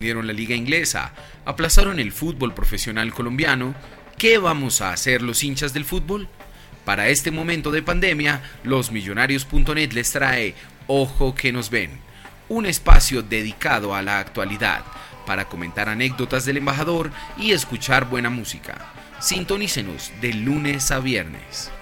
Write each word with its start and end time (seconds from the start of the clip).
la 0.00 0.32
liga 0.32 0.54
inglesa, 0.54 1.12
aplazaron 1.44 1.98
el 1.98 2.12
fútbol 2.12 2.54
profesional 2.54 3.12
colombiano, 3.12 3.74
¿qué 4.16 4.38
vamos 4.38 4.80
a 4.80 4.92
hacer 4.92 5.22
los 5.22 5.42
hinchas 5.42 5.74
del 5.74 5.84
fútbol? 5.84 6.28
Para 6.84 7.08
este 7.08 7.32
momento 7.32 7.72
de 7.72 7.82
pandemia, 7.82 8.40
losmillonarios.net 8.62 9.92
les 9.94 10.12
trae 10.12 10.54
Ojo 10.86 11.34
que 11.34 11.50
nos 11.50 11.68
ven, 11.70 11.98
un 12.48 12.66
espacio 12.66 13.22
dedicado 13.22 13.92
a 13.92 14.02
la 14.02 14.20
actualidad 14.20 14.84
para 15.26 15.46
comentar 15.48 15.88
anécdotas 15.88 16.44
del 16.44 16.58
embajador 16.58 17.10
y 17.36 17.50
escuchar 17.50 18.08
buena 18.08 18.30
música. 18.30 18.78
Sintonícenos 19.18 20.12
de 20.20 20.32
lunes 20.32 20.92
a 20.92 21.00
viernes. 21.00 21.72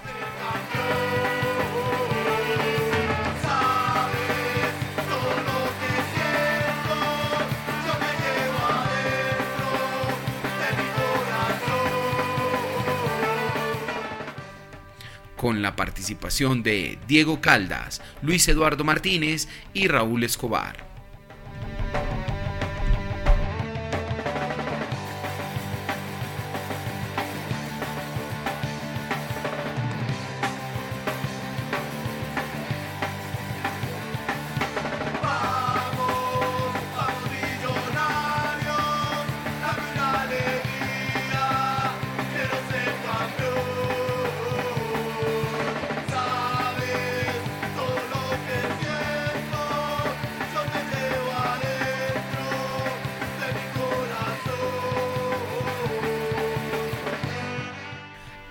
Con 15.37 15.61
la 15.61 15.77
participación 15.77 16.63
de 16.63 16.99
Diego 17.07 17.39
Caldas, 17.39 18.01
Luis 18.21 18.45
Eduardo 18.49 18.83
Martínez 18.83 19.47
y 19.73 19.87
Raúl 19.87 20.25
Escobar. 20.25 20.86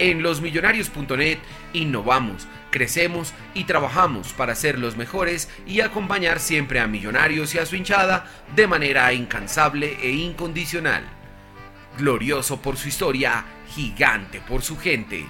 En 0.06 0.22
losmillonarios.net 0.22 1.38
innovamos, 1.72 2.46
crecemos 2.70 3.34
y 3.54 3.64
trabajamos 3.64 4.32
para 4.34 4.54
ser 4.54 4.78
los 4.78 4.96
mejores 4.96 5.50
y 5.66 5.80
acompañar 5.80 6.38
siempre 6.38 6.78
a 6.78 6.86
Millonarios 6.86 7.56
y 7.56 7.58
a 7.58 7.66
su 7.66 7.74
hinchada 7.74 8.24
de 8.54 8.68
manera 8.68 9.12
incansable 9.12 9.98
e 10.00 10.10
incondicional. 10.10 11.02
Glorioso 11.98 12.62
por 12.62 12.76
su 12.76 12.86
historia, 12.86 13.46
gigante 13.74 14.40
por 14.40 14.62
su 14.62 14.78
gente. 14.78 15.26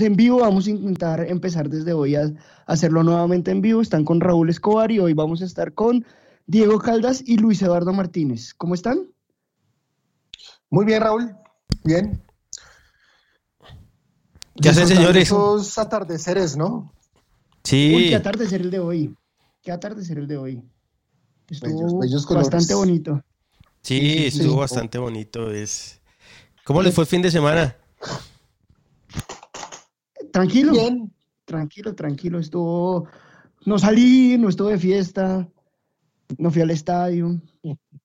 En 0.00 0.16
vivo, 0.16 0.40
vamos 0.40 0.66
a 0.66 0.70
intentar 0.70 1.20
empezar 1.20 1.68
desde 1.68 1.92
hoy 1.92 2.14
a 2.14 2.32
hacerlo 2.66 3.02
nuevamente 3.02 3.50
en 3.50 3.60
vivo. 3.60 3.80
Están 3.80 4.04
con 4.04 4.20
Raúl 4.20 4.50
Escobar 4.50 4.90
y 4.90 4.98
hoy 4.98 5.12
vamos 5.14 5.42
a 5.42 5.44
estar 5.44 5.74
con 5.74 6.04
Diego 6.46 6.78
Caldas 6.78 7.22
y 7.24 7.36
Luis 7.36 7.62
Eduardo 7.62 7.92
Martínez. 7.92 8.54
¿Cómo 8.54 8.74
están? 8.74 9.10
Muy 10.70 10.84
bien, 10.84 11.00
Raúl. 11.00 11.34
Bien. 11.84 12.22
¿Qué 14.60 14.68
hacen, 14.70 14.88
señores? 14.88 15.24
Esos 15.24 15.78
atardeceres, 15.78 16.56
¿no? 16.56 16.92
Sí. 17.64 17.92
Uy, 17.94 18.08
qué 18.08 18.16
atardecer 18.16 18.60
el 18.60 18.70
de 18.70 18.80
hoy. 18.80 19.14
Qué 19.62 19.72
atardecer 19.72 20.18
el 20.18 20.26
de 20.26 20.36
hoy. 20.36 20.62
Estuvo 21.48 22.34
bastante 22.34 22.74
bonito. 22.74 23.22
Sí, 23.82 24.26
estuvo 24.26 24.56
bastante 24.56 24.98
bonito. 24.98 25.50
Es... 25.50 26.00
¿Cómo 26.64 26.82
les 26.82 26.94
fue 26.94 27.04
el 27.04 27.08
fin 27.08 27.22
de 27.22 27.30
semana? 27.30 27.76
Tranquilo. 30.38 30.70
Bien. 30.70 31.12
Tranquilo, 31.44 31.94
tranquilo. 31.96 32.38
Estuvo. 32.38 33.08
No 33.66 33.76
salí, 33.76 34.38
no 34.38 34.48
estuve 34.48 34.72
de 34.72 34.78
fiesta. 34.78 35.48
No 36.36 36.52
fui 36.52 36.62
al 36.62 36.70
estadio. 36.70 37.40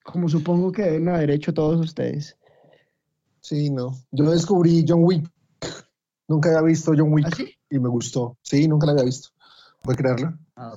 Como 0.03 0.27
supongo 0.27 0.71
que 0.71 0.81
deben 0.81 1.09
haber 1.09 1.29
hecho 1.29 1.53
todos 1.53 1.79
ustedes. 1.79 2.35
Sí, 3.39 3.69
no. 3.69 3.95
Yo 4.11 4.31
descubrí 4.31 4.83
John 4.87 5.03
Wick. 5.03 5.29
Nunca 6.27 6.49
había 6.49 6.61
visto 6.61 6.93
John 6.97 7.13
Wick. 7.13 7.27
¿Ah, 7.27 7.43
y 7.69 7.77
me 7.77 7.89
gustó. 7.89 8.35
Sí, 8.41 8.67
nunca 8.67 8.87
la 8.87 8.93
había 8.93 9.03
visto. 9.03 9.29
¿Puede 9.83 9.97
creerlo? 9.97 10.33
Ah, 10.55 10.73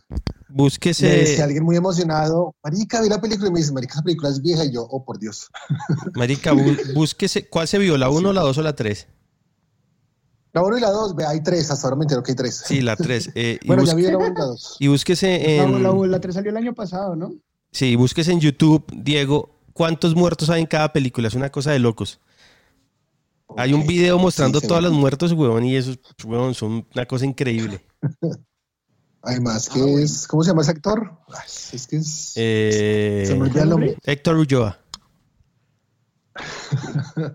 Búsquese. 0.48 1.36
Si 1.36 1.40
alguien 1.40 1.64
muy 1.64 1.76
emocionado, 1.76 2.54
Marica, 2.62 3.00
vi 3.00 3.08
la 3.08 3.20
película 3.20 3.48
y 3.48 3.52
me 3.52 3.60
dice, 3.60 3.72
Marica, 3.72 3.94
esa 3.94 4.02
película 4.02 4.28
es 4.28 4.42
vieja. 4.42 4.64
Y 4.64 4.74
yo, 4.74 4.82
oh, 4.82 5.04
por 5.04 5.18
Dios. 5.18 5.48
Marica, 6.14 6.52
búsquese. 6.94 7.48
¿Cuál 7.48 7.66
se 7.66 7.78
vio? 7.78 7.96
¿La 7.96 8.10
1, 8.10 8.32
la 8.34 8.42
2 8.42 8.58
o 8.58 8.62
la 8.62 8.76
3? 8.76 9.08
La 10.56 10.62
1 10.62 10.78
y 10.78 10.80
la 10.80 10.90
2, 10.90 11.16
hay 11.28 11.42
tres, 11.42 11.70
hasta 11.70 11.86
ahora 11.86 11.96
me 11.96 12.04
entero 12.04 12.22
que 12.22 12.32
hay 12.32 12.34
tres. 12.34 12.62
Sí, 12.64 12.80
la 12.80 12.96
3. 12.96 13.32
Eh, 13.34 13.60
bueno, 13.66 13.84
ya 13.84 13.94
vi 13.94 14.04
la 14.04 14.16
1 14.16 14.26
y 14.28 14.38
la 14.38 14.44
2. 14.46 14.76
Y 14.80 14.88
búsquese 14.88 15.58
en... 15.58 15.82
La, 16.10 16.18
3 16.18 16.34
salió 16.34 16.50
el 16.50 16.56
año 16.56 16.72
pasado, 16.72 17.14
¿no? 17.14 17.34
Sí, 17.72 17.94
búsquese 17.94 18.32
en 18.32 18.40
YouTube, 18.40 18.82
Diego, 18.90 19.50
cuántos 19.74 20.14
muertos 20.14 20.48
hay 20.48 20.62
en 20.62 20.66
cada 20.66 20.94
película. 20.94 21.28
Es 21.28 21.34
una 21.34 21.50
cosa 21.50 21.72
de 21.72 21.78
locos. 21.78 22.20
Hay 23.58 23.74
un 23.74 23.86
video 23.86 24.18
mostrando 24.18 24.62
todos 24.62 24.82
los 24.82 24.92
muertos, 24.92 25.32
huevón, 25.32 25.66
y 25.66 25.76
esos, 25.76 25.98
huevón, 26.24 26.54
son 26.54 26.86
una 26.94 27.04
cosa 27.04 27.26
increíble. 27.26 27.84
Además, 29.20 29.68
que 29.68 29.82
ah, 29.82 30.00
es, 30.00 30.26
¿cómo 30.26 30.42
se 30.42 30.52
llama 30.52 30.62
ese 30.62 30.70
actor? 30.70 31.18
es 31.70 31.86
que 31.86 31.96
es... 31.96 32.32
Eh, 32.36 33.24
se 33.26 33.34
me 33.34 33.42
olvida 33.42 33.64
el 33.64 33.68
nombre. 33.68 33.98
Héctor 34.04 34.36
Ulloa. 34.36 34.80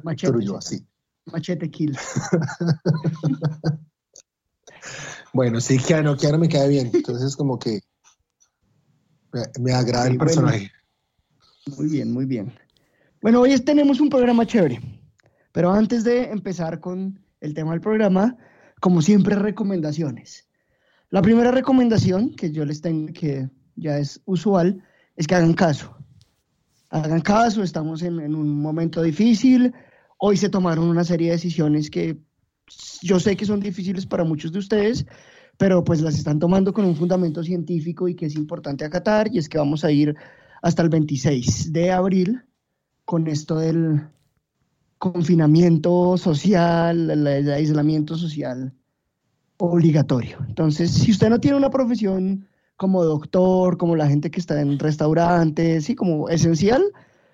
Héctor 0.10 0.38
Ulloa, 0.38 0.60
sí. 0.60 0.84
Machete 1.26 1.70
Kill. 1.70 1.98
bueno, 5.34 5.62
sí, 5.62 5.78
Keanu, 5.78 6.18
Keanu 6.18 6.40
me 6.40 6.50
cae 6.50 6.68
bien. 6.68 6.92
Entonces, 6.94 7.36
como 7.36 7.60
que 7.60 7.82
me, 9.60 9.72
agrada 9.72 10.08
el 10.08 10.18
personaje. 10.18 10.72
muy 11.78 11.88
bien, 11.88 12.12
muy 12.12 12.26
bien. 12.26 12.54
Bueno, 13.22 13.42
hoy 13.42 13.58
tenemos 13.60 14.00
un 14.00 14.10
programa 14.10 14.46
chévere, 14.46 14.82
pero 15.52 15.72
antes 15.72 16.04
de 16.04 16.24
empezar 16.24 16.80
con 16.80 17.24
el 17.40 17.54
tema 17.54 17.72
del 17.72 17.82
programa, 17.82 18.36
como 18.80 19.02
siempre, 19.02 19.36
recomendaciones. 19.36 20.48
La 21.10 21.22
primera 21.22 21.52
recomendación 21.52 22.36
que 22.36 22.52
yo 22.52 22.66
les 22.66 22.82
tengo, 22.82 23.14
que 23.14 23.50
ya 23.76 23.98
es 23.98 24.22
usual, 24.26 24.84
es 25.16 25.28
que 25.28 25.36
hagan 25.36 25.54
caso. 25.54 25.96
Hagan 26.90 27.22
caso, 27.22 27.64
estamos 27.64 28.02
en, 28.02 28.20
en 28.20 28.36
un 28.36 28.62
momento 28.62 29.02
difícil. 29.02 29.74
Hoy 30.24 30.38
se 30.38 30.50
tomaron 30.50 30.88
una 30.88 31.04
serie 31.04 31.30
de 31.30 31.34
decisiones 31.34 31.90
que 31.90 32.16
yo 33.02 33.20
sé 33.20 33.36
que 33.36 33.48
son 33.48 33.60
difíciles 33.60 34.06
para 34.06 34.24
muchos 34.24 34.52
de 34.52 34.60
ustedes, 34.60 35.08
pero 35.58 35.84
pues 35.84 36.00
las 36.02 36.16
están 36.16 36.38
tomando 36.38 36.74
con 36.74 36.86
un 36.86 36.96
fundamento 36.96 37.44
científico 37.44 38.08
y 38.08 38.14
que 38.14 38.28
es 38.28 38.36
importante 38.36 38.86
acatar, 38.86 39.34
y 39.34 39.40
es 39.40 39.50
que 39.50 39.58
vamos 39.58 39.84
a 39.84 39.92
ir 39.92 40.16
hasta 40.62 40.84
el 40.84 40.90
26 40.90 41.74
de 41.74 41.92
abril 41.92 42.44
con 43.04 43.28
esto 43.28 43.58
del 43.58 44.10
confinamiento 45.00 46.16
social, 46.20 47.10
el 47.10 47.50
aislamiento 47.50 48.16
social 48.16 48.76
obligatorio. 49.58 50.38
Entonces, 50.48 50.92
si 50.92 51.10
usted 51.10 51.32
no 51.32 51.40
tiene 51.40 51.58
una 51.58 51.72
profesión 51.72 52.48
como 52.78 53.04
doctor, 53.04 53.76
como 53.76 53.96
la 53.96 54.08
gente 54.08 54.30
que 54.30 54.40
está 54.40 54.62
en 54.62 54.78
restaurantes, 54.78 55.86
sí, 55.86 55.96
como 55.96 56.30
esencial, 56.30 56.84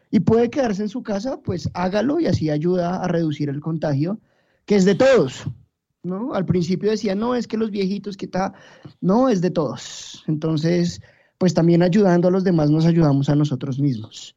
y 0.09 0.19
puede 0.21 0.49
quedarse 0.49 0.83
en 0.83 0.89
su 0.89 1.03
casa, 1.03 1.39
pues 1.43 1.69
hágalo 1.73 2.19
y 2.19 2.27
así 2.27 2.49
ayuda 2.49 3.03
a 3.03 3.07
reducir 3.07 3.49
el 3.49 3.59
contagio, 3.59 4.19
que 4.65 4.75
es 4.75 4.85
de 4.85 4.95
todos, 4.95 5.43
¿no? 6.03 6.33
Al 6.33 6.45
principio 6.45 6.91
decía, 6.91 7.15
no, 7.15 7.35
es 7.35 7.47
que 7.47 7.57
los 7.57 7.71
viejitos, 7.71 8.17
que 8.17 8.25
está, 8.25 8.53
no, 9.01 9.29
es 9.29 9.41
de 9.41 9.51
todos. 9.51 10.23
Entonces, 10.27 11.01
pues 11.37 11.53
también 11.53 11.83
ayudando 11.83 12.27
a 12.27 12.31
los 12.31 12.43
demás 12.43 12.69
nos 12.69 12.85
ayudamos 12.85 13.29
a 13.29 13.35
nosotros 13.35 13.79
mismos. 13.79 14.35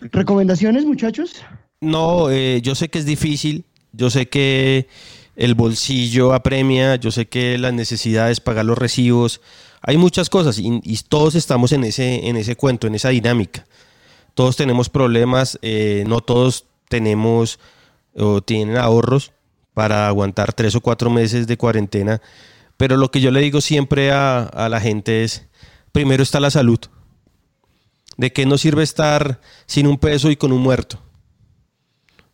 ¿Recomendaciones, 0.00 0.84
muchachos? 0.84 1.34
No, 1.80 2.30
eh, 2.30 2.60
yo 2.62 2.74
sé 2.74 2.88
que 2.88 2.98
es 2.98 3.06
difícil, 3.06 3.64
yo 3.92 4.10
sé 4.10 4.28
que 4.28 4.88
el 5.36 5.54
bolsillo 5.54 6.34
apremia, 6.34 6.96
yo 6.96 7.10
sé 7.10 7.26
que 7.26 7.56
las 7.58 7.72
necesidades, 7.72 8.40
pagar 8.40 8.64
los 8.64 8.78
recibos, 8.78 9.40
hay 9.80 9.96
muchas 9.96 10.30
cosas 10.30 10.58
y, 10.58 10.80
todos 11.08 11.34
estamos 11.34 11.72
en 11.72 11.84
ese, 11.84 12.28
en 12.28 12.36
ese 12.36 12.56
cuento, 12.56 12.86
en 12.86 12.94
esa 12.94 13.08
dinámica. 13.08 13.64
Todos 14.34 14.56
tenemos 14.56 14.88
problemas, 14.88 15.58
eh, 15.62 16.04
no 16.06 16.20
todos 16.20 16.66
tenemos 16.88 17.58
o 18.14 18.42
tienen 18.42 18.76
ahorros 18.76 19.32
para 19.74 20.08
aguantar 20.08 20.52
tres 20.52 20.74
o 20.74 20.80
cuatro 20.80 21.10
meses 21.10 21.46
de 21.46 21.56
cuarentena, 21.56 22.20
pero 22.76 22.96
lo 22.96 23.10
que 23.10 23.20
yo 23.20 23.30
le 23.30 23.40
digo 23.40 23.60
siempre 23.60 24.10
a, 24.10 24.42
a 24.42 24.68
la 24.68 24.80
gente 24.80 25.24
es, 25.24 25.46
primero 25.92 26.22
está 26.22 26.40
la 26.40 26.50
salud. 26.50 26.78
¿De 28.16 28.32
qué 28.32 28.44
nos 28.44 28.60
sirve 28.60 28.82
estar 28.82 29.40
sin 29.66 29.86
un 29.86 29.98
peso 29.98 30.30
y 30.30 30.36
con 30.36 30.52
un 30.52 30.60
muerto? 30.60 30.98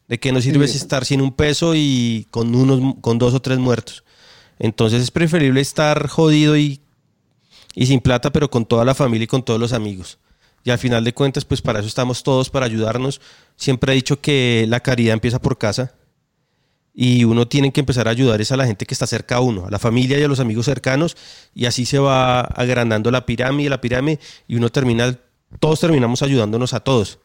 ¿De 0.08 0.18
qué 0.18 0.32
nos 0.32 0.44
sirve 0.44 0.64
estar 0.64 1.04
sin 1.04 1.20
un 1.20 1.32
peso 1.32 1.74
y 1.74 2.26
con, 2.30 2.54
unos, 2.54 2.96
con 3.00 3.18
dos 3.18 3.34
o 3.34 3.40
tres 3.40 3.58
muertos? 3.58 4.04
Entonces 4.58 5.02
es 5.02 5.10
preferible 5.10 5.60
estar 5.60 6.08
jodido 6.08 6.56
y, 6.56 6.80
y 7.74 7.86
sin 7.86 8.00
plata, 8.00 8.30
pero 8.30 8.50
con 8.50 8.64
toda 8.64 8.84
la 8.84 8.94
familia 8.94 9.24
y 9.24 9.28
con 9.28 9.44
todos 9.44 9.60
los 9.60 9.72
amigos. 9.72 10.18
Y 10.68 10.70
al 10.70 10.78
final 10.78 11.02
de 11.02 11.14
cuentas, 11.14 11.46
pues 11.46 11.62
para 11.62 11.78
eso 11.78 11.88
estamos 11.88 12.22
todos, 12.22 12.50
para 12.50 12.66
ayudarnos. 12.66 13.22
Siempre 13.56 13.90
he 13.90 13.94
dicho 13.94 14.20
que 14.20 14.66
la 14.68 14.80
caridad 14.80 15.14
empieza 15.14 15.40
por 15.40 15.56
casa 15.56 15.94
y 16.92 17.24
uno 17.24 17.48
tiene 17.48 17.72
que 17.72 17.80
empezar 17.80 18.06
a 18.06 18.10
ayudar 18.10 18.42
es 18.42 18.52
a 18.52 18.56
la 18.58 18.66
gente 18.66 18.84
que 18.84 18.92
está 18.92 19.06
cerca 19.06 19.36
a 19.36 19.40
uno, 19.40 19.64
a 19.64 19.70
la 19.70 19.78
familia 19.78 20.18
y 20.18 20.24
a 20.24 20.28
los 20.28 20.40
amigos 20.40 20.66
cercanos, 20.66 21.16
y 21.54 21.64
así 21.64 21.86
se 21.86 21.98
va 21.98 22.40
agrandando 22.40 23.10
la 23.10 23.24
pirámide, 23.24 23.70
la 23.70 23.80
pirámide, 23.80 24.20
y 24.46 24.56
uno 24.56 24.68
termina, 24.68 25.18
todos 25.58 25.80
terminamos 25.80 26.20
ayudándonos 26.20 26.74
a 26.74 26.80
todos. 26.80 27.18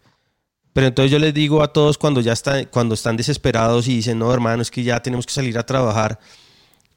Pero 0.71 0.87
entonces 0.87 1.11
yo 1.11 1.19
les 1.19 1.33
digo 1.33 1.63
a 1.63 1.73
todos 1.73 1.97
cuando 1.97 2.21
ya 2.21 2.31
está, 2.31 2.65
cuando 2.67 2.95
están 2.95 3.17
desesperados 3.17 3.89
y 3.89 3.95
dicen, 3.97 4.19
no, 4.19 4.33
hermano, 4.33 4.61
es 4.61 4.71
que 4.71 4.83
ya 4.83 5.03
tenemos 5.03 5.25
que 5.25 5.33
salir 5.33 5.57
a 5.57 5.65
trabajar, 5.65 6.17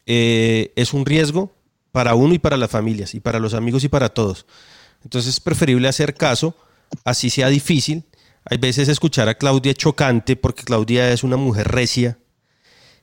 eh, 0.06 0.72
es 0.76 0.94
un 0.94 1.04
riesgo 1.04 1.52
para 1.90 2.14
uno 2.14 2.34
y 2.34 2.38
para 2.38 2.56
las 2.56 2.70
familias, 2.70 3.16
y 3.16 3.20
para 3.20 3.40
los 3.40 3.52
amigos 3.52 3.82
y 3.82 3.88
para 3.88 4.10
todos. 4.10 4.46
Entonces 5.06 5.34
es 5.34 5.40
preferible 5.40 5.86
hacer 5.86 6.14
caso, 6.14 6.56
así 7.04 7.30
sea 7.30 7.46
difícil. 7.46 8.02
Hay 8.44 8.58
veces 8.58 8.88
escuchar 8.88 9.28
a 9.28 9.34
Claudia 9.34 9.72
chocante, 9.72 10.34
porque 10.34 10.64
Claudia 10.64 11.12
es 11.12 11.22
una 11.22 11.36
mujer 11.36 11.68
recia, 11.68 12.18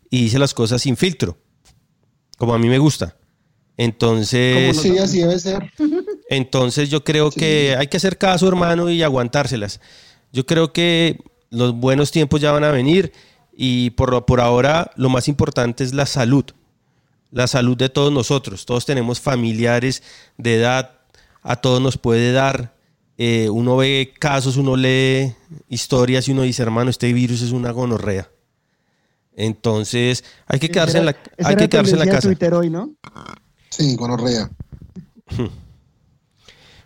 y 0.10 0.24
dice 0.24 0.38
las 0.38 0.54
cosas 0.54 0.82
sin 0.82 0.98
filtro, 0.98 1.38
como 2.38 2.54
a 2.54 2.60
mí 2.60 2.68
me 2.68 2.78
gusta. 2.78 3.16
Entonces, 3.78 4.76
sí, 4.82 4.98
así 4.98 5.20
debe 5.20 5.40
ser. 5.40 5.72
Entonces 6.30 6.90
yo 6.90 7.06
creo 7.06 7.32
que 7.32 7.78
hay 7.80 7.88
que 7.88 7.96
hacer 7.96 8.18
caso, 8.18 8.50
hermano, 8.50 8.90
y 8.90 9.02
aguantárselas. 9.02 9.80
Yo 10.34 10.46
creo 10.46 10.74
que 10.74 11.22
los 11.52 11.74
buenos 11.74 12.12
tiempos 12.12 12.42
ya 12.42 12.52
van 12.52 12.66
a 12.66 12.72
venir 12.72 13.14
y 13.54 13.92
por, 13.92 14.26
por 14.26 14.42
ahora 14.42 14.92
lo 14.98 15.08
más 15.08 15.30
importante 15.30 15.86
es 15.86 15.94
la 15.94 16.06
salud, 16.06 16.44
la 17.32 17.48
salud 17.48 17.78
de 17.78 17.88
todos 17.88 18.12
nosotros. 18.12 18.66
Todos 18.66 18.86
tenemos 18.86 19.22
familiares 19.22 20.04
de 20.38 20.56
edad, 20.56 21.00
a 21.44 21.58
todos 21.58 21.82
nos 21.82 21.98
puede 21.98 22.32
dar. 22.32 22.74
Eh, 23.18 23.50
uno 23.50 23.78
ve 23.78 24.14
casos, 24.18 24.58
uno 24.58 24.76
lee 24.76 25.36
historias 25.70 26.28
y 26.28 26.32
uno 26.32 26.42
dice, 26.42 26.64
hermano, 26.64 26.90
este 26.90 27.14
virus 27.14 27.42
es 27.42 27.52
una 27.52 27.72
gonorrea. 27.72 28.30
Entonces, 29.36 30.24
hay 30.48 30.60
que 30.60 30.70
quedarse 30.70 30.98
en 31.00 31.06
la, 31.06 31.16
hay 31.44 31.56
que 31.56 31.70
quedarse 31.70 31.94
en 31.94 32.00
la 32.00 32.06
casa. 32.06 32.28
Twitter 32.28 32.54
hoy, 32.54 32.70
¿no? 32.70 32.96
Sí, 33.70 33.96
gonorrea. 33.96 34.50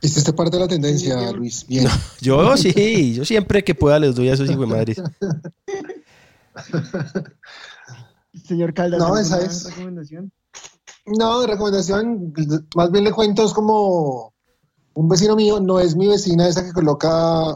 ¿Viste 0.01 0.19
esta 0.19 0.35
parte 0.35 0.57
de 0.57 0.63
la 0.63 0.67
tendencia, 0.67 1.31
Luis? 1.31 1.65
Bien. 1.67 1.87
yo 2.21 2.55
sí, 2.57 3.13
yo 3.13 3.25
siempre 3.25 3.63
que 3.63 3.75
pueda 3.75 3.99
les 3.99 4.15
doy 4.15 4.29
a 4.29 4.33
esos 4.33 4.49
hijos 4.49 4.67
de 4.67 4.75
madres. 4.75 5.01
Señor 8.47 8.73
Caldas, 8.73 8.99
no, 8.99 9.17
esa 9.17 9.41
es. 9.41 9.65
recomendación? 9.65 10.31
No, 11.05 11.41
de 11.41 11.47
recomendación, 11.47 12.33
más 12.75 12.91
bien 12.91 13.05
le 13.05 13.11
cuento, 13.11 13.45
es 13.45 13.53
como 13.53 14.33
un 14.97 15.07
vecino 15.07 15.35
mío, 15.35 15.59
no 15.59 15.79
es 15.79 15.95
mi 15.95 16.07
vecina 16.07 16.47
esa 16.47 16.65
que 16.65 16.73
coloca 16.73 17.07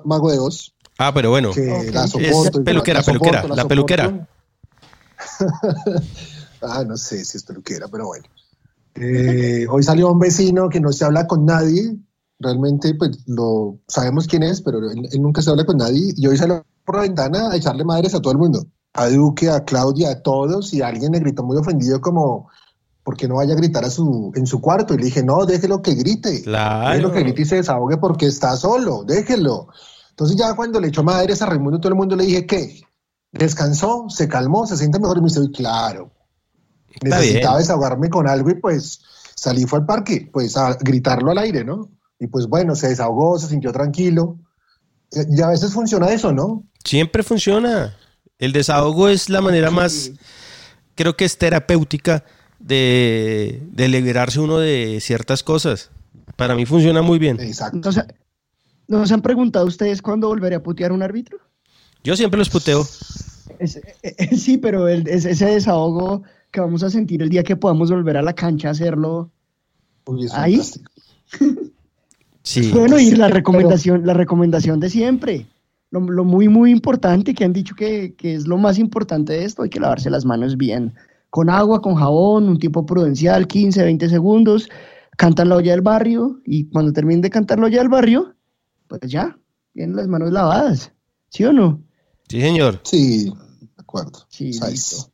Mago 0.05 0.31
de 0.31 0.37
Oz. 0.37 0.75
Ah, 0.99 1.11
pero 1.11 1.31
bueno. 1.31 1.49
la 1.91 2.07
soporto. 2.07 2.63
peluquera, 2.63 2.99
la 2.99 3.05
peluquera, 3.05 3.47
la 3.47 3.67
peluquera. 3.67 4.27
ah, 6.61 6.83
no 6.87 6.95
sé 6.97 7.25
si 7.25 7.37
es 7.37 7.43
peluquera, 7.43 7.87
pero 7.87 8.05
bueno. 8.05 8.25
Eh, 8.93 9.65
hoy 9.67 9.81
salió 9.81 10.11
un 10.11 10.19
vecino 10.19 10.69
que 10.69 10.79
no 10.79 10.91
se 10.93 11.03
habla 11.03 11.25
con 11.25 11.43
nadie. 11.43 11.97
Realmente, 12.37 12.93
pues 12.93 13.17
lo 13.25 13.79
sabemos 13.87 14.27
quién 14.27 14.43
es, 14.43 14.61
pero 14.61 14.77
él, 14.91 15.09
nunca 15.19 15.41
se 15.41 15.49
habla 15.49 15.65
con 15.65 15.77
nadie. 15.77 16.13
Y 16.15 16.27
hoy 16.27 16.37
salió 16.37 16.63
por 16.85 16.97
la 16.97 17.01
ventana 17.01 17.49
a 17.49 17.55
echarle 17.55 17.83
madres 17.83 18.13
a 18.13 18.21
todo 18.21 18.33
el 18.33 18.39
mundo. 18.39 18.67
A 18.93 19.09
Duque, 19.09 19.49
a 19.49 19.65
Claudia, 19.65 20.11
a 20.11 20.21
todos. 20.21 20.75
Y 20.75 20.83
alguien 20.83 21.13
le 21.13 21.19
gritó 21.19 21.41
muy 21.41 21.57
ofendido 21.57 22.01
como, 22.01 22.51
porque 23.03 23.27
no 23.27 23.35
vaya 23.35 23.53
a 23.53 23.57
gritar 23.57 23.83
a 23.83 23.89
su, 23.89 24.31
en 24.35 24.45
su 24.45 24.61
cuarto. 24.61 24.93
Y 24.93 24.97
le 24.97 25.05
dije, 25.05 25.23
no, 25.23 25.45
déjelo 25.45 25.81
que 25.81 25.95
grite. 25.95 26.43
Claro. 26.43 26.89
Déjelo 26.89 27.11
que 27.11 27.19
grite 27.21 27.41
y 27.41 27.45
se 27.45 27.55
desahogue 27.57 27.97
porque 27.97 28.27
está 28.27 28.55
solo, 28.55 29.03
déjelo. 29.03 29.67
Entonces 30.09 30.37
ya 30.37 30.53
cuando 30.55 30.79
le 30.79 30.89
echó 30.89 31.03
madres 31.03 31.41
a 31.41 31.47
Raimundo, 31.47 31.79
todo 31.79 31.89
el 31.89 31.97
mundo 31.97 32.15
le 32.15 32.25
dije, 32.25 32.45
¿qué? 32.45 32.81
descansó, 33.31 34.07
se 34.09 34.27
calmó, 34.27 34.67
se 34.67 34.77
siente 34.77 34.99
mejor 34.99 35.17
y 35.17 35.21
me 35.21 35.27
dice, 35.27 35.39
claro, 35.55 36.11
necesitaba 37.01 37.57
desahogarme 37.57 38.09
con 38.09 38.27
algo 38.27 38.49
y 38.49 38.55
pues 38.55 39.01
salí 39.35 39.65
fue 39.65 39.79
al 39.79 39.85
parque, 39.85 40.29
pues 40.31 40.57
a 40.57 40.77
gritarlo 40.79 41.31
al 41.31 41.37
aire, 41.37 41.63
¿no? 41.63 41.89
Y 42.19 42.27
pues 42.27 42.47
bueno, 42.47 42.75
se 42.75 42.89
desahogó, 42.89 43.39
se 43.39 43.47
sintió 43.47 43.71
tranquilo. 43.71 44.37
Y 45.11 45.41
a 45.41 45.47
veces 45.47 45.73
funciona 45.73 46.11
eso, 46.11 46.31
¿no? 46.31 46.63
Siempre 46.83 47.23
funciona. 47.23 47.97
El 48.37 48.53
desahogo 48.53 49.09
es 49.09 49.29
la 49.29 49.41
manera 49.41 49.71
más, 49.71 50.11
creo 50.95 51.15
que 51.15 51.25
es 51.25 51.37
terapéutica 51.37 52.23
de, 52.61 53.61
de 53.71 53.87
liberarse 53.87 54.39
uno 54.39 54.59
de 54.59 54.99
ciertas 55.01 55.43
cosas. 55.43 55.91
Para 56.35 56.55
mí 56.55 56.65
funciona 56.65 57.01
muy 57.01 57.19
bien. 57.19 57.39
Exacto. 57.39 57.89
¿Nos 58.87 59.11
han 59.11 59.21
preguntado 59.21 59.65
ustedes 59.65 60.01
cuándo 60.01 60.27
volveré 60.27 60.55
a 60.55 60.63
putear 60.63 60.91
un 60.91 61.01
árbitro? 61.01 61.37
Yo 62.03 62.15
siempre 62.15 62.37
los 62.37 62.49
puteo. 62.49 62.85
Eh, 63.59 63.67
eh, 64.03 64.35
sí, 64.35 64.57
pero 64.57 64.87
el, 64.87 65.07
ese 65.07 65.45
desahogo 65.45 66.23
que 66.51 66.59
vamos 66.59 66.83
a 66.83 66.89
sentir 66.89 67.21
el 67.21 67.29
día 67.29 67.43
que 67.43 67.55
podamos 67.55 67.89
volver 67.89 68.17
a 68.17 68.21
la 68.21 68.33
cancha 68.33 68.69
a 68.69 68.71
hacerlo 68.71 69.31
ahí. 70.33 70.61
Sí. 70.61 70.81
Bueno, 72.73 72.99
y 72.99 73.11
la 73.11 73.27
recomendación, 73.27 74.05
la 74.05 74.15
recomendación 74.15 74.79
de 74.79 74.89
siempre. 74.89 75.45
Lo, 75.91 76.01
muy, 76.01 76.49
muy 76.49 76.71
importante 76.71 77.35
que 77.35 77.45
han 77.45 77.53
dicho 77.53 77.75
que, 77.75 78.15
que, 78.15 78.33
es 78.33 78.47
lo 78.47 78.57
más 78.57 78.79
importante 78.79 79.33
de 79.33 79.45
esto, 79.45 79.61
hay 79.61 79.69
que 79.69 79.79
lavarse 79.79 80.09
las 80.09 80.25
manos 80.25 80.57
bien. 80.57 80.91
Con 81.31 81.49
agua, 81.49 81.81
con 81.81 81.95
jabón, 81.95 82.49
un 82.49 82.59
tiempo 82.59 82.85
prudencial, 82.85 83.47
15, 83.47 83.83
20 83.83 84.09
segundos. 84.09 84.69
Cantan 85.17 85.47
la 85.47 85.55
olla 85.55 85.71
del 85.71 85.81
barrio 85.81 86.41
y 86.45 86.69
cuando 86.69 86.91
terminen 86.91 87.21
de 87.21 87.29
cantar 87.29 87.57
la 87.57 87.67
olla 87.67 87.79
del 87.79 87.87
barrio, 87.87 88.35
pues 88.87 89.01
ya, 89.05 89.39
tienen 89.73 89.95
las 89.95 90.09
manos 90.09 90.31
lavadas. 90.31 90.91
¿Sí 91.29 91.45
o 91.45 91.53
no? 91.53 91.81
Sí, 92.27 92.41
señor. 92.41 92.81
Sí, 92.83 93.31
acuerdo. 93.77 94.25
Sí, 94.27 94.51
Seis. 94.51 94.71
listo. 94.71 95.11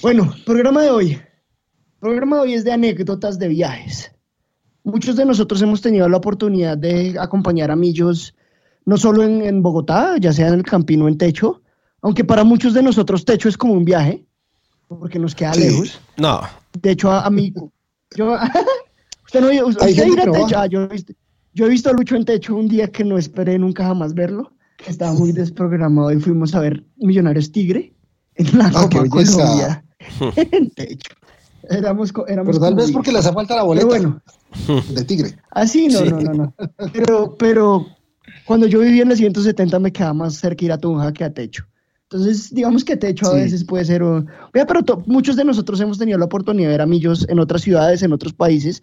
Bueno, 0.00 0.32
programa 0.46 0.82
de 0.82 0.90
hoy. 0.90 1.18
programa 1.98 2.36
de 2.36 2.42
hoy 2.42 2.54
es 2.54 2.62
de 2.62 2.72
anécdotas 2.72 3.38
de 3.40 3.48
viajes. 3.48 4.12
Muchos 4.84 5.16
de 5.16 5.24
nosotros 5.24 5.60
hemos 5.60 5.80
tenido 5.80 6.08
la 6.08 6.18
oportunidad 6.18 6.78
de 6.78 7.16
acompañar 7.18 7.72
a 7.72 7.76
Millos, 7.76 8.36
no 8.86 8.96
solo 8.96 9.24
en, 9.24 9.42
en 9.42 9.60
Bogotá, 9.60 10.16
ya 10.18 10.32
sea 10.32 10.48
en 10.48 10.54
el 10.54 10.62
Campino 10.62 11.06
o 11.06 11.08
en 11.08 11.18
Techo, 11.18 11.62
aunque 12.00 12.24
para 12.24 12.44
muchos 12.44 12.74
de 12.74 12.82
nosotros 12.84 13.24
Techo 13.24 13.48
es 13.48 13.56
como 13.58 13.74
un 13.74 13.84
viaje, 13.84 14.24
porque 14.98 15.18
nos 15.18 15.34
queda 15.34 15.54
Sí. 15.54 15.60
lejos. 15.60 16.00
No, 16.16 16.40
De 16.80 16.90
hecho, 16.92 17.10
a, 17.10 17.26
a 17.26 17.30
mí, 17.30 17.52
yo, 18.16 18.34
usted 19.26 19.40
no 19.40 19.66
usted 19.66 19.82
Hay 19.86 19.98
a 20.00 20.32
Techo. 20.32 20.58
Ah, 20.58 20.66
yo, 20.66 20.82
he 20.82 20.88
visto, 20.88 21.12
yo 21.54 21.66
he 21.66 21.68
visto 21.68 21.90
a 21.90 21.92
Lucho 21.92 22.16
en 22.16 22.24
Techo 22.24 22.56
un 22.56 22.68
día 22.68 22.88
que 22.88 23.04
no 23.04 23.18
esperé 23.18 23.58
nunca 23.58 23.84
jamás 23.86 24.14
verlo, 24.14 24.52
que 24.76 24.90
estaba 24.90 25.12
muy 25.12 25.32
desprogramado 25.32 26.10
y 26.12 26.20
fuimos 26.20 26.54
a 26.54 26.60
ver 26.60 26.84
Millonarios 26.96 27.52
Tigre 27.52 27.94
en 28.34 28.58
la 28.58 28.66
Ah, 28.74 28.88
Copa. 28.88 29.08
Colombia 29.08 29.84
en 30.36 30.70
Techo. 30.70 31.12
Éramos, 31.68 32.12
éramos 32.26 32.56
Pero 32.56 32.60
tal 32.66 32.74
vez 32.74 32.90
porque 32.90 33.12
le 33.12 33.18
hace 33.18 33.32
falta 33.32 33.54
la 33.54 33.62
boleta 33.62 33.86
bueno, 33.86 34.20
de 34.88 35.04
tigre. 35.04 35.36
así 35.50 35.86
no, 35.88 35.98
Sí. 36.00 36.08
no, 36.10 36.20
no, 36.20 36.32
no. 36.34 36.54
Pero, 36.92 37.36
pero 37.38 37.86
cuando 38.46 38.66
yo 38.66 38.80
vivía 38.80 39.02
en 39.02 39.10
la 39.10 39.16
170 39.16 39.78
me 39.78 39.92
quedaba 39.92 40.14
más 40.14 40.34
cerca 40.34 40.64
ir 40.64 40.72
a 40.72 40.78
Tunja 40.78 41.12
que 41.12 41.22
a 41.22 41.32
Techo. 41.32 41.64
Entonces, 42.12 42.52
digamos 42.52 42.84
que 42.84 42.96
Techo 42.96 43.26
a 43.28 43.30
Sí. 43.34 43.36
veces 43.36 43.64
puede 43.64 43.84
ser... 43.84 44.02
un- 44.02 44.26
Vea, 44.52 44.66
pero 44.66 44.82
to- 44.82 45.02
muchos 45.06 45.36
de 45.36 45.44
nosotros 45.44 45.80
hemos 45.80 45.96
tenido 45.96 46.18
la 46.18 46.24
oportunidad 46.24 46.68
de 46.68 46.72
ver 46.74 46.80
a 46.80 46.86
Millos 46.86 47.24
en 47.28 47.38
otras 47.38 47.62
ciudades, 47.62 48.02
en 48.02 48.12
otros 48.12 48.32
países. 48.32 48.82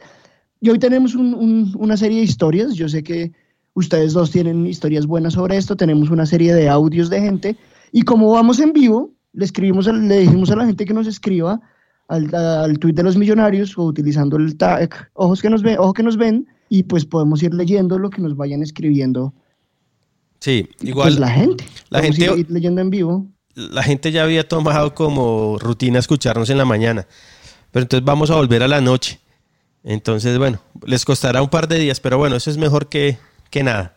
Y 0.62 0.70
hoy 0.70 0.80
tenemos 0.80 1.14
un- 1.14 1.34
un- 1.34 1.74
una 1.78 1.98
serie 1.98 2.20
de 2.20 2.24
historias. 2.24 2.74
Yo 2.76 2.88
sé 2.88 3.04
que 3.04 3.34
ustedes 3.74 4.14
dos 4.14 4.32
tienen 4.32 4.66
historias 4.66 5.06
buenas 5.06 5.34
sobre 5.34 5.58
esto. 5.58 5.76
Tenemos 5.76 6.10
una 6.10 6.26
serie 6.26 6.54
de 6.54 6.70
audios 6.70 7.10
de 7.10 7.20
gente. 7.20 7.58
Y 7.92 8.04
como 8.04 8.32
vamos 8.32 8.60
en 8.62 8.72
vivo, 8.72 9.12
le, 9.34 9.44
escribimos 9.44 9.88
le 9.88 10.20
dijimos 10.20 10.50
a 10.52 10.56
la 10.56 10.66
gente 10.66 10.86
que 10.86 10.94
nos 10.94 11.06
escriba 11.06 11.60
al, 12.08 12.34
al 12.34 12.80
tweet 12.80 12.94
de 12.94 13.04
los 13.04 13.18
millonarios 13.18 13.78
o 13.78 13.84
utilizando 13.84 14.38
el 14.38 14.56
tag 14.56 15.10
ojos 15.16 15.42
que 15.42 15.50
nos 15.50 15.64
ven, 15.64 15.78
ojo 15.80 15.92
que 15.92 16.04
nos 16.04 16.16
ven 16.16 16.48
y 16.70 16.84
pues 16.84 17.06
podemos 17.06 17.44
ir 17.44 17.54
leyendo 17.54 18.00
lo 18.00 18.10
que 18.10 18.22
nos 18.22 18.38
vayan 18.38 18.64
escribiendo 18.64 19.34
sí, 20.40 20.70
igual 20.82 21.10
pues, 21.10 21.20
la 21.20 21.30
gente. 21.30 21.66
la 21.90 22.02
gente- 22.02 22.32
ir- 22.36 22.48
leyendo 22.50 22.82
en 22.82 22.90
vivo. 22.90 23.26
la 23.56 23.84
gente 23.84 24.12
ya 24.12 24.24
había 24.24 24.48
tomado 24.48 24.94
como 24.94 25.58
rutina 25.60 26.00
escucharnos 26.00 26.50
en 26.50 26.58
la 26.58 26.66
mañana, 26.66 27.08
pero 27.72 27.84
entonces 27.84 28.06
vamos 28.06 28.30
a 28.32 28.36
volver 28.36 28.64
a 28.64 28.68
la 28.68 28.82
noche. 28.82 29.20
Entonces, 29.84 30.38
bueno, 30.38 30.60
les 30.86 31.06
costará 31.06 31.42
un 31.42 31.50
par 31.50 31.68
de 31.68 31.80
días, 31.80 32.00
pero 32.00 32.18
bueno, 32.18 32.36
eso 32.36 32.50
es 32.52 32.58
mejor 32.58 32.88
que, 32.90 33.18
que 33.50 33.64
nada. 33.64 33.96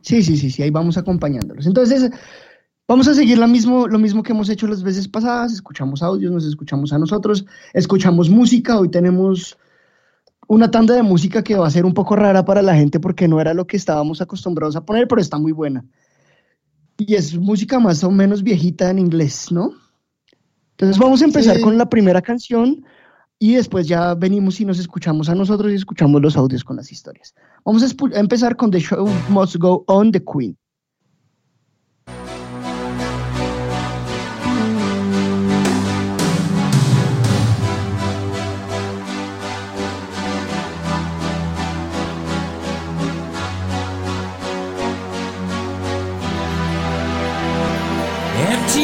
Sí, 0.00 0.22
sí, 0.22 0.36
sí, 0.36 0.50
sí, 0.50 0.62
ahí 0.62 0.70
vamos 0.70 0.96
acompañándolos. 0.96 1.66
Entonces, 1.66 2.10
vamos 2.86 3.08
a 3.08 3.14
seguir 3.14 3.38
la 3.38 3.46
mismo, 3.46 3.86
lo 3.88 3.98
mismo 3.98 4.22
que 4.22 4.32
hemos 4.32 4.48
hecho 4.48 4.66
las 4.66 4.82
veces 4.82 5.08
pasadas. 5.08 5.52
Escuchamos 5.52 6.02
audios, 6.02 6.32
nos 6.32 6.44
escuchamos 6.46 6.92
a 6.92 6.98
nosotros, 6.98 7.44
escuchamos 7.72 8.28
música. 8.30 8.78
Hoy 8.78 8.90
tenemos 8.90 9.56
una 10.48 10.70
tanda 10.70 10.94
de 10.94 11.02
música 11.02 11.42
que 11.42 11.56
va 11.56 11.66
a 11.66 11.70
ser 11.70 11.84
un 11.84 11.94
poco 11.94 12.16
rara 12.16 12.44
para 12.44 12.62
la 12.62 12.74
gente 12.74 13.00
porque 13.00 13.28
no 13.28 13.40
era 13.40 13.54
lo 13.54 13.66
que 13.66 13.76
estábamos 13.76 14.20
acostumbrados 14.20 14.76
a 14.76 14.84
poner, 14.84 15.08
pero 15.08 15.20
está 15.20 15.38
muy 15.38 15.52
buena. 15.52 15.84
Y 16.96 17.14
es 17.14 17.36
música 17.36 17.78
más 17.80 18.04
o 18.04 18.10
menos 18.10 18.42
viejita 18.42 18.90
en 18.90 18.98
inglés, 18.98 19.50
¿no? 19.50 19.72
Entonces 20.72 20.98
vamos 20.98 21.22
a 21.22 21.24
empezar 21.24 21.56
Sí. 21.56 21.62
con 21.62 21.78
la 21.78 21.88
primera 21.88 22.20
canción 22.20 22.84
y 23.38 23.54
después 23.54 23.86
ya 23.86 24.14
venimos 24.14 24.60
y 24.60 24.64
nos 24.64 24.78
escuchamos 24.78 25.28
a 25.28 25.34
nosotros 25.34 25.72
y 25.72 25.76
escuchamos 25.76 26.20
los 26.20 26.36
audios 26.36 26.64
con 26.64 26.76
las 26.76 26.90
historias. 26.92 27.34
Vamos 27.64 27.82
a 27.82 28.18
empezar 28.18 28.56
con 28.56 28.70
The 28.70 28.80
Show 28.80 29.08
Must 29.30 29.56
Go 29.56 29.84
On, 29.86 30.12
The 30.12 30.22
Queen. 30.24 30.56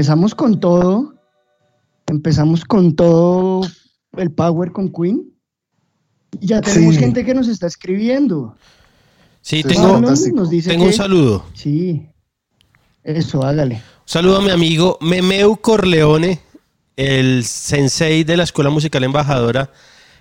Empezamos 0.00 0.34
con 0.34 0.58
todo. 0.58 1.12
Empezamos 2.06 2.64
con 2.64 2.96
todo 2.96 3.60
el 4.16 4.30
power 4.32 4.72
con 4.72 4.90
Queen. 4.90 5.30
Y 6.40 6.46
ya 6.46 6.62
tenemos 6.62 6.94
Sí. 6.94 7.00
gente 7.00 7.22
que 7.24 7.34
nos 7.34 7.48
está 7.48 7.66
escribiendo. 7.66 8.54
Sí, 9.42 9.62
tengo, 9.62 9.82
Marlon 9.82 10.04
fantástico. 10.04 10.36
nos 10.36 10.48
dice 10.50 10.70
tengo 10.70 10.86
un 10.86 10.92
saludo. 10.94 11.44
Sí. 11.52 12.06
Eso, 13.04 13.42
hágale. 13.44 13.74
Un 13.76 13.82
saludo 14.06 14.38
a 14.38 14.42
mi 14.42 14.50
amigo 14.50 14.96
Memeu 15.02 15.56
Corleone, 15.60 16.40
el 16.96 17.44
sensei 17.44 18.24
de 18.24 18.36
la 18.38 18.44
Escuela 18.44 18.70
Musical 18.70 19.04
Embajadora. 19.04 19.70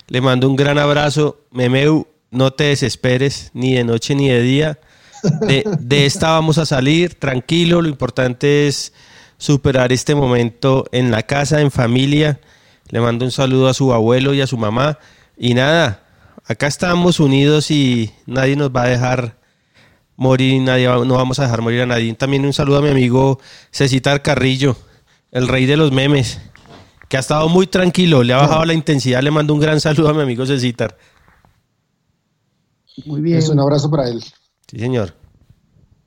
Le 0.08 0.20
mando 0.20 0.50
un 0.50 0.58
gran 0.58 0.78
abrazo. 0.78 1.38
Memeu, 1.52 2.06
no 2.32 2.52
te 2.52 2.66
desesperes, 2.66 3.52
ni 3.54 3.76
de 3.76 3.86
noche 3.86 4.14
ni 4.14 4.28
de 4.28 4.42
día. 4.42 4.80
De, 5.42 5.64
de 5.80 6.06
esta 6.06 6.32
vamos 6.32 6.58
a 6.58 6.66
salir, 6.66 7.16
tranquilo. 7.16 7.82
Lo 7.82 7.88
importante 7.90 8.68
es 8.68 8.94
superar 9.40 9.92
este 9.92 10.14
momento 10.14 10.86
en 10.92 11.10
la 11.10 11.24
casa, 11.24 11.62
en 11.62 11.72
familia. 11.72 12.40
Le 12.90 13.00
mando 13.02 13.26
un 13.26 13.32
saludo 13.32 13.68
a 13.68 13.74
su 13.74 13.92
abuelo 13.94 14.36
y 14.36 14.42
a 14.42 14.48
su 14.48 14.58
mamá. 14.58 15.00
Y 15.38 15.56
nada, 15.56 16.04
acá 16.46 16.68
estamos 16.68 17.20
unidos 17.20 17.72
y 17.72 18.12
nadie 18.28 18.56
nos 18.56 18.70
va 18.70 18.84
a 18.84 18.88
dejar 18.90 19.40
morir, 20.16 20.62
nadie 20.62 20.88
va- 20.88 21.04
no 21.06 21.16
vamos 21.16 21.40
a 21.40 21.44
dejar 21.44 21.62
morir 21.62 21.82
a 21.82 21.86
nadie. 21.88 22.14
También 22.14 22.46
un 22.46 22.54
saludo 22.54 22.78
a 22.78 22.82
mi 22.82 22.90
amigo 22.90 23.40
Cecitar 23.72 24.22
Carrillo, 24.22 24.76
el 25.32 25.48
rey 25.48 25.66
de 25.66 25.78
los 25.78 25.92
memes, 25.92 26.40
que 27.08 27.18
ha 27.18 27.22
estado 27.22 27.48
muy 27.50 27.66
tranquilo, 27.68 28.22
le 28.24 28.34
ha 28.34 28.38
bajado 28.38 28.66
la 28.66 28.74
intensidad. 28.74 29.22
Le 29.24 29.32
mando 29.32 29.54
un 29.54 29.60
gran 29.62 29.80
saludo 29.80 30.10
a 30.10 30.14
mi 30.14 30.22
amigo 30.22 30.46
Cecitar. 30.46 30.98
Muy 33.06 33.22
bien. 33.22 33.38
Es 33.40 33.48
un 33.50 33.60
abrazo 33.60 33.90
para 33.90 34.10
él. 34.10 34.22
Sí, 34.70 34.78
señor. 34.78 35.14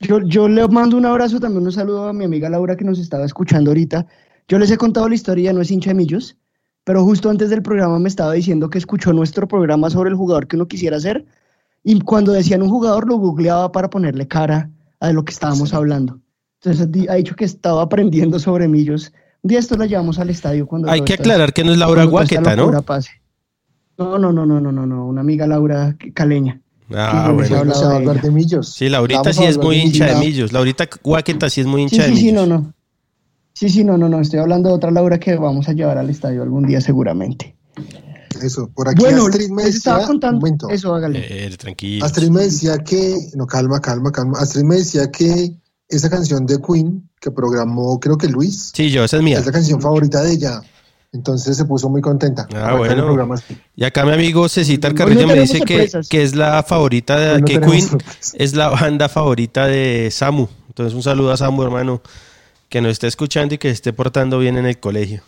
Yo, 0.02 0.20
yo 0.22 0.48
le 0.48 0.66
mando 0.66 0.96
un 0.96 1.06
abrazo, 1.06 1.38
también 1.38 1.64
un 1.64 1.72
saludo 1.72 2.08
a 2.08 2.12
mi 2.12 2.24
amiga 2.24 2.50
Laura 2.50 2.76
que 2.76 2.84
nos 2.84 2.98
estaba 2.98 3.24
escuchando 3.24 3.70
ahorita. 3.70 4.06
Yo 4.48 4.58
les 4.58 4.70
he 4.70 4.76
contado 4.76 5.08
la 5.08 5.14
historia, 5.14 5.52
no 5.52 5.60
es 5.60 5.70
hincha 5.70 5.90
de 5.90 5.94
millos, 5.94 6.36
pero 6.84 7.04
justo 7.04 7.30
antes 7.30 7.50
del 7.50 7.62
programa 7.62 7.98
me 8.00 8.08
estaba 8.08 8.32
diciendo 8.32 8.68
que 8.68 8.78
escuchó 8.78 9.12
nuestro 9.12 9.46
programa 9.46 9.90
sobre 9.90 10.10
el 10.10 10.16
jugador 10.16 10.48
que 10.48 10.56
uno 10.56 10.66
quisiera 10.66 10.98
ser 10.98 11.24
y 11.84 12.00
cuando 12.00 12.32
decían 12.32 12.62
un 12.62 12.70
jugador 12.70 13.06
lo 13.06 13.16
googleaba 13.16 13.70
para 13.70 13.90
ponerle 13.90 14.26
cara 14.26 14.70
a 14.98 15.12
lo 15.12 15.24
que 15.24 15.32
estábamos 15.32 15.72
hablando. 15.74 16.20
Entonces 16.60 17.08
ha 17.08 17.14
dicho 17.14 17.34
que 17.36 17.44
estaba 17.44 17.82
aprendiendo 17.82 18.38
sobre 18.38 18.68
millos. 18.68 19.12
Un 19.42 19.48
día 19.48 19.58
esto 19.58 19.76
la 19.76 19.86
llevamos 19.86 20.18
al 20.18 20.30
estadio 20.30 20.66
cuando... 20.66 20.90
Hay 20.90 21.02
que 21.02 21.14
aclarar 21.14 21.52
que 21.52 21.64
no 21.64 21.72
es 21.72 21.78
Laura 21.78 22.04
Guaqueta, 22.04 22.56
¿no? 22.56 22.82
pase. 22.82 23.10
No, 23.98 24.18
no, 24.18 24.32
no, 24.32 24.46
no, 24.46 24.60
no, 24.60 24.72
no, 24.72 24.86
no, 24.86 25.06
una 25.06 25.20
amiga 25.20 25.46
Laura 25.46 25.96
caleña. 26.14 26.61
Ah, 26.96 27.26
Sí, 27.28 27.32
bueno. 27.52 27.72
a 27.74 27.78
de 27.88 27.94
hablar 27.96 28.16
ella. 28.16 28.22
de 28.22 28.30
millos. 28.30 28.72
Sí, 28.74 28.88
Laurita 28.88 29.20
Vamos 29.20 29.36
sí 29.36 29.44
es 29.44 29.58
muy 29.58 29.76
de 29.76 29.82
hincha 29.82 30.06
de 30.06 30.14
millos. 30.16 30.24
millos. 30.26 30.52
Laurita 30.52 30.88
Guaqueta 31.02 31.50
sí 31.50 31.60
es 31.60 31.66
muy 31.66 31.88
Sí, 31.88 31.94
hincha 31.96 32.02
de 32.06 32.08
sí, 32.10 32.16
sí, 32.16 32.24
millos. 32.32 32.48
no, 32.48 32.58
no. 32.58 32.74
Sí, 33.54 33.68
sí, 33.68 33.84
no, 33.84 33.98
no, 33.98 34.08
no. 34.08 34.20
Estoy 34.20 34.40
hablando 34.40 34.68
de 34.70 34.74
otra 34.76 34.90
Laura 34.90 35.18
que 35.18 35.36
vamos 35.36 35.68
a 35.68 35.72
llevar 35.72 35.98
al 35.98 36.08
estadio 36.10 36.42
algún 36.42 36.66
día 36.66 36.80
seguramente. 36.80 37.54
Eso, 38.42 38.68
por 38.74 38.88
aquí 38.88 39.02
bueno, 39.02 39.26
Astrid 39.26 39.50
me 39.50 39.64
decía, 39.64 39.98
contando. 40.06 40.36
un 40.36 40.40
momento. 40.40 40.68
Eso, 40.70 40.94
hágale. 40.94 41.20
Eh, 41.46 41.56
tranquilo. 41.56 42.04
Astrid 42.04 42.30
me 42.30 42.42
decía 42.42 42.78
que, 42.78 43.14
no, 43.34 43.46
calma, 43.46 43.80
calma, 43.80 44.10
calma. 44.10 44.38
Astrid 44.38 44.64
me 44.64 44.76
decía 44.76 45.10
que 45.10 45.52
esa 45.88 46.08
canción 46.10 46.46
de 46.46 46.58
Queen 46.60 47.08
que 47.20 47.30
programó, 47.30 48.00
creo 48.00 48.16
que 48.16 48.26
Luis, 48.28 48.72
Sí, 48.74 48.90
yo, 48.90 49.04
esa 49.04 49.18
es 49.18 49.22
mía. 49.22 49.38
es 49.38 49.46
la 49.46 49.52
canción 49.52 49.80
favorita 49.80 50.22
de 50.22 50.32
ella. 50.32 50.60
Entonces 51.12 51.58
se 51.58 51.66
puso 51.66 51.90
muy 51.90 52.00
contenta. 52.00 52.48
Ah, 52.54 52.74
bueno. 52.74 53.14
Y 53.76 53.84
acá 53.84 54.04
mi 54.06 54.12
amigo 54.12 54.48
Cecitar 54.48 54.92
Hoy 54.92 54.94
no 54.94 55.04
Carrillo 55.04 55.26
me 55.26 55.40
dice 55.40 55.60
que, 55.60 55.90
que 56.08 56.22
es 56.22 56.34
la 56.34 56.62
favorita 56.62 57.18
de 57.18 57.40
no 57.40 57.44
que 57.46 57.60
Queen 57.60 57.82
sorpresas. 57.82 58.34
es 58.38 58.54
la 58.54 58.70
banda 58.70 59.10
favorita 59.10 59.66
de 59.66 60.08
Samu. 60.10 60.48
Entonces 60.68 60.94
un 60.94 61.02
saludo 61.02 61.30
a 61.32 61.36
Samu, 61.36 61.62
hermano, 61.64 62.00
que 62.70 62.80
nos 62.80 62.92
esté 62.92 63.08
escuchando 63.08 63.54
y 63.54 63.58
que 63.58 63.68
esté 63.68 63.92
portando 63.92 64.38
bien 64.38 64.56
en 64.56 64.64
el 64.64 64.80
colegio. 64.80 65.22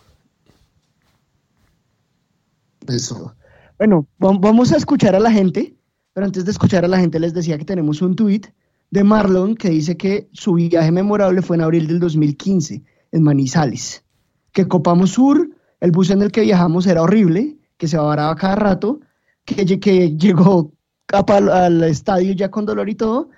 Eso. 2.88 3.34
Bueno, 3.78 4.06
vam- 4.18 4.40
vamos 4.40 4.72
a 4.72 4.76
escuchar 4.76 5.14
a 5.14 5.20
la 5.20 5.32
gente, 5.32 5.74
pero 6.12 6.26
antes 6.26 6.44
de 6.44 6.50
escuchar 6.50 6.84
a 6.84 6.88
la 6.88 6.98
gente 6.98 7.18
les 7.18 7.34
decía 7.34 7.58
que 7.58 7.64
tenemos 7.64 8.02
un 8.02 8.14
tweet 8.16 8.42
de 8.90 9.04
Marlon 9.04 9.54
que 9.56 9.70
dice 9.70 9.96
que 9.96 10.28
su 10.32 10.54
viaje 10.54 10.92
memorable 10.92 11.42
fue 11.42 11.56
en 11.56 11.62
abril 11.62 11.86
del 11.86 11.98
2015 12.00 12.82
en 13.12 13.22
Manizales, 13.22 14.04
que 14.52 14.68
Copamos 14.68 15.10
Sur, 15.10 15.50
el 15.84 15.90
bus 15.90 16.10
en 16.10 16.22
el 16.22 16.32
que 16.32 16.40
viajamos 16.40 16.86
era 16.86 17.02
horrible, 17.02 17.56
que 17.76 17.88
se 17.88 17.96
varaba 17.96 18.34
cada 18.36 18.56
rato, 18.56 19.00
que, 19.44 19.78
que 19.78 20.16
llegó 20.16 20.72
al 21.12 21.84
estadio 21.84 22.32
ya 22.32 22.50
con 22.50 22.64
dolor 22.64 22.88
y 22.88 22.94
todo, 22.94 23.28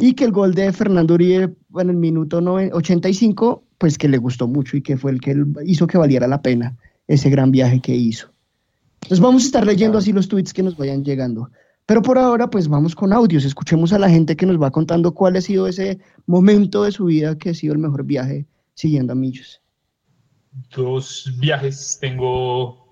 y 0.00 0.12
que 0.12 0.24
el 0.24 0.32
gol 0.32 0.54
de 0.54 0.72
Fernando 0.72 1.14
Uribe 1.14 1.54
en 1.76 1.90
el 1.90 1.96
minuto 1.96 2.40
noven- 2.40 2.70
85, 2.72 3.62
pues 3.78 3.96
que 3.96 4.08
le 4.08 4.18
gustó 4.18 4.46
mucho 4.46 4.76
y 4.76 4.82
que 4.82 4.96
fue 4.96 5.12
el 5.12 5.20
que 5.20 5.34
hizo 5.64 5.86
que 5.86 5.98
valiera 5.98 6.28
la 6.28 6.42
pena 6.42 6.76
ese 7.08 7.30
gran 7.30 7.50
viaje 7.50 7.80
que 7.80 7.94
hizo. 7.94 8.28
Entonces 9.02 9.20
vamos 9.20 9.42
a 9.42 9.46
estar 9.46 9.66
leyendo 9.66 9.98
así 9.98 10.12
los 10.12 10.28
tweets 10.28 10.52
que 10.52 10.62
nos 10.62 10.76
vayan 10.76 11.04
llegando. 11.04 11.50
Pero 11.86 12.00
por 12.02 12.18
ahora, 12.18 12.48
pues 12.48 12.68
vamos 12.68 12.94
con 12.94 13.12
audios. 13.12 13.44
Escuchemos 13.44 13.92
a 13.92 13.98
la 13.98 14.08
gente 14.08 14.36
que 14.36 14.46
nos 14.46 14.60
va 14.60 14.70
contando 14.70 15.12
cuál 15.12 15.36
ha 15.36 15.40
sido 15.40 15.66
ese 15.66 15.98
momento 16.26 16.82
de 16.84 16.92
su 16.92 17.06
vida 17.06 17.36
que 17.36 17.50
ha 17.50 17.54
sido 17.54 17.74
el 17.74 17.78
mejor 17.78 18.04
viaje 18.04 18.46
siguiendo 18.74 19.12
a 19.12 19.16
Millos. 19.16 19.60
Dos 20.70 21.32
viajes 21.38 21.98
tengo 22.00 22.86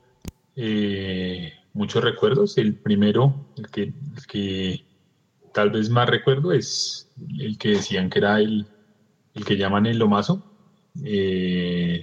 eh, 0.57 1.53
muchos 1.73 2.03
recuerdos. 2.03 2.59
El 2.59 2.75
primero, 2.75 3.47
el 3.57 3.69
que, 4.27 4.85
tal 5.53 5.71
vez 5.71 5.91
más 5.91 6.09
recuerdo, 6.09 6.53
es 6.53 7.11
el 7.39 7.59
que 7.59 7.71
decían 7.71 8.11
que 8.11 8.19
era 8.19 8.41
el, 8.41 8.67
que 9.47 9.57
llaman 9.57 9.87
el 9.87 9.99
Lomazo. 9.99 10.45
Eh, 11.05 12.03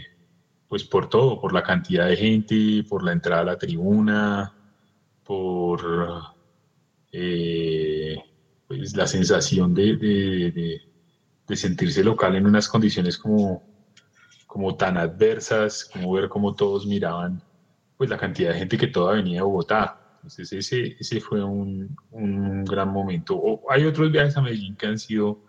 pues 0.67 0.83
por 0.83 1.09
todo, 1.09 1.39
por 1.41 1.53
la 1.53 1.63
cantidad 1.63 2.07
de 2.07 2.15
gente, 2.15 2.83
por 2.87 3.03
la 3.03 3.11
entrada 3.11 3.41
a 3.41 3.45
la 3.45 3.57
tribuna, 3.57 4.53
por 5.23 5.81
eh, 7.11 8.17
pues 8.67 8.95
la 8.95 9.07
sensación 9.07 9.73
de 9.73 10.81
sentirse 11.53 12.03
local 12.03 12.35
en 12.35 12.45
unas 12.45 12.67
condiciones 12.67 13.17
como, 13.17 13.68
como 14.49 14.75
tan 14.75 14.97
adversas, 14.97 15.85
como 15.85 16.11
ver 16.13 16.27
cómo 16.27 16.55
todos 16.55 16.87
miraban 16.87 17.39
pues 17.95 18.09
la 18.09 18.17
cantidad 18.17 18.51
de 18.51 18.57
gente 18.59 18.79
que 18.79 18.87
toda 18.87 19.13
venía 19.13 19.35
de 19.35 19.41
Bogotá. 19.43 20.01
Entonces 20.15 20.51
ese, 20.53 20.95
ese 20.99 21.21
fue 21.21 21.43
un, 21.43 21.95
un 22.09 22.65
gran 22.65 22.89
momento. 22.89 23.35
O 23.37 23.71
hay 23.71 23.85
otros 23.85 24.11
viajes 24.11 24.35
a 24.37 24.41
Medellín 24.41 24.75
que 24.75 24.87
han 24.87 24.97
sido 24.97 25.43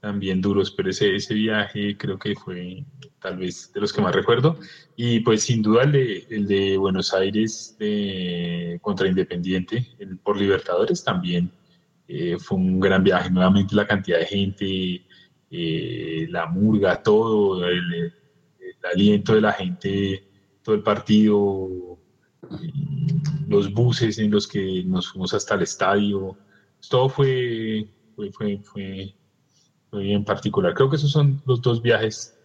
también 0.00 0.40
duros, 0.40 0.72
pero 0.72 0.90
ese, 0.90 1.14
ese 1.14 1.34
viaje 1.34 1.96
creo 1.96 2.18
que 2.18 2.34
fue 2.34 2.84
tal 3.20 3.36
vez 3.36 3.70
de 3.72 3.80
los 3.80 3.92
que 3.92 4.00
más 4.02 4.14
recuerdo. 4.16 4.58
Y 4.96 5.20
pues 5.20 5.42
sin 5.44 5.62
duda 5.62 5.84
el 5.84 5.92
de, 5.92 6.26
el 6.30 6.46
de 6.48 6.76
Buenos 6.76 7.14
Aires 7.14 7.76
de, 7.78 8.78
contra 8.82 9.06
Independiente 9.06 9.86
el- 10.00 10.18
por 10.18 10.36
Libertadores 10.36 11.04
también 11.04 11.52
eh, 12.08 12.36
fue 12.40 12.58
un 12.58 12.80
gran 12.80 13.04
viaje. 13.04 13.30
Nuevamente 13.30 13.76
la 13.76 13.86
cantidad 13.86 14.18
de 14.18 14.26
gente, 14.26 15.06
eh, 15.52 16.26
la 16.30 16.46
murga, 16.46 17.00
todo, 17.00 17.64
el, 17.68 18.12
el 18.82 18.90
aliento 18.90 19.34
de 19.34 19.40
la 19.40 19.52
gente, 19.52 20.24
todo 20.62 20.74
el 20.74 20.82
partido, 20.82 21.98
eh, 22.42 22.72
los 23.48 23.72
buses 23.72 24.18
en 24.18 24.30
los 24.30 24.46
que 24.46 24.82
nos 24.84 25.10
fuimos 25.10 25.34
hasta 25.34 25.54
el 25.54 25.62
estadio. 25.62 26.36
Todo 26.88 27.08
fue, 27.08 27.88
fue, 28.16 28.32
fue, 28.32 28.58
fue, 28.62 29.14
fue 29.90 30.02
bien 30.02 30.24
particular. 30.24 30.74
Creo 30.74 30.88
que 30.88 30.96
esos 30.96 31.12
son 31.12 31.42
los 31.46 31.60
dos 31.60 31.82
viajes, 31.82 32.38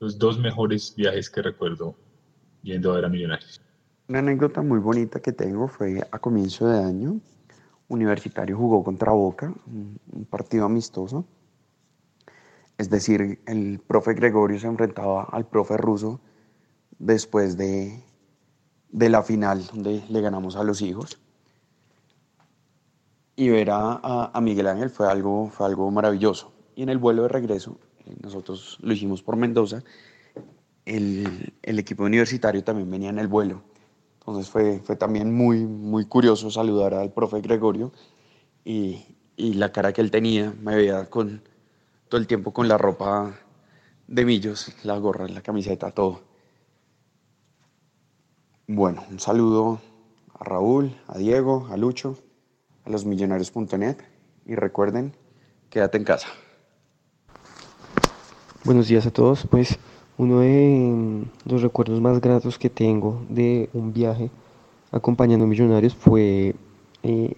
los 0.00 0.18
dos 0.18 0.38
mejores 0.38 0.94
viajes 0.96 1.28
que 1.30 1.42
recuerdo 1.42 1.96
yendo 2.62 2.92
a 2.92 2.96
ver 2.96 3.04
a 3.04 3.08
Millonarios. 3.08 3.60
Una 4.08 4.20
anécdota 4.20 4.62
muy 4.62 4.78
bonita 4.78 5.20
que 5.20 5.32
tengo 5.32 5.68
fue 5.68 6.00
a 6.10 6.18
comienzo 6.18 6.68
de 6.68 6.78
año. 6.78 7.20
Universitario 7.88 8.56
jugó 8.56 8.82
contra 8.82 9.12
Boca, 9.12 9.52
un 9.66 10.26
partido 10.28 10.64
amistoso. 10.64 11.24
Es 12.78 12.90
decir, 12.90 13.40
el 13.46 13.80
profe 13.80 14.14
Gregorio 14.14 14.58
se 14.60 14.66
enfrentaba 14.66 15.24
al 15.24 15.46
profe 15.48 15.76
ruso 15.76 16.20
después 16.98 17.56
de, 17.56 18.02
de 18.90 19.08
la 19.10 19.22
final 19.22 19.66
donde 19.66 20.04
le 20.08 20.20
ganamos 20.20 20.56
a 20.56 20.64
los 20.64 20.82
hijos. 20.82 21.18
Y 23.36 23.50
ver 23.50 23.70
a, 23.70 24.30
a- 24.32 24.40
Miguel 24.40 24.66
Ángel 24.66 24.90
fue 24.90 25.08
algo, 25.10 25.50
fue 25.50 25.66
algo 25.66 25.90
maravilloso. 25.90 26.52
Y 26.74 26.82
en 26.82 26.88
el 26.88 26.98
vuelo 26.98 27.22
de 27.22 27.28
regreso, 27.28 27.78
eh, 28.06 28.14
nosotros 28.22 28.78
lo 28.80 28.92
hicimos 28.92 29.22
por 29.22 29.36
Mendoza, 29.36 29.82
el, 30.84 31.54
el 31.62 31.78
equipo 31.78 32.04
universitario 32.04 32.62
también 32.64 32.90
venía 32.90 33.10
en 33.10 33.18
el 33.18 33.28
vuelo. 33.28 33.62
Entonces 34.20 34.50
fue, 34.50 34.80
fue 34.80 34.96
también 34.96 35.34
muy, 35.34 35.64
muy 35.66 36.06
curioso 36.06 36.50
saludar 36.50 36.94
al 36.94 37.12
profe 37.12 37.40
Gregorio 37.40 37.92
y, 38.64 39.04
y 39.36 39.54
la 39.54 39.72
cara 39.72 39.92
que 39.92 40.00
él 40.00 40.10
tenía, 40.10 40.54
me 40.62 40.76
veía 40.76 41.06
con, 41.10 41.42
todo 42.08 42.20
el 42.20 42.26
tiempo 42.26 42.52
con 42.52 42.68
la 42.68 42.78
ropa 42.78 43.34
de 44.06 44.24
millos, 44.24 44.72
la 44.84 44.96
gorra, 44.98 45.26
la 45.28 45.42
camiseta, 45.42 45.90
todo. 45.90 46.22
Bueno, 48.68 49.04
un 49.10 49.18
saludo 49.20 49.80
a 50.38 50.44
Raúl, 50.44 50.96
a 51.08 51.18
Diego, 51.18 51.66
a 51.70 51.76
Lucho, 51.76 52.18
a 52.84 52.90
los 52.90 53.04
millonarios.net 53.04 53.96
y 54.44 54.54
recuerden, 54.54 55.14
quédate 55.70 55.98
en 55.98 56.04
casa. 56.04 56.28
Buenos 58.64 58.88
días 58.88 59.06
a 59.06 59.10
todos, 59.10 59.46
pues 59.48 59.78
Uno 60.18 60.40
de 60.40 61.26
los 61.44 61.60
recuerdos 61.60 62.00
más 62.00 62.20
gratos 62.20 62.58
que 62.58 62.70
tengo 62.70 63.22
de 63.28 63.68
un 63.74 63.92
viaje 63.92 64.30
acompañando 64.90 65.44
a 65.44 65.48
Millonarios 65.48 65.94
fue 65.94 66.54
eh, 67.02 67.36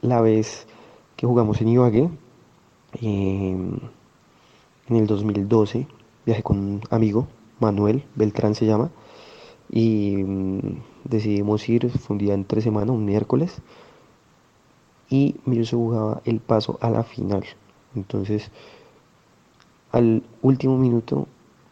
la 0.00 0.20
vez 0.20 0.66
que 1.16 1.26
jugamos 1.26 1.60
en 1.60 1.68
Ibagué 1.68 2.08
eh, 2.94 3.56
en 4.88 4.96
el 4.96 5.06
2012. 5.06 5.86
Viajé 6.26 6.42
con 6.42 6.58
un 6.58 6.80
amigo, 6.90 7.26
Manuel 7.60 8.04
Beltrán 8.14 8.54
se 8.54 8.66
llama, 8.66 8.90
y 9.70 10.16
mm, 10.16 10.82
decidimos 11.04 11.68
ir, 11.68 11.90
fue 11.90 12.14
un 12.14 12.18
día 12.18 12.34
entre 12.34 12.60
semana, 12.60 12.92
un 12.92 13.04
miércoles, 13.04 13.60
y 15.10 15.36
Millos 15.44 15.68
se 15.68 15.76
jugaba 15.76 16.20
el 16.24 16.40
paso 16.40 16.78
a 16.80 16.90
la 16.90 17.02
final. 17.02 17.44
Entonces, 17.94 18.50
al 19.92 20.22
último 20.42 20.76
minuto, 20.76 21.26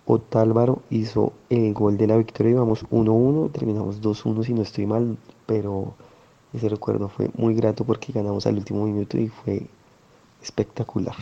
Otálvaro 0.06 0.82
hizo 0.88 1.32
el 1.50 1.74
gol 1.74 1.96
de 1.98 2.06
la 2.06 2.16
victoria, 2.16 2.52
íbamos 2.52 2.86
1-1, 2.90 3.50
terminamos 3.52 4.00
2-1 4.00 4.44
si 4.44 4.54
no 4.54 4.62
estoy 4.62 4.86
mal, 4.86 5.18
pero 5.46 5.94
ese 6.52 6.68
recuerdo 6.68 7.08
fue 7.08 7.28
muy 7.36 7.54
grato 7.54 7.84
porque 7.84 8.12
ganamos 8.12 8.46
al 8.46 8.56
último 8.56 8.86
minuto 8.86 9.18
y 9.18 9.28
fue 9.28 9.66
espectacular. 10.42 11.16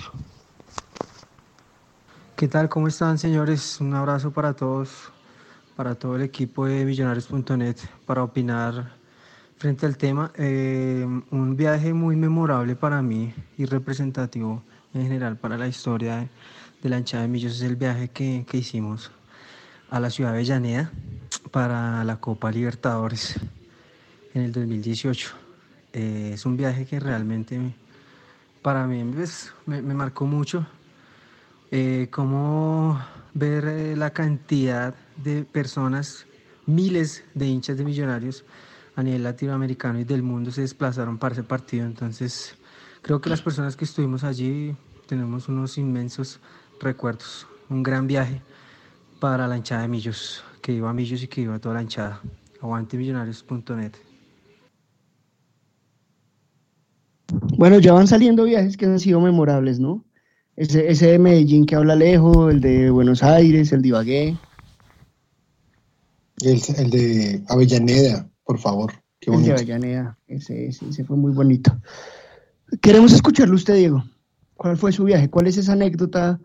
¿Qué 2.36 2.48
tal? 2.48 2.68
¿Cómo 2.68 2.88
están, 2.88 3.18
señores? 3.18 3.80
Un 3.80 3.94
abrazo 3.94 4.32
para 4.32 4.54
todos, 4.54 4.90
para 5.76 5.94
todo 5.94 6.16
el 6.16 6.22
equipo 6.22 6.66
de 6.66 6.84
Millonarios.net, 6.84 7.76
para 8.06 8.22
opinar 8.22 8.92
frente 9.56 9.86
al 9.86 9.96
tema. 9.96 10.32
Eh, 10.36 11.06
un 11.30 11.56
viaje 11.56 11.94
muy 11.94 12.16
memorable 12.16 12.76
para 12.76 13.02
mí 13.02 13.32
y 13.56 13.64
representativo 13.66 14.62
en 14.92 15.02
general 15.02 15.36
para 15.36 15.56
la 15.56 15.68
historia 15.68 16.28
de, 16.82 16.88
la 16.88 16.98
hinchada 16.98 17.22
de 17.22 17.28
Millos 17.28 17.54
es 17.54 17.62
el 17.62 17.76
viaje 17.76 18.08
que, 18.08 18.44
que 18.48 18.58
hicimos 18.58 19.10
a 19.90 20.00
la 20.00 20.10
ciudad 20.10 20.30
de 20.30 20.38
Avellaneda 20.38 20.90
para 21.50 22.02
la 22.04 22.16
Copa 22.16 22.50
Libertadores 22.50 23.36
en 24.34 24.42
el 24.42 24.52
2018. 24.52 25.30
Eh, 25.92 26.32
es 26.34 26.44
un 26.44 26.56
viaje 26.56 26.84
que 26.84 26.98
realmente 26.98 27.74
para 28.64 28.86
mí 28.86 29.04
pues, 29.14 29.52
me, 29.66 29.82
marcó 29.82 30.24
mucho. 30.24 30.66
Eh, 31.70 32.08
cómo 32.10 32.98
ver 33.34 33.66
eh, 33.66 33.94
la 33.94 34.10
cantidad 34.10 34.94
de 35.22 35.44
personas, 35.44 36.24
miles 36.64 37.24
de 37.34 37.46
hinchas 37.46 37.76
de 37.76 37.84
millonarios 37.84 38.42
a 38.96 39.02
nivel 39.02 39.22
latinoamericano 39.22 40.00
y 40.00 40.04
del 40.04 40.22
mundo 40.22 40.50
se 40.50 40.62
desplazaron 40.62 41.18
para 41.18 41.34
ese 41.34 41.42
partido. 41.42 41.84
Entonces, 41.84 42.56
creo 43.02 43.20
que 43.20 43.28
las 43.28 43.42
personas 43.42 43.76
que 43.76 43.84
estuvimos 43.84 44.24
allí 44.24 44.74
tenemos 45.06 45.48
unos 45.48 45.76
inmensos 45.76 46.40
recuerdos. 46.80 47.46
Un 47.68 47.82
gran 47.82 48.06
viaje 48.06 48.40
para 49.20 49.46
la 49.46 49.58
hinchada 49.58 49.82
de 49.82 49.88
Millos, 49.88 50.42
que 50.62 50.72
iba 50.72 50.88
a 50.88 50.94
Millos 50.94 51.22
y 51.22 51.28
que 51.28 51.42
iba 51.42 51.54
a 51.54 51.58
toda 51.58 51.74
la 51.74 51.82
hinchada. 51.82 52.22
Aguantemillonarios.net. 52.62 54.13
Bueno, 57.56 57.78
ya 57.78 57.92
van 57.92 58.06
saliendo 58.06 58.44
viajes 58.44 58.76
que 58.76 58.86
han 58.86 58.98
sido 59.00 59.20
memorables, 59.20 59.78
¿no? 59.80 60.04
Ese, 60.56 60.88
ese 60.88 61.12
de 61.12 61.18
Medellín 61.18 61.66
que 61.66 61.74
habla 61.74 61.96
lejos, 61.96 62.52
el 62.52 62.60
de 62.60 62.90
Buenos 62.90 63.22
Aires, 63.22 63.72
el 63.72 63.82
de 63.82 63.88
Ibagué. 63.88 64.36
El, 66.42 66.60
el 66.76 66.90
de 66.90 67.42
Avellaneda, 67.48 68.28
por 68.44 68.58
favor. 68.58 68.92
Qué 69.20 69.32
el 69.32 69.44
de. 69.44 69.52
Avellaneda, 69.52 70.18
ese, 70.26 70.66
ese, 70.66 70.88
ese 70.88 71.04
fue 71.04 71.16
muy 71.16 71.32
bonito. 71.32 71.76
Queremos 72.80 73.12
escucharlo 73.12 73.54
usted, 73.54 73.76
Diego. 73.76 74.04
¿Cuál 74.54 74.76
fue 74.76 74.92
su 74.92 75.04
viaje? 75.04 75.28
¿Cuál 75.28 75.46
es 75.46 75.56
esa 75.56 75.72
anécdota 75.72 76.40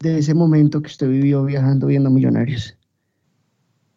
de 0.00 0.18
ese 0.18 0.34
momento 0.34 0.80
que 0.80 0.88
usted 0.88 1.08
vivió 1.08 1.44
viajando 1.44 1.86
viendo 1.86 2.10
millonarios? 2.10 2.76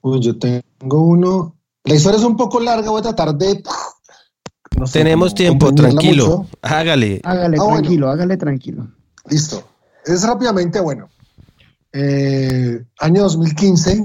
Uy, 0.01 0.19
yo 0.21 0.38
tengo 0.38 1.01
uno. 1.01 1.56
La 1.84 1.95
historia 1.95 2.19
es 2.19 2.23
un 2.23 2.38
poco 2.38 2.60
larga, 2.60 2.91
voy 2.91 2.99
a 2.99 3.04
tratar 3.04 3.36
de. 3.36 3.63
No 4.82 4.88
sé, 4.88 5.00
Tenemos 5.00 5.34
tiempo, 5.36 5.74
tranquilo. 5.74 6.26
mucho. 6.26 6.50
Hágale. 6.62 7.22
Hágale 7.24 7.58
Ah, 7.60 7.63
bueno. 7.63 7.80
tranquilo, 7.80 8.10
hágale 8.10 8.38
tranquilo. 8.38 8.88
Listo. 9.30 9.63
Es 10.06 10.24
rápidamente 10.24 10.80
bueno. 10.80 11.08
Eh, 11.94 12.84
año 13.00 13.22
2015, 13.24 14.04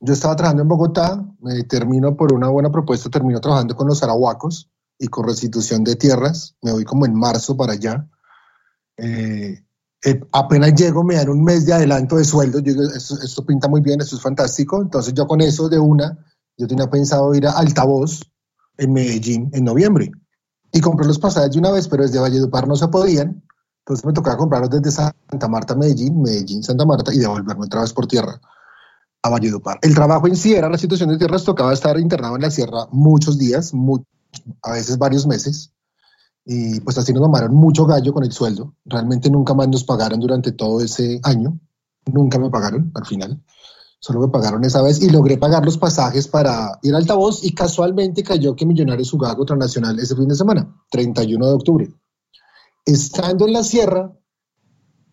yo 0.00 0.12
estaba 0.12 0.36
trabajando 0.36 0.62
en 0.62 0.68
Bogotá, 0.68 1.24
me 1.40 1.64
termino 1.64 2.16
por 2.16 2.32
una 2.32 2.48
buena 2.48 2.70
propuesta, 2.70 3.10
termino 3.10 3.40
trabajando 3.40 3.74
con 3.76 3.88
los 3.88 4.02
arahuacos 4.02 4.70
y 4.98 5.08
con 5.08 5.26
restitución 5.26 5.82
de 5.84 5.96
tierras. 5.96 6.54
Me 6.62 6.72
voy 6.72 6.84
como 6.84 7.04
en 7.06 7.14
marzo 7.14 7.56
para 7.56 7.72
allá. 7.72 8.06
Eh, 8.96 9.62
eh, 10.04 10.20
apenas 10.32 10.74
llego, 10.74 11.02
me 11.04 11.16
dan 11.16 11.28
un 11.30 11.42
mes 11.42 11.66
de 11.66 11.72
adelanto 11.72 12.16
de 12.16 12.24
sueldo. 12.24 12.58
Yo 12.60 12.72
digo, 12.72 12.82
esto, 12.94 13.16
esto 13.22 13.44
pinta 13.44 13.68
muy 13.68 13.80
bien, 13.80 14.00
esto 14.00 14.16
es 14.16 14.22
fantástico. 14.22 14.80
Entonces 14.80 15.14
yo 15.14 15.26
con 15.26 15.40
eso 15.40 15.68
de 15.68 15.78
una, 15.78 16.18
yo 16.56 16.66
tenía 16.66 16.88
pensado 16.90 17.34
ir 17.34 17.46
a 17.46 17.52
Altavoz 17.52 18.20
en 18.78 18.92
Medellín 18.92 19.50
en 19.52 19.64
noviembre. 19.64 20.10
Y 20.72 20.80
compré 20.80 21.06
los 21.06 21.18
pasajes 21.18 21.52
de 21.52 21.58
una 21.58 21.70
vez, 21.70 21.88
pero 21.88 22.02
desde 22.02 22.18
Valledupar 22.18 22.66
no 22.66 22.76
se 22.76 22.88
podían. 22.88 23.42
Entonces 23.80 24.06
me 24.06 24.12
tocaba 24.12 24.36
comprarlos 24.36 24.70
desde 24.70 24.90
Santa 24.90 25.48
Marta, 25.48 25.74
Medellín, 25.74 26.22
Medellín, 26.22 26.62
Santa 26.62 26.86
Marta 26.86 27.12
y 27.12 27.18
devolverme 27.18 27.66
otra 27.66 27.80
vez 27.82 27.92
por 27.92 28.06
tierra 28.06 28.40
a 29.22 29.28
Valledupar. 29.28 29.78
El 29.82 29.94
trabajo 29.94 30.26
en 30.26 30.36
sí 30.36 30.54
era 30.54 30.68
la 30.70 30.78
situación 30.78 31.10
de 31.10 31.18
tierras, 31.18 31.44
tocaba 31.44 31.72
estar 31.72 31.98
internado 31.98 32.36
en 32.36 32.42
la 32.42 32.50
sierra 32.50 32.86
muchos 32.90 33.38
días, 33.38 33.74
mu- 33.74 34.04
a 34.62 34.72
veces 34.72 34.98
varios 34.98 35.26
meses. 35.26 35.72
Y 36.44 36.80
pues 36.80 36.98
así 36.98 37.12
nos 37.12 37.22
mamaron 37.22 37.54
mucho 37.54 37.86
gallo 37.86 38.12
con 38.12 38.24
el 38.24 38.32
sueldo. 38.32 38.74
Realmente 38.84 39.30
nunca 39.30 39.54
más 39.54 39.68
nos 39.68 39.84
pagaron 39.84 40.18
durante 40.18 40.52
todo 40.52 40.80
ese 40.80 41.20
año. 41.22 41.58
Nunca 42.12 42.38
me 42.38 42.50
pagaron 42.50 42.90
al 42.94 43.06
final. 43.06 43.40
Solo 44.02 44.18
me 44.18 44.28
pagaron 44.28 44.64
esa 44.64 44.82
vez 44.82 45.00
y 45.00 45.10
logré 45.10 45.38
pagar 45.38 45.64
los 45.64 45.78
pasajes 45.78 46.26
para 46.26 46.80
ir 46.82 46.92
a 46.92 46.98
altavoz 46.98 47.44
y 47.44 47.54
casualmente 47.54 48.24
cayó 48.24 48.56
que 48.56 48.66
Millonarios 48.66 49.12
jugaba 49.12 49.36
contra 49.36 49.54
Nacional 49.54 49.96
ese 50.00 50.16
fin 50.16 50.26
de 50.26 50.34
semana, 50.34 50.74
31 50.90 51.46
de 51.46 51.52
octubre. 51.52 51.88
Estando 52.84 53.46
en 53.46 53.52
la 53.52 53.62
sierra, 53.62 54.12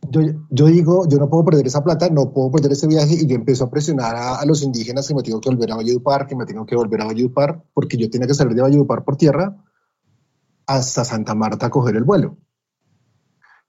yo, 0.10 0.22
yo 0.50 0.66
digo, 0.66 1.08
yo 1.08 1.20
no 1.20 1.30
puedo 1.30 1.46
perder 1.46 1.68
esa 1.68 1.84
plata, 1.84 2.10
no 2.10 2.34
puedo 2.34 2.50
perder 2.50 2.72
ese 2.72 2.88
viaje 2.88 3.14
y 3.14 3.28
yo 3.28 3.36
empiezo 3.36 3.66
a 3.66 3.70
presionar 3.70 4.16
a, 4.16 4.40
a 4.40 4.46
los 4.48 4.64
indígenas 4.64 5.08
que 5.08 5.14
me 5.14 5.22
tengo 5.22 5.40
que 5.40 5.52
volver 5.52 5.72
a 5.72 5.76
Valledupar, 5.76 6.26
que 6.26 6.36
me 6.36 6.48
tengo 6.48 6.66
que 6.66 6.76
volver 6.76 7.02
a 7.02 7.06
Valledupar, 7.06 7.64
porque 7.76 7.96
yo 7.96 8.10
tenía 8.10 8.26
que 8.26 8.34
salir 8.34 8.56
de 8.56 8.64
Valledupar 8.64 9.06
por 9.06 9.18
tierra 9.18 9.56
hasta 10.66 11.06
Santa 11.06 11.36
Marta 11.36 11.68
a 11.68 11.70
coger 11.70 11.96
el 11.96 12.06
vuelo. 12.06 12.40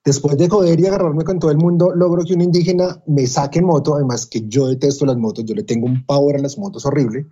Después 0.04 0.36
de 0.38 0.48
joder 0.48 0.80
y 0.80 0.86
agarrarme 0.86 1.24
con 1.24 1.38
todo 1.38 1.50
el 1.50 1.58
mundo, 1.58 1.92
logro 1.94 2.24
que 2.24 2.32
un 2.34 2.40
indígena 2.40 3.02
me 3.06 3.26
saque 3.26 3.58
en 3.58 3.66
moto, 3.66 3.94
además 3.94 4.26
que 4.26 4.46
yo 4.48 4.66
detesto 4.68 5.04
las 5.04 5.16
motos, 5.18 5.44
yo 5.44 5.54
le 5.54 5.62
tengo 5.62 5.86
un 5.86 6.04
power 6.06 6.36
a 6.36 6.40
las 6.40 6.56
motos 6.56 6.86
horrible. 6.86 7.26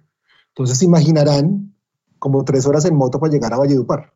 Entonces 0.48 0.82
imaginarán 0.82 1.74
como 2.18 2.44
tres 2.44 2.66
horas 2.66 2.84
en 2.84 2.94
moto 2.94 3.18
para 3.18 3.32
llegar 3.32 3.54
a 3.54 3.58
Valledupar. 3.58 4.12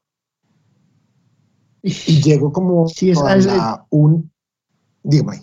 Y 1.82 2.20
llego 2.22 2.52
como 2.52 2.86
Sí, 2.88 3.10
es- 3.10 3.18
a 3.18 3.36
la 3.36 3.86
un... 3.90 4.30
Dígame. 5.02 5.42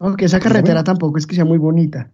Aunque 0.00 0.26
esa 0.26 0.38
carretera 0.38 0.84
tampoco 0.84 1.18
es 1.18 1.26
que 1.26 1.34
sea 1.34 1.44
muy 1.44 1.58
bonita. 1.58 2.12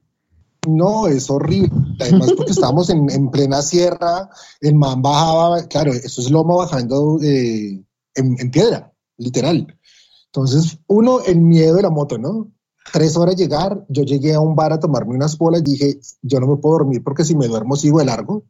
No, 0.66 1.06
es 1.08 1.28
horrible. 1.28 1.70
Además, 2.00 2.32
porque 2.34 2.52
estábamos 2.52 2.88
en, 2.88 3.10
en 3.10 3.30
plena 3.30 3.60
sierra, 3.60 4.30
el 4.62 4.74
man 4.76 5.02
bajaba, 5.02 5.62
claro, 5.64 5.92
eso 5.92 6.22
es 6.22 6.30
lomo 6.30 6.56
bajando 6.56 7.18
eh, 7.22 7.84
en, 8.14 8.36
en 8.40 8.50
piedra, 8.50 8.93
literal. 9.16 9.78
Entonces, 10.26 10.78
uno, 10.86 11.20
el 11.20 11.40
miedo 11.40 11.76
de 11.76 11.82
la 11.82 11.90
moto, 11.90 12.18
¿no? 12.18 12.50
Tres 12.92 13.16
horas 13.16 13.36
llegar, 13.36 13.84
yo 13.88 14.02
llegué 14.02 14.34
a 14.34 14.40
un 14.40 14.56
bar 14.56 14.72
a 14.72 14.80
tomarme 14.80 15.14
unas 15.14 15.38
bolas, 15.38 15.62
dije, 15.62 15.98
yo 16.22 16.40
no 16.40 16.48
me 16.48 16.56
puedo 16.56 16.78
dormir 16.78 17.02
porque 17.02 17.24
si 17.24 17.34
me 17.34 17.46
duermo 17.46 17.76
sigo 17.76 18.00
de 18.00 18.04
largo 18.04 18.44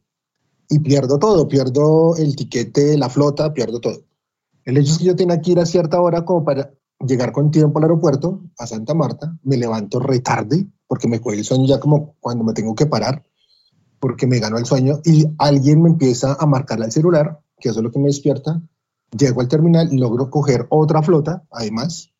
y 0.69 0.79
pierdo 0.79 1.19
todo, 1.19 1.47
pierdo 1.47 2.15
el 2.17 2.35
tiquete, 2.35 2.97
la 2.97 3.09
flota, 3.09 3.53
pierdo 3.53 3.79
todo. 3.79 4.03
El 4.65 4.77
hecho 4.77 4.93
es 4.93 4.97
que 4.97 5.05
yo 5.05 5.15
tenía 5.15 5.39
que 5.39 5.51
ir 5.51 5.59
a 5.59 5.65
cierta 5.65 6.01
hora 6.01 6.25
como 6.25 6.43
para 6.43 6.73
llegar 6.99 7.31
con 7.31 7.51
tiempo 7.51 7.77
al 7.77 7.85
aeropuerto, 7.85 8.41
a 8.57 8.65
Santa 8.65 8.93
Marta, 8.93 9.37
me 9.43 9.57
levanto 9.57 9.99
re 9.99 10.19
tarde, 10.19 10.65
porque 10.87 11.07
me 11.07 11.21
coge 11.21 11.37
el 11.37 11.45
sueño 11.45 11.67
ya 11.67 11.79
como 11.79 12.15
cuando 12.19 12.43
me 12.43 12.53
tengo 12.53 12.73
que 12.73 12.87
parar, 12.87 13.23
porque 13.99 14.27
me 14.27 14.39
ganó 14.39 14.57
el 14.57 14.65
sueño, 14.65 15.01
y 15.05 15.25
alguien 15.37 15.81
me 15.81 15.89
empieza 15.89 16.35
a 16.39 16.45
marcar 16.45 16.81
al 16.81 16.91
celular, 16.91 17.39
que 17.59 17.69
eso 17.69 17.79
es 17.79 17.83
lo 17.83 17.91
que 17.91 17.99
me 17.99 18.07
despierta, 18.07 18.61
llego 19.17 19.41
al 19.41 19.47
terminal, 19.47 19.89
logro 19.91 20.29
coger 20.29 20.67
otra 20.69 21.01
flota, 21.01 21.45
además, 21.51 22.13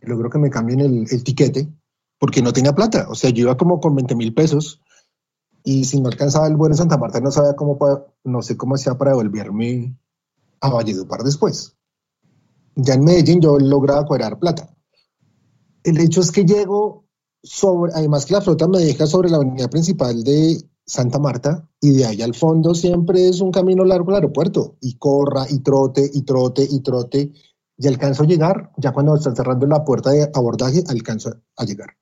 logro 0.00 0.30
que 0.30 0.38
me 0.38 0.50
cambien 0.50 0.80
el, 0.80 1.06
el 1.10 1.24
tiquete, 1.24 1.72
porque 2.18 2.42
no 2.42 2.52
tenía 2.52 2.72
plata, 2.72 3.06
o 3.08 3.14
sea, 3.14 3.30
yo 3.30 3.42
iba 3.42 3.56
como 3.56 3.80
con 3.80 3.94
20 3.94 4.14
mil 4.14 4.34
pesos, 4.34 4.80
y 5.64 5.84
si 5.84 6.00
no 6.00 6.08
alcanzaba 6.08 6.46
el 6.46 6.56
vuelo 6.56 6.74
en 6.74 6.78
Santa 6.78 6.98
Marta, 6.98 7.20
no 7.20 7.30
sabía 7.30 7.54
cómo, 7.54 7.78
no 8.24 8.42
sé 8.42 8.56
cómo 8.56 8.74
hacía 8.74 8.98
para 8.98 9.12
devolverme 9.12 9.96
a 10.60 10.70
Valledupar 10.70 11.22
después. 11.22 11.76
Ya 12.74 12.94
en 12.94 13.04
Medellín 13.04 13.40
yo 13.40 13.58
lograba 13.58 14.06
cuadrar 14.06 14.38
plata. 14.38 14.74
El 15.84 16.00
hecho 16.00 16.20
es 16.20 16.32
que 16.32 16.44
llego 16.44 17.06
sobre, 17.42 17.92
además 17.94 18.24
que 18.24 18.34
la 18.34 18.40
flota 18.40 18.66
me 18.66 18.78
deja 18.78 19.06
sobre 19.06 19.28
la 19.28 19.36
avenida 19.36 19.68
principal 19.68 20.22
de 20.24 20.62
Santa 20.86 21.18
Marta 21.18 21.68
y 21.84 21.90
de 21.90 22.06
ahí 22.06 22.22
al 22.22 22.32
fondo 22.32 22.76
siempre 22.76 23.28
es 23.28 23.40
un 23.40 23.50
camino 23.50 23.84
largo 23.84 24.10
al 24.10 24.14
aeropuerto 24.16 24.76
y 24.80 24.94
corra 24.98 25.46
y 25.50 25.58
trote 25.58 26.08
y 26.14 26.22
trote 26.22 26.64
y 26.70 26.80
trote 26.80 27.32
y 27.76 27.88
alcanzo 27.88 28.22
a 28.22 28.26
llegar, 28.26 28.70
ya 28.76 28.92
cuando 28.92 29.16
están 29.16 29.34
cerrando 29.34 29.66
la 29.66 29.84
puerta 29.84 30.10
de 30.10 30.30
abordaje 30.32 30.84
alcanzo 30.86 31.34
a 31.56 31.64
llegar. 31.64 31.96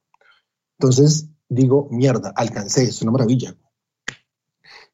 Entonces 0.78 1.30
digo, 1.48 1.88
mierda, 1.90 2.30
alcancé, 2.36 2.82
es 2.82 3.00
una 3.00 3.12
maravilla. 3.12 3.56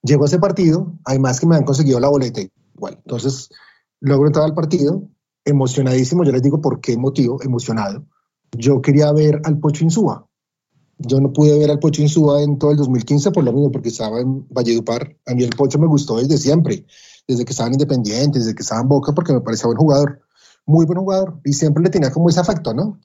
Llego 0.02 0.22
a 0.22 0.26
ese 0.28 0.38
partido, 0.38 0.92
además 1.04 1.40
que 1.40 1.48
me 1.48 1.56
han 1.56 1.64
conseguido 1.64 1.98
la 1.98 2.08
boleta 2.08 2.40
igual. 2.40 2.94
Entonces 3.04 3.48
logro 3.98 4.28
entrar 4.28 4.44
al 4.44 4.54
partido, 4.54 5.08
emocionadísimo. 5.44 6.22
Yo 6.22 6.30
les 6.30 6.42
digo 6.42 6.60
por 6.60 6.80
qué 6.80 6.96
motivo, 6.96 7.42
emocionado. 7.42 8.06
Yo 8.52 8.80
quería 8.80 9.10
ver 9.10 9.40
al 9.42 9.58
Pocho 9.58 9.82
Insúa. 9.82 10.28
Yo 10.98 11.20
no 11.20 11.32
pude 11.32 11.58
ver 11.58 11.70
al 11.70 11.78
Pocho 11.78 12.00
Insúa 12.00 12.42
en 12.42 12.58
todo 12.58 12.70
el 12.70 12.78
2015 12.78 13.30
por 13.30 13.44
lo 13.44 13.52
mismo, 13.52 13.70
porque 13.70 13.90
estaba 13.90 14.20
en 14.20 14.46
Valledupar. 14.48 15.16
A 15.26 15.34
mí 15.34 15.44
el 15.44 15.50
Pocho 15.50 15.78
me 15.78 15.86
gustó 15.86 16.16
desde 16.16 16.38
siempre, 16.38 16.86
desde 17.28 17.44
que 17.44 17.50
estaba 17.52 17.68
en 17.68 17.74
Independiente, 17.74 18.38
desde 18.38 18.54
que 18.54 18.62
estaba 18.62 18.80
en 18.80 18.88
Boca, 18.88 19.12
porque 19.12 19.32
me 19.32 19.40
parecía 19.40 19.66
buen 19.66 19.78
jugador, 19.78 20.20
muy 20.64 20.86
buen 20.86 20.98
jugador, 20.98 21.40
y 21.44 21.52
siempre 21.52 21.82
le 21.82 21.90
tenía 21.90 22.10
como 22.10 22.30
ese 22.30 22.40
afecto, 22.40 22.72
¿no? 22.72 22.98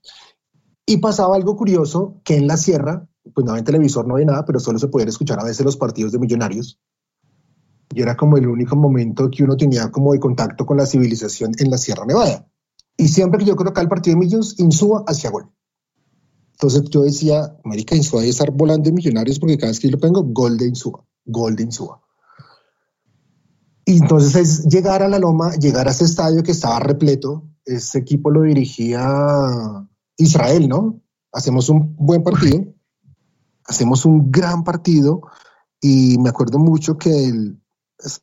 Y 0.85 0.97
pasaba 0.97 1.35
algo 1.35 1.55
curioso, 1.55 2.21
que 2.23 2.37
en 2.37 2.47
la 2.47 2.57
sierra, 2.57 3.07
pues 3.33 3.45
no 3.45 3.51
había 3.51 3.63
televisor, 3.63 4.07
no 4.07 4.15
había 4.15 4.27
nada, 4.27 4.45
pero 4.45 4.59
solo 4.59 4.79
se 4.79 4.87
podían 4.87 5.09
escuchar 5.09 5.39
a 5.39 5.43
veces 5.43 5.65
los 5.65 5.77
partidos 5.77 6.13
de 6.13 6.19
millonarios. 6.19 6.79
Y 7.93 8.01
era 8.01 8.15
como 8.15 8.37
el 8.37 8.47
único 8.47 8.75
momento 8.77 9.29
que 9.29 9.43
uno 9.43 9.57
tenía 9.57 9.91
como 9.91 10.13
de 10.13 10.19
contacto 10.19 10.65
con 10.65 10.77
la 10.77 10.85
civilización 10.85 11.51
en 11.59 11.69
la 11.69 11.77
Sierra 11.77 12.05
Nevada. 12.05 12.47
Y 12.97 13.09
siempre 13.09 13.39
que 13.39 13.45
yo 13.45 13.55
colocaba 13.55 13.83
el 13.83 13.89
partido 13.89 14.15
de 14.15 14.25
Millos, 14.25 14.59
Insúa 14.59 15.03
hacia 15.07 15.29
gol. 15.29 15.51
Entonces 16.61 16.91
yo 16.91 17.01
decía, 17.01 17.57
América 17.65 17.95
Insúa 17.95 18.19
debe 18.19 18.29
estar 18.29 18.51
volando 18.51 18.87
en 18.87 18.93
Millonarios 18.93 19.39
porque 19.39 19.57
cada 19.57 19.71
vez 19.71 19.79
que 19.79 19.87
yo 19.87 19.93
lo 19.93 19.99
pongo, 19.99 20.23
gol 20.25 20.59
de 20.59 20.67
Insúa, 20.67 21.03
gol 21.25 21.55
de 21.55 21.63
Insúa. 21.63 21.99
Y 23.83 23.97
entonces 23.97 24.35
es 24.35 24.65
llegar 24.65 25.01
a 25.01 25.09
la 25.09 25.17
Loma, 25.17 25.55
llegar 25.55 25.87
a 25.87 25.91
ese 25.91 26.05
estadio 26.05 26.43
que 26.43 26.51
estaba 26.51 26.79
repleto. 26.79 27.49
Ese 27.65 27.97
equipo 27.97 28.29
lo 28.29 28.43
dirigía 28.43 29.01
Israel, 30.17 30.69
¿no? 30.69 31.01
Hacemos 31.31 31.67
un 31.69 31.95
buen 31.95 32.21
partido, 32.21 32.63
hacemos 33.65 34.05
un 34.05 34.29
gran 34.29 34.63
partido 34.63 35.21
y 35.81 36.19
me 36.19 36.29
acuerdo 36.29 36.59
mucho 36.59 36.95
que 36.95 37.25
el, 37.25 37.59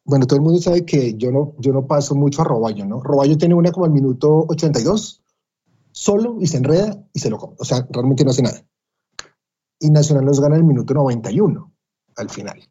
bueno, 0.05 0.29
todo 0.29 0.37
el 0.37 0.45
mundo 0.45 0.61
sabe 0.61 0.85
que 0.85 1.15
yo 1.15 1.33
no, 1.33 1.57
yo 1.59 1.73
no 1.73 1.89
paso 1.89 2.15
mucho 2.15 2.43
a 2.43 2.45
Roballo, 2.45 2.87
¿no? 2.87 3.03
Roballo 3.03 3.37
tiene 3.37 3.57
una 3.57 3.73
como 3.73 3.87
al 3.87 3.93
minuto 3.93 4.47
82, 4.49 5.25
solo 5.99 6.37
y 6.41 6.47
se 6.47 6.59
enreda 6.59 7.05
y 7.13 7.19
se 7.19 7.29
lo 7.29 7.39
come. 7.39 7.57
O 7.59 7.65
sea, 7.65 7.85
realmente 7.91 8.25
no 8.25 8.31
hace 8.31 8.43
nada. 8.43 8.65
Y 9.81 9.91
Nacional 9.91 10.25
nos 10.25 10.41
gana 10.41 10.55
el 10.55 10.63
minuto 10.63 10.95
91 10.95 11.73
al 12.17 12.31
final. 12.31 12.63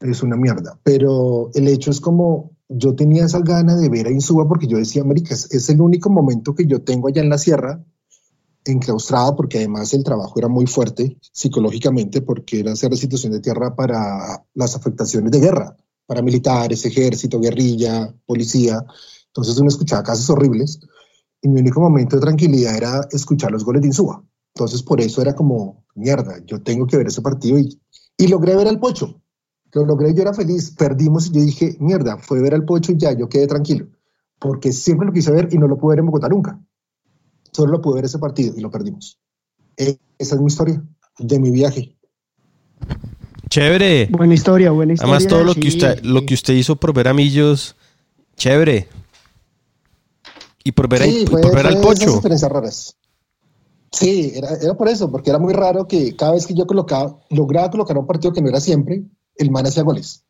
Es 0.00 0.22
una 0.22 0.36
mierda. 0.36 0.78
Pero 0.82 1.50
el 1.54 1.66
hecho 1.66 1.90
es 1.90 2.00
como 2.00 2.52
yo 2.68 2.94
tenía 2.94 3.24
esa 3.24 3.40
gana 3.40 3.76
de 3.76 3.88
ver 3.88 4.06
a 4.06 4.10
Insúa 4.10 4.46
porque 4.46 4.66
yo 4.66 4.76
decía, 4.76 5.00
América, 5.00 5.34
es, 5.34 5.68
el 5.70 5.80
único 5.80 6.10
momento 6.10 6.54
que 6.54 6.66
yo 6.66 6.82
tengo 6.82 7.08
allá 7.08 7.22
en 7.22 7.30
la 7.30 7.38
sierra 7.38 7.82
enclaustrado 8.66 9.36
porque 9.36 9.58
además 9.58 9.92
el 9.94 10.04
trabajo 10.04 10.38
era 10.38 10.48
muy 10.48 10.66
fuerte 10.66 11.18
psicológicamente 11.20 12.20
porque 12.20 12.60
era 12.60 12.72
hacer 12.72 12.94
situación 12.96 13.32
de 13.32 13.40
tierra 13.40 13.74
para 13.74 14.44
las 14.54 14.76
afectaciones 14.76 15.30
de 15.32 15.40
guerra, 15.40 15.76
para 16.06 16.22
militares, 16.22 16.84
ejército, 16.84 17.40
guerrilla, 17.40 18.14
policía. 18.26 18.84
Entonces 19.28 19.58
uno 19.58 19.68
escuchaba 19.68 20.02
casos 20.02 20.28
horribles 20.28 20.80
y 21.44 21.48
mi 21.48 21.60
único 21.60 21.80
momento 21.80 22.16
de 22.16 22.22
tranquilidad 22.22 22.76
era 22.76 23.06
escuchar 23.12 23.52
los 23.52 23.64
goles 23.64 23.82
de 23.82 23.88
Insúa. 23.88 24.24
Entonces 24.54 24.82
por 24.82 25.00
eso 25.00 25.22
era 25.22 25.34
como, 25.34 25.84
mierda, 25.94 26.38
yo 26.44 26.60
tengo 26.60 26.86
que 26.86 26.96
ver 26.96 27.06
ese 27.06 27.22
partido 27.22 27.58
y, 27.58 27.80
y 28.18 28.26
logré 28.26 28.56
ver 28.56 28.66
al 28.66 28.80
Pocho. 28.80 29.20
Lo 29.72 29.84
logré, 29.84 30.12
yo 30.14 30.22
era 30.22 30.34
feliz, 30.34 30.72
perdimos 30.76 31.28
y 31.28 31.32
yo 31.32 31.40
dije, 31.40 31.76
mierda, 31.78 32.18
fue 32.18 32.40
ver 32.40 32.54
al 32.54 32.64
Pocho 32.64 32.90
y 32.90 32.96
ya, 32.96 33.12
yo 33.12 33.28
quedé 33.28 33.46
tranquilo. 33.46 33.86
Porque 34.40 34.72
siempre 34.72 35.06
lo 35.06 35.12
quise 35.12 35.30
ver 35.30 35.48
y 35.52 35.58
no 35.58 35.68
lo 35.68 35.78
pude 35.78 35.92
ver 35.92 36.00
en 36.00 36.06
Bogotá 36.06 36.28
nunca 36.28 36.60
solo 37.54 37.72
lo 37.72 37.80
pude 37.80 37.96
ver 37.96 38.04
ese 38.04 38.18
partido 38.18 38.54
y 38.56 38.60
lo 38.60 38.70
perdimos. 38.70 39.18
Eh, 39.76 39.96
esa 40.18 40.34
es 40.34 40.40
mi 40.40 40.48
historia 40.48 40.82
de 41.18 41.38
mi 41.38 41.50
viaje. 41.50 41.96
Chévere. 43.48 44.08
Buena 44.10 44.34
historia, 44.34 44.72
buena 44.72 44.94
historia. 44.94 45.14
Además, 45.14 45.30
todo 45.30 45.44
lo 45.44 45.54
que 45.54 45.68
usted, 45.68 46.00
sí. 46.00 46.06
lo 46.06 46.26
que 46.26 46.34
usted 46.34 46.54
hizo 46.54 46.76
por 46.76 46.92
ver 46.92 47.08
a 47.08 47.14
Millos, 47.14 47.76
chévere. 48.36 48.88
Y 50.64 50.72
por 50.72 50.88
ver, 50.88 51.02
Sí, 51.02 51.22
y 51.22 51.26
fue- 51.26 51.42
por 51.42 51.54
ver 51.54 51.66
al 51.66 51.80
Pocho. 51.80 52.10
experiencias 52.10 52.50
raras. 52.50 52.96
Sí, 53.92 54.32
era, 54.34 54.48
era 54.54 54.74
por 54.76 54.88
eso, 54.88 55.10
porque 55.10 55.30
era 55.30 55.38
muy 55.38 55.52
raro 55.52 55.86
que 55.86 56.16
cada 56.16 56.32
vez 56.32 56.46
que 56.46 56.54
yo 56.54 56.66
colocaba, 56.66 57.20
lograba 57.30 57.70
colocar 57.70 57.96
un 57.96 58.06
partido 58.06 58.32
que 58.32 58.42
no 58.42 58.48
era 58.48 58.60
siempre, 58.60 59.04
el 59.36 59.50
man 59.50 59.66
hacía 59.66 59.82
goles. 59.84 60.24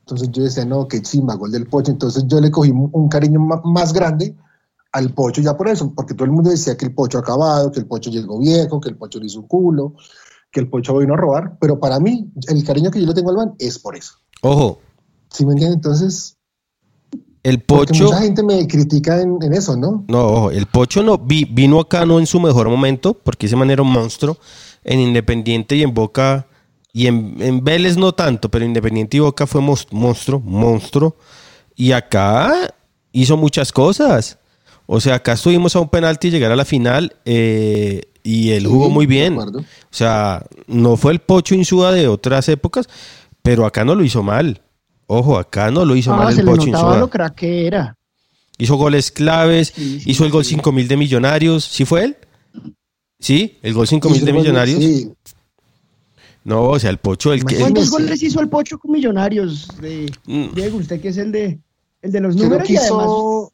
Entonces 0.00 0.30
yo 0.30 0.42
decía, 0.42 0.64
no, 0.66 0.88
qué 0.88 1.00
chimba, 1.00 1.36
gol 1.36 1.52
del 1.52 1.68
Pocho. 1.68 1.90
Entonces 1.92 2.24
yo 2.26 2.40
le 2.40 2.50
cogí 2.50 2.70
un, 2.70 2.90
un 2.92 3.08
cariño 3.08 3.40
más 3.40 3.92
grande 3.92 4.36
al 4.92 5.14
Pocho 5.14 5.40
ya 5.40 5.56
por 5.56 5.68
eso, 5.68 5.94
porque 5.94 6.12
todo 6.12 6.24
el 6.26 6.32
mundo 6.32 6.50
decía 6.50 6.76
que 6.76 6.84
el 6.84 6.92
Pocho 6.94 7.18
acabado, 7.18 7.70
que 7.72 7.78
el 7.80 7.86
Pocho 7.86 8.10
llegó 8.10 8.38
viejo, 8.40 8.80
que 8.80 8.90
el 8.90 8.96
Pocho 8.98 9.20
le 9.20 9.26
hizo 9.26 9.40
un 9.40 9.46
culo, 9.46 9.94
que 10.50 10.60
el 10.60 10.68
Pocho 10.68 10.98
vino 10.98 11.14
a 11.14 11.16
robar, 11.16 11.56
pero 11.60 11.80
para 11.80 11.98
mí 11.98 12.30
el 12.48 12.62
cariño 12.64 12.90
que 12.90 13.00
yo 13.00 13.06
le 13.06 13.14
tengo 13.14 13.30
al 13.30 13.36
man 13.36 13.54
es 13.58 13.78
por 13.78 13.96
eso. 13.96 14.14
Ojo, 14.42 14.80
¿Sí 15.30 15.46
me 15.46 15.52
entienden? 15.52 15.78
Entonces, 15.78 16.36
el 17.42 17.60
porque 17.60 17.92
Pocho. 17.92 18.04
mucha 18.04 18.20
gente 18.22 18.42
me 18.42 18.66
critica 18.68 19.20
en, 19.20 19.38
en 19.42 19.52
eso, 19.52 19.76
¿no? 19.76 20.04
No, 20.08 20.26
ojo, 20.26 20.50
el 20.50 20.66
Pocho 20.66 21.02
no 21.02 21.18
vi- 21.18 21.44
vino 21.50 21.80
acá 21.80 22.06
no 22.06 22.18
en 22.20 22.26
su 22.26 22.38
mejor 22.40 22.68
momento, 22.68 23.14
porque 23.14 23.46
ese 23.46 23.56
man 23.56 23.70
era 23.70 23.82
un 23.82 23.90
monstruo. 23.90 24.38
En 24.84 25.00
Independiente 25.00 25.76
y 25.76 25.82
en 25.82 25.94
Boca, 25.94 26.46
y 26.92 27.06
en, 27.06 27.36
en 27.40 27.62
Vélez 27.64 27.96
no 27.96 28.12
tanto, 28.12 28.48
pero 28.50 28.64
Independiente 28.64 29.16
y 29.16 29.20
Boca 29.20 29.46
fue 29.46 29.60
monstruo, 29.60 30.40
monstruo. 30.40 31.16
Y 31.76 31.92
acá 31.92 32.52
hizo 33.12 33.36
muchas 33.36 33.72
cosas. 33.72 34.38
O 34.86 35.00
sea, 35.00 35.14
acá 35.16 35.32
estuvimos 35.32 35.74
a 35.76 35.80
un 35.80 35.88
penalti 35.88 36.30
llegar 36.30 36.50
a 36.52 36.56
la 36.56 36.64
final 36.64 37.14
eh, 37.24 38.02
y 38.22 38.50
él 38.50 38.62
Sí, 38.64 38.68
jugó 38.68 38.90
muy 38.90 39.06
bien. 39.06 39.38
O 39.38 39.64
sea, 39.90 40.44
no 40.66 40.96
fue 40.96 41.12
el 41.12 41.20
Pocho 41.20 41.54
Insúa 41.54 41.92
de 41.92 42.08
otras 42.08 42.48
épocas, 42.48 42.88
pero 43.42 43.64
acá 43.66 43.84
no 43.84 43.94
lo 43.94 44.04
hizo 44.04 44.22
mal. 44.22 44.60
Ojo, 45.06 45.38
acá 45.38 45.70
no 45.70 45.84
lo 45.84 45.94
hizo 45.96 46.12
Ah, 46.12 46.16
mal 46.16 46.38
el 46.38 46.48
Insúa. 46.48 46.98
lo 46.98 47.08
crack 47.10 47.34
que 47.34 47.66
era. 47.66 47.96
Hizo 48.58 48.76
goles 48.76 49.10
claves, 49.10 49.72
Sí, 49.74 50.00
sí, 50.00 50.10
hizo 50.10 50.24
el 50.24 50.30
gol 50.30 50.44
sí. 50.44 50.50
5000 50.50 50.88
de 50.88 50.96
Millonarios. 50.96 51.64
¿Sí 51.64 51.84
fue 51.84 52.04
él? 52.04 52.16
Sí, 53.18 53.58
el 53.62 53.74
gol 53.74 53.86
5000 53.86 54.22
Y 54.22 54.24
de 54.24 54.32
Millonarios. 54.32 54.78
Sí, 54.78 55.12
No, 56.44 56.64
o 56.70 56.78
sea, 56.78 56.90
el 56.90 56.98
Pocho, 56.98 57.32
el 57.32 57.44
que. 57.44 57.56
¿Cuántos 57.56 57.90
goles 57.90 58.22
hizo 58.22 58.40
el 58.40 58.48
Pocho 58.48 58.78
con 58.78 58.90
Millonarios? 58.92 59.68
De, 59.80 60.10
Mm. 60.26 60.54
Diego, 60.54 60.78
usted 60.78 61.00
que 61.00 61.08
es 61.08 61.16
el 61.18 61.30
de, 61.32 61.58
el 62.02 62.12
de 62.12 62.20
los 62.20 62.34
creo 62.34 62.44
números 62.48 62.66
que 62.66 62.72
y 62.74 62.76
además 62.76 63.04
hizo, 63.04 63.52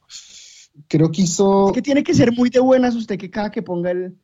creo 0.89 1.11
que 1.11 1.23
hizo 1.23 1.69
es 1.69 1.73
que 1.75 1.83
tiene 1.83 2.03
que 2.03 2.15
ser 2.15 2.33
muy 2.33 2.51
de 2.51 2.61
buenas 2.61 2.95
usted 2.95 3.19
que 3.19 3.31
cada 3.31 3.51
que 3.51 3.63
ponga 3.63 3.91
el, 3.91 4.15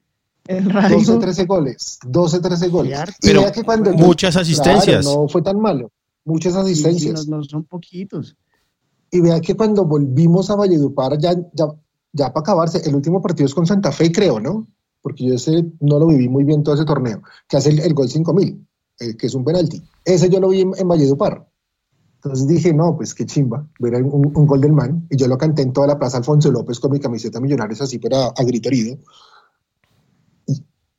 el 0.46 0.70
radio. 0.70 0.96
12, 0.98 1.18
13 1.18 1.44
goles, 1.44 1.98
12, 2.06 2.40
13 2.40 2.68
goles. 2.68 2.98
Y 3.22 3.26
Pero 3.26 3.40
vea 3.42 3.52
que 3.52 3.62
cuando 3.62 3.92
muchas 3.92 4.36
asistencias. 4.36 5.04
Claro, 5.04 5.22
no 5.22 5.28
fue 5.28 5.42
tan 5.42 5.60
malo, 5.60 5.90
muchas 6.24 6.54
asistencias. 6.56 7.28
no, 7.28 7.38
no 7.38 7.44
son 7.44 7.64
poquitos. 7.64 8.36
Y 9.10 9.20
vea 9.20 9.40
que 9.40 9.54
cuando 9.54 9.84
volvimos 9.84 10.50
a 10.50 10.56
Valledupar, 10.56 11.18
ya, 11.18 11.34
ya, 11.52 11.66
ya 12.12 12.32
para 12.32 12.40
acabarse, 12.40 12.88
el 12.88 12.94
último 12.94 13.22
partido 13.22 13.46
es 13.46 13.54
con 13.54 13.66
Santa 13.66 13.92
Fe, 13.92 14.10
creo, 14.10 14.40
¿no? 14.40 14.66
Porque 15.02 15.24
yo 15.26 15.34
ese 15.34 15.64
no 15.80 15.98
lo 15.98 16.06
viví 16.06 16.28
muy 16.28 16.44
bien 16.44 16.62
todo 16.62 16.74
ese 16.74 16.84
torneo, 16.84 17.22
que 17.48 17.56
hace 17.56 17.70
el, 17.70 17.80
el 17.80 17.94
gol 17.94 18.08
5000, 18.08 18.66
eh, 19.00 19.16
que 19.16 19.26
es 19.26 19.34
un 19.34 19.44
penalti. 19.44 19.82
Ese 20.04 20.28
yo 20.28 20.40
lo 20.40 20.48
vi 20.48 20.62
en, 20.62 20.72
en 20.76 20.88
Valledupar. 20.88 21.46
Entonces 22.16 22.48
dije, 22.48 22.72
no, 22.72 22.96
pues 22.96 23.14
qué 23.14 23.26
chimba, 23.26 23.68
ver 23.78 24.02
un, 24.02 24.32
un 24.34 24.46
gol 24.46 24.60
del 24.62 24.72
man. 24.72 25.06
Y 25.10 25.16
yo 25.16 25.28
lo 25.28 25.36
canté 25.36 25.60
en 25.60 25.74
toda 25.74 25.86
la 25.86 25.98
plaza 25.98 26.16
Alfonso 26.16 26.50
López 26.50 26.80
con 26.80 26.90
mi 26.90 26.98
camiseta 26.98 27.38
Millonarios, 27.38 27.82
así, 27.82 27.98
pero 27.98 28.16
a, 28.16 28.26
a 28.28 28.44
grito 28.44 28.68
herido. 28.68 28.96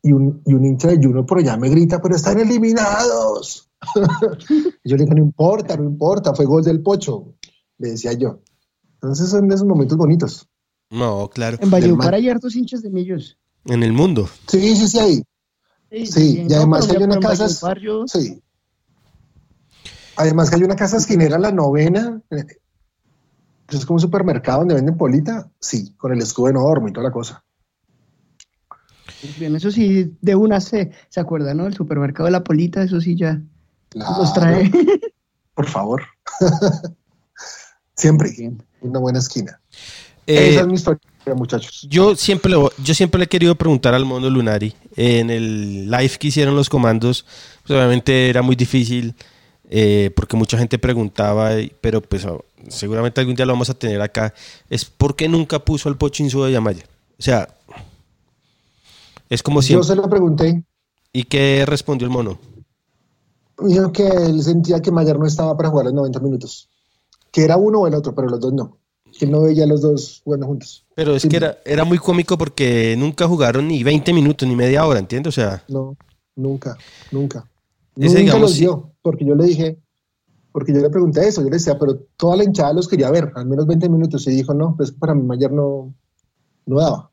Y, 0.07 0.13
un, 0.13 0.39
y 0.45 0.53
un 0.53 0.63
hincha 0.63 0.89
de 0.89 0.97
Juno 0.97 1.25
por 1.25 1.39
allá 1.39 1.57
me 1.57 1.67
grita, 1.67 1.99
pero 1.99 2.15
están 2.15 2.39
eliminados. 2.39 3.71
y 4.83 4.89
yo 4.89 4.97
le 4.97 5.03
dije, 5.03 5.15
no 5.15 5.23
importa, 5.23 5.75
no 5.75 5.83
importa, 5.83 6.35
fue 6.35 6.45
gol 6.45 6.63
del 6.63 6.83
Pocho, 6.83 7.33
le 7.79 7.89
decía 7.89 8.13
yo. 8.13 8.39
Entonces 8.93 9.29
son 9.29 9.51
esos 9.51 9.65
momentos 9.65 9.97
bonitos. 9.97 10.47
No, 10.91 11.27
claro. 11.33 11.57
En 11.59 11.71
Valledupar 11.71 12.13
hay 12.13 12.29
hartos 12.29 12.55
hinchas 12.55 12.83
de 12.83 12.91
Millos. 12.91 13.37
En 13.65 13.81
el 13.81 13.93
mundo. 13.93 14.29
Sí, 14.47 14.75
sí, 14.75 14.87
sí, 14.87 14.99
ahí. 14.99 15.23
Sí, 16.05 16.39
en 16.41 16.51
y 16.51 16.53
además 16.53 16.87
hay 16.87 17.01
una 17.01 17.19
casa- 17.19 17.73
yo- 17.81 18.05
Sí. 18.07 18.39
Además 20.17 20.49
que 20.49 20.55
hay 20.57 20.63
una 20.63 20.75
casa 20.75 20.97
esquinera, 20.97 21.39
la 21.39 21.51
novena. 21.51 22.21
eh, 22.29 22.45
Es 23.69 23.85
como 23.87 23.95
un 23.95 24.01
supermercado 24.01 24.59
donde 24.59 24.75
venden 24.75 24.97
polita. 24.97 25.49
Sí, 25.59 25.95
con 25.97 26.13
el 26.13 26.19
escudo 26.21 26.49
enorme 26.49 26.91
y 26.91 26.93
toda 26.93 27.07
la 27.07 27.11
cosa. 27.11 27.43
Bien, 29.37 29.55
eso 29.55 29.71
sí, 29.71 30.13
de 30.21 30.35
una 30.35 30.59
se, 30.61 30.91
se 31.09 31.19
acuerda, 31.19 31.53
¿no? 31.53 31.67
El 31.67 31.73
supermercado 31.73 32.25
de 32.25 32.31
la 32.31 32.43
Polita, 32.43 32.83
eso 32.83 32.99
sí 33.01 33.15
ya 33.15 33.41
los 33.93 34.33
trae. 34.33 34.71
Por 35.53 35.67
favor. 35.67 36.03
Siempre. 37.95 38.31
Bien. 38.37 38.61
Una 38.81 38.99
buena 38.99 39.19
esquina. 39.19 39.59
Eh, 40.27 40.49
Esa 40.49 40.61
es 40.61 40.67
mi 40.67 40.73
historia, 40.73 40.99
muchachos. 41.35 41.87
yo 41.89 42.15
siempre, 42.15 42.51
lo- 42.51 42.71
yo 42.83 42.93
siempre 42.93 43.19
le 43.19 43.25
he 43.25 43.27
querido 43.29 43.55
preguntar 43.55 43.93
al 43.93 44.05
Mono 44.05 44.29
Lunari. 44.29 44.73
En 44.95 45.29
el 45.29 45.89
live 45.89 46.17
que 46.19 46.27
hicieron 46.27 46.55
los 46.55 46.69
comandos, 46.69 47.25
pues 47.65 47.77
obviamente 47.77 48.29
era 48.29 48.41
muy 48.41 48.55
difícil 48.55 49.13
eh, 49.69 50.11
porque 50.15 50.35
mucha 50.35 50.57
gente 50.57 50.77
preguntaba, 50.79 51.51
pero 51.81 52.01
pues 52.01 52.25
oh, 52.25 52.43
seguramente 52.69 53.21
algún 53.21 53.35
día 53.35 53.45
lo 53.45 53.53
vamos 53.53 53.69
a 53.69 53.75
tener 53.75 54.01
acá. 54.01 54.33
Es 54.69 54.85
por 54.85 55.15
qué 55.15 55.27
nunca 55.29 55.59
puso 55.59 55.89
al 55.89 55.97
Pocho 55.97 56.23
Insúa 56.23 56.47
de 56.47 56.53
Yamaya. 56.53 56.83
O 57.17 57.21
sea, 57.21 57.47
es 59.29 59.43
como 59.43 59.59
Yo 59.61 59.67
siempre. 59.67 59.87
se 59.87 59.95
lo 59.95 60.09
pregunté. 60.09 60.63
¿Y 61.13 61.23
qué 61.23 61.65
respondió 61.65 62.05
el 62.07 62.13
mono? 62.13 62.37
Dijo 63.59 63.91
que 63.91 64.07
él 64.07 64.43
sentía 64.43 64.81
que 64.81 64.91
Mayer 64.91 65.17
no 65.17 65.25
estaba 65.25 65.55
para 65.55 65.69
jugar 65.69 65.85
los 65.85 65.93
90 65.93 66.19
minutos. 66.19 66.69
Que 67.31 67.43
era 67.43 67.55
uno 67.57 67.79
o 67.81 67.87
el 67.87 67.95
otro, 67.95 68.13
pero 68.13 68.27
los 68.27 68.39
dos 68.39 68.53
no. 68.53 68.77
Que 69.17 69.25
no 69.25 69.41
veía 69.41 69.63
a 69.63 69.67
los 69.67 69.81
dos 69.81 70.21
jugando 70.25 70.45
juntos. 70.47 70.85
Pero 70.93 71.15
es 71.15 71.21
Sí. 71.21 71.29
que 71.29 71.37
era, 71.37 71.57
era 71.65 71.85
muy 71.85 71.97
cómico 71.97 72.37
porque 72.37 72.95
nunca 72.97 73.27
jugaron 73.27 73.67
ni 73.69 73.81
20 73.83 74.11
minutos 74.13 74.47
ni 74.47 74.55
media 74.57 74.85
hora, 74.85 74.99
¿entiendes? 74.99 75.37
O 75.37 75.41
sea, 75.41 75.63
No, 75.69 75.95
nunca, 76.35 76.77
nunca. 77.11 77.49
Ese, 77.95 78.07
nunca 78.07 78.19
digamos, 78.19 78.41
los 78.41 78.55
dio, 78.57 78.91
porque 79.01 79.23
yo 79.25 79.35
le 79.35 79.45
dije, 79.45 79.79
porque 80.51 80.73
yo 80.73 80.79
le 80.81 80.89
pregunté 80.89 81.25
eso, 81.25 81.41
yo 81.41 81.47
le 81.49 81.55
decía, 81.57 81.79
pero 81.79 81.95
toda 82.17 82.35
la 82.35 82.43
hinchada 82.43 82.73
los 82.73 82.89
quería 82.89 83.09
ver, 83.09 83.31
al 83.35 83.45
menos 83.45 83.65
20 83.67 83.87
minutos, 83.87 84.27
y 84.27 84.31
dijo, 84.31 84.53
no, 84.53 84.75
pues 84.75 84.91
para 84.91 85.15
mí 85.15 85.23
Mayer 85.23 85.51
no, 85.53 85.93
no 86.65 86.77
daba. 86.77 87.09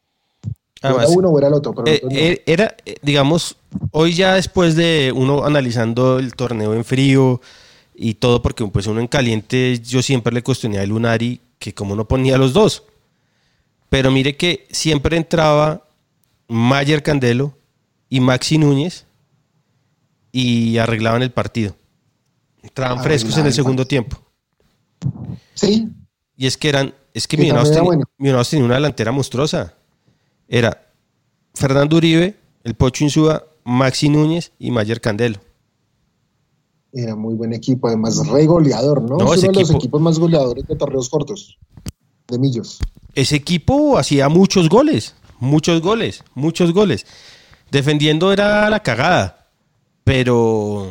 O 0.82 0.86
además, 0.86 1.08
era 1.10 1.18
uno 1.18 1.28
o 1.28 1.38
era 1.38 1.48
el 1.48 1.54
otro, 1.54 1.74
pero 1.74 1.86
eh, 1.86 2.00
no. 2.02 2.10
eh, 2.10 2.42
era, 2.46 2.76
eh, 2.84 2.96
digamos, 3.02 3.56
hoy 3.92 4.14
ya 4.14 4.34
después 4.34 4.74
de 4.74 5.12
uno 5.14 5.44
analizando 5.44 6.18
el 6.18 6.34
torneo 6.34 6.74
en 6.74 6.84
frío 6.84 7.40
y 7.94 8.14
todo, 8.14 8.42
porque 8.42 8.66
pues 8.66 8.86
uno 8.86 9.00
en 9.00 9.08
caliente, 9.08 9.80
yo 9.80 10.02
siempre 10.02 10.32
le 10.32 10.42
cuestioné 10.42 10.78
a 10.78 10.86
Lunari 10.86 11.40
que 11.58 11.74
como 11.74 11.94
no 11.94 12.08
ponía 12.08 12.38
los 12.38 12.52
dos. 12.52 12.84
Pero 13.88 14.10
mire 14.10 14.36
que 14.36 14.66
siempre 14.70 15.16
entraba 15.16 15.84
Mayer 16.48 17.02
Candelo 17.02 17.54
y 18.08 18.20
Maxi 18.20 18.58
Núñez 18.58 19.06
y 20.32 20.78
arreglaban 20.78 21.22
el 21.22 21.30
partido. 21.30 21.76
Entraban 22.62 22.98
Arreglaban 22.98 23.04
frescos 23.04 23.38
en 23.38 23.46
el 23.46 23.52
segundo 23.52 23.86
tiempo. 23.86 24.18
Sí, 25.54 25.88
Y 26.36 26.46
es 26.46 26.56
que 26.56 26.68
eran, 26.68 26.94
es 27.12 27.28
que 27.28 27.36
Que 27.36 27.42
Millonarios 27.42 27.68
también 27.68 27.74
era 27.74 27.80
tenía, 27.80 27.86
bueno. 27.86 28.04
Millonarios 28.18 28.50
tenía 28.50 28.64
una 28.64 28.74
delantera 28.76 29.12
monstruosa. 29.12 29.74
Era 30.54 30.86
Fernando 31.54 31.96
Uribe, 31.96 32.36
el 32.62 32.74
Pocho 32.74 33.04
Insúa, 33.04 33.42
Maxi 33.64 34.10
Núñez 34.10 34.52
y 34.58 34.70
Mayer 34.70 35.00
Candelo. 35.00 35.38
era 36.92 37.16
muy 37.16 37.34
buen 37.34 37.54
equipo, 37.54 37.88
además 37.88 38.18
re 38.28 38.44
goleador, 38.44 39.00
¿no? 39.00 39.16
No, 39.16 39.32
es 39.32 39.42
uno 39.44 39.52
de 39.52 39.60
los 39.60 39.70
equipo- 39.70 39.78
equipos 39.78 40.00
más 40.02 40.18
goleadores 40.18 40.66
de 40.66 40.76
torneos 40.76 41.08
cortos, 41.08 41.58
de 42.28 42.38
Millos. 42.38 42.80
Ese 43.14 43.34
equipo 43.36 43.96
hacía 43.96 44.28
muchos 44.28 44.68
goles, 44.68 45.14
muchos 45.40 45.80
goles, 45.80 46.22
muchos 46.34 46.74
goles. 46.74 47.06
Defendiendo 47.70 48.30
era 48.30 48.68
la 48.68 48.82
cagada, 48.82 49.48
pero 50.04 50.90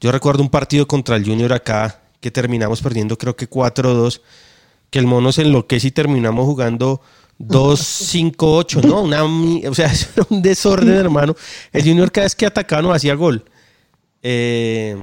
yo 0.00 0.12
recuerdo 0.12 0.42
un 0.44 0.50
partido 0.50 0.86
contra 0.86 1.16
el 1.16 1.24
Junior 1.24 1.52
acá 1.52 2.00
que 2.20 2.30
terminamos 2.30 2.80
perdiendo 2.80 3.18
creo 3.18 3.34
que 3.34 3.50
4-2, 3.50 4.20
que 4.90 5.00
el 5.00 5.06
mono 5.08 5.32
se 5.32 5.42
enloquece 5.42 5.88
y 5.88 5.90
terminamos 5.90 6.44
jugando 6.46 7.00
2-5-8, 7.40 8.84
¿no? 8.84 9.02
Una, 9.02 9.24
o 9.24 9.74
sea, 9.74 9.86
eso 9.92 10.08
era 10.16 10.26
un 10.30 10.42
desorden, 10.42 10.94
hermano. 10.94 11.34
El 11.72 11.82
Junior 11.82 12.10
cada 12.12 12.26
vez 12.26 12.34
que 12.34 12.46
atacaba 12.46 12.82
nos 12.82 12.96
hacía 12.96 13.14
gol. 13.14 13.44
Eh, 14.22 14.96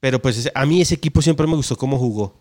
pero 0.00 0.20
pues 0.20 0.50
a 0.54 0.66
mí 0.66 0.82
ese 0.82 0.94
equipo 0.94 1.22
siempre 1.22 1.46
me 1.46 1.56
gustó 1.56 1.76
cómo 1.76 1.98
jugó. 1.98 2.34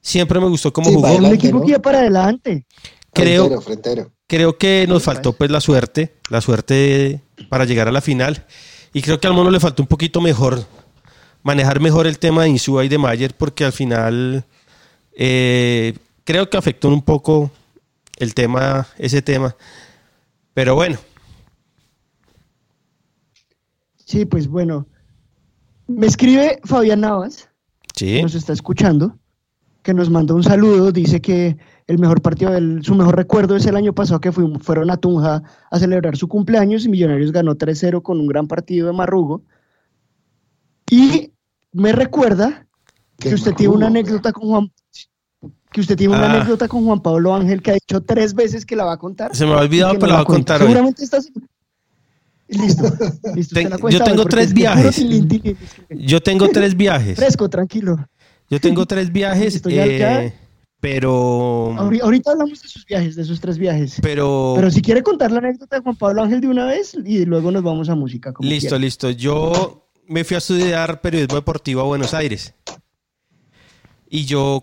Siempre 0.00 0.38
me 0.38 0.46
gustó 0.46 0.72
cómo 0.72 0.88
Sí, 0.88 0.94
jugó. 0.94 1.16
Un 1.16 1.26
equipo 1.26 1.58
¿no? 1.58 1.64
que 1.64 1.70
iba 1.70 1.80
para 1.80 1.98
adelante. 1.98 2.64
Creo, 3.12 3.46
Frentero, 3.46 3.60
frentero. 3.62 4.12
creo 4.28 4.58
que 4.58 4.86
nos 4.88 5.02
faltó 5.02 5.32
pues 5.32 5.50
la 5.50 5.60
suerte, 5.60 6.14
la 6.30 6.40
suerte 6.40 7.22
para 7.48 7.64
llegar 7.64 7.88
a 7.88 7.92
la 7.92 8.00
final. 8.00 8.46
Y 8.92 9.02
creo 9.02 9.18
que 9.18 9.26
al 9.26 9.32
mono 9.32 9.50
le 9.50 9.58
faltó 9.58 9.82
un 9.82 9.88
poquito 9.88 10.20
mejor, 10.20 10.64
manejar 11.42 11.80
mejor 11.80 12.06
el 12.06 12.18
tema 12.18 12.44
de 12.44 12.50
Insúa 12.50 12.84
y 12.84 12.88
de 12.88 12.98
Mayer, 12.98 13.34
porque 13.36 13.64
al 13.64 13.72
final 13.72 14.44
eh, 15.12 15.94
creo 16.24 16.48
que 16.48 16.56
afectó 16.56 16.88
un 16.88 17.02
poco 17.02 17.50
el 18.16 18.34
tema, 18.34 18.86
ese 18.98 19.22
tema. 19.22 19.54
Pero 20.54 20.74
bueno, 20.74 20.98
Sí, 24.04 24.24
pues 24.24 24.46
bueno. 24.48 24.86
Me 25.88 26.06
escribe 26.06 26.60
Fabián 26.64 27.00
Navas, 27.00 27.48
sí. 27.94 28.14
que 28.16 28.22
nos 28.22 28.34
está 28.34 28.52
escuchando, 28.52 29.18
que 29.82 29.94
nos 29.94 30.10
mandó 30.10 30.34
un 30.34 30.42
saludo, 30.42 30.90
dice 30.92 31.20
que 31.20 31.56
el 31.86 31.98
mejor 31.98 32.22
partido, 32.22 32.50
del- 32.52 32.84
su 32.84 32.94
mejor 32.94 33.16
recuerdo 33.16 33.54
es 33.56 33.66
el 33.66 33.76
año 33.76 33.92
pasado 33.94 34.20
que 34.20 34.32
fueron 34.32 34.90
a 34.90 34.96
Tunja 34.96 35.42
a 35.70 35.78
celebrar 35.78 36.16
su 36.16 36.26
cumpleaños 36.28 36.84
y 36.84 36.88
Millonarios 36.88 37.30
ganó 37.32 37.54
3-0 37.56 38.02
con 38.02 38.18
un 38.20 38.26
gran 38.26 38.48
partido 38.48 38.88
de 38.88 38.92
Marrugo. 38.92 39.42
Y 40.90 41.32
me 41.72 41.92
recuerda 41.92 42.66
que 43.18 43.34
usted 43.34 43.54
tiene 43.54 43.74
una 43.74 43.86
anécdota 43.88 44.32
con 44.32 44.48
Juan 44.48 44.72
que 45.72 45.80
usted 45.80 45.96
tiene 45.96 46.14
una 46.16 46.26
Ah. 46.30 46.34
anécdota 46.36 46.68
con 46.68 46.84
Juan 46.84 47.00
Pablo 47.02 47.34
Ángel 47.34 47.60
que 47.62 47.70
ha 47.72 47.74
dicho 47.74 48.00
tres 48.00 48.34
veces 48.34 48.64
que 48.64 48.76
la 48.76 48.84
va 48.84 48.92
a 48.94 48.98
contar. 48.98 49.34
Se 49.36 49.44
me 49.44 49.52
ha 49.52 49.58
olvidado, 49.58 49.94
pero 49.94 50.06
la 50.08 50.14
voy 50.16 50.22
a 50.22 50.24
contar 50.26 50.60
hoy. 50.62 50.68
Seguramente 50.68 51.04
está 51.04 51.18
Listo, 52.48 52.84
listo. 53.34 53.54
Ten- 53.54 53.70
la 53.70 53.76
yo 53.90 54.04
tengo 54.04 54.24
tres 54.24 54.52
viajes. 54.52 55.04
Yo 55.90 56.20
tengo 56.22 56.48
tres 56.48 56.76
viajes. 56.76 57.16
Fresco, 57.16 57.50
tranquilo. 57.50 57.96
Yo 58.48 58.60
tengo 58.60 58.86
tres 58.86 59.12
viajes, 59.12 59.54
Listo, 59.54 59.68
ya- 59.68 59.84
eh, 59.86 59.98
ya. 59.98 60.32
pero... 60.80 61.72
Ahori- 61.74 62.00
Ahorita 62.00 62.30
hablamos 62.30 62.62
de 62.62 62.68
sus 62.68 62.86
viajes, 62.86 63.16
de 63.16 63.24
sus 63.24 63.40
tres 63.40 63.58
viajes. 63.58 63.96
Pero... 64.00 64.52
Pero 64.56 64.70
si 64.70 64.80
quiere 64.80 65.02
contar 65.02 65.32
la 65.32 65.38
anécdota 65.38 65.76
de 65.76 65.82
Juan 65.82 65.96
Pablo 65.96 66.22
Ángel 66.22 66.40
de 66.40 66.46
una 66.48 66.66
vez 66.66 66.96
y 67.04 67.24
luego 67.24 67.50
nos 67.50 67.64
vamos 67.64 67.88
a 67.88 67.96
música. 67.96 68.32
como 68.32 68.48
Listo, 68.48 68.68
quiera. 68.68 68.78
listo. 68.78 69.10
Yo 69.10 69.88
me 70.06 70.22
fui 70.22 70.36
a 70.36 70.38
estudiar 70.38 71.00
periodismo 71.00 71.34
deportivo 71.34 71.80
a 71.80 71.84
Buenos 71.84 72.14
Aires. 72.14 72.54
Y 74.08 74.24
yo 74.24 74.62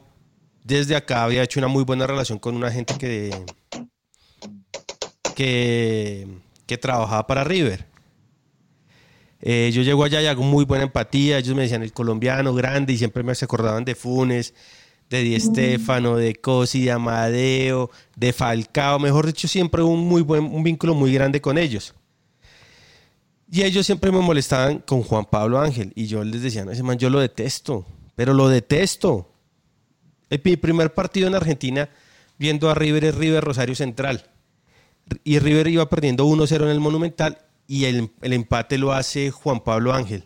desde 0.63 0.95
acá 0.95 1.23
había 1.23 1.43
hecho 1.43 1.59
una 1.59 1.67
muy 1.67 1.83
buena 1.83 2.07
relación 2.07 2.39
con 2.39 2.55
una 2.55 2.71
gente 2.71 2.95
que, 2.97 3.35
que, 5.35 6.27
que 6.65 6.77
trabajaba 6.77 7.27
para 7.27 7.43
River. 7.43 7.85
Eh, 9.45 9.71
yo 9.73 9.81
llego 9.81 10.05
allá 10.05 10.21
y 10.21 10.27
hago 10.27 10.43
muy 10.43 10.63
buena 10.63 10.85
empatía. 10.85 11.37
Ellos 11.37 11.53
me 11.55 11.63
decían 11.63 11.83
el 11.83 11.91
colombiano 11.91 12.53
grande 12.53 12.93
y 12.93 12.97
siempre 12.97 13.23
me 13.23 13.33
acordaban 13.33 13.83
de 13.83 13.93
Funes, 13.93 14.53
de 15.09 15.21
Di 15.21 15.37
Stéfano, 15.37 16.15
de 16.15 16.35
Cosi, 16.35 16.85
de 16.85 16.91
Amadeo, 16.91 17.91
de 18.15 18.31
Falcao. 18.31 18.99
Mejor 18.99 19.25
dicho, 19.25 19.49
siempre 19.49 19.83
un 19.83 20.07
muy 20.07 20.21
buen 20.21 20.45
un 20.45 20.63
vínculo 20.63 20.95
muy 20.95 21.13
grande 21.13 21.41
con 21.41 21.57
ellos. 21.57 21.93
Y 23.51 23.63
ellos 23.63 23.85
siempre 23.85 24.11
me 24.11 24.19
molestaban 24.19 24.79
con 24.79 25.03
Juan 25.03 25.25
Pablo 25.25 25.59
Ángel. 25.59 25.91
Y 25.93 26.07
yo 26.07 26.23
les 26.23 26.41
decía, 26.41 26.63
no, 26.63 26.71
ese 26.71 26.81
man 26.81 26.97
yo 26.97 27.09
lo 27.09 27.19
detesto, 27.19 27.85
pero 28.15 28.33
lo 28.33 28.47
detesto. 28.47 29.32
El 30.33 30.41
mi 30.43 30.57
primer 30.57 30.95
partido 30.95 31.27
en 31.27 31.35
Argentina, 31.35 31.89
viendo 32.39 32.71
a 32.71 32.73
River, 32.73 33.05
es 33.05 33.13
River 33.13 33.43
Rosario 33.43 33.75
Central. 33.75 34.25
Y 35.23 35.37
River 35.37 35.67
iba 35.67 35.87
perdiendo 35.89 36.25
1-0 36.25 36.63
en 36.63 36.69
el 36.69 36.79
Monumental 36.79 37.37
y 37.67 37.85
el, 37.85 38.09
el 38.23 38.33
empate 38.33 38.79
lo 38.79 38.93
hace 38.93 39.29
Juan 39.29 39.63
Pablo 39.63 39.93
Ángel. 39.93 40.25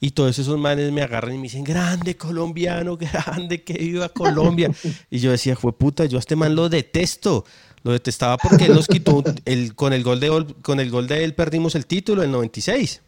Y 0.00 0.10
todos 0.10 0.36
esos 0.36 0.58
manes 0.58 0.90
me 0.90 1.00
agarran 1.00 1.34
y 1.34 1.36
me 1.36 1.44
dicen, 1.44 1.62
grande 1.62 2.16
colombiano, 2.16 2.96
grande, 2.98 3.62
que 3.62 3.74
viva 3.74 4.08
Colombia. 4.08 4.68
y 5.10 5.20
yo 5.20 5.30
decía, 5.30 5.54
fue 5.54 5.72
puta, 5.72 6.06
yo 6.06 6.18
a 6.18 6.20
este 6.20 6.34
man 6.34 6.56
lo 6.56 6.68
detesto. 6.68 7.44
Lo 7.84 7.92
detestaba 7.92 8.36
porque 8.38 8.64
él 8.64 8.74
nos 8.74 8.88
quitó, 8.88 9.22
el, 9.44 9.76
con, 9.76 9.92
el 9.92 10.02
gol 10.02 10.18
de, 10.18 10.54
con 10.60 10.80
el 10.80 10.90
gol 10.90 11.06
de 11.06 11.22
él 11.22 11.34
perdimos 11.36 11.76
el 11.76 11.86
título 11.86 12.24
en 12.24 12.32
96. 12.32 13.00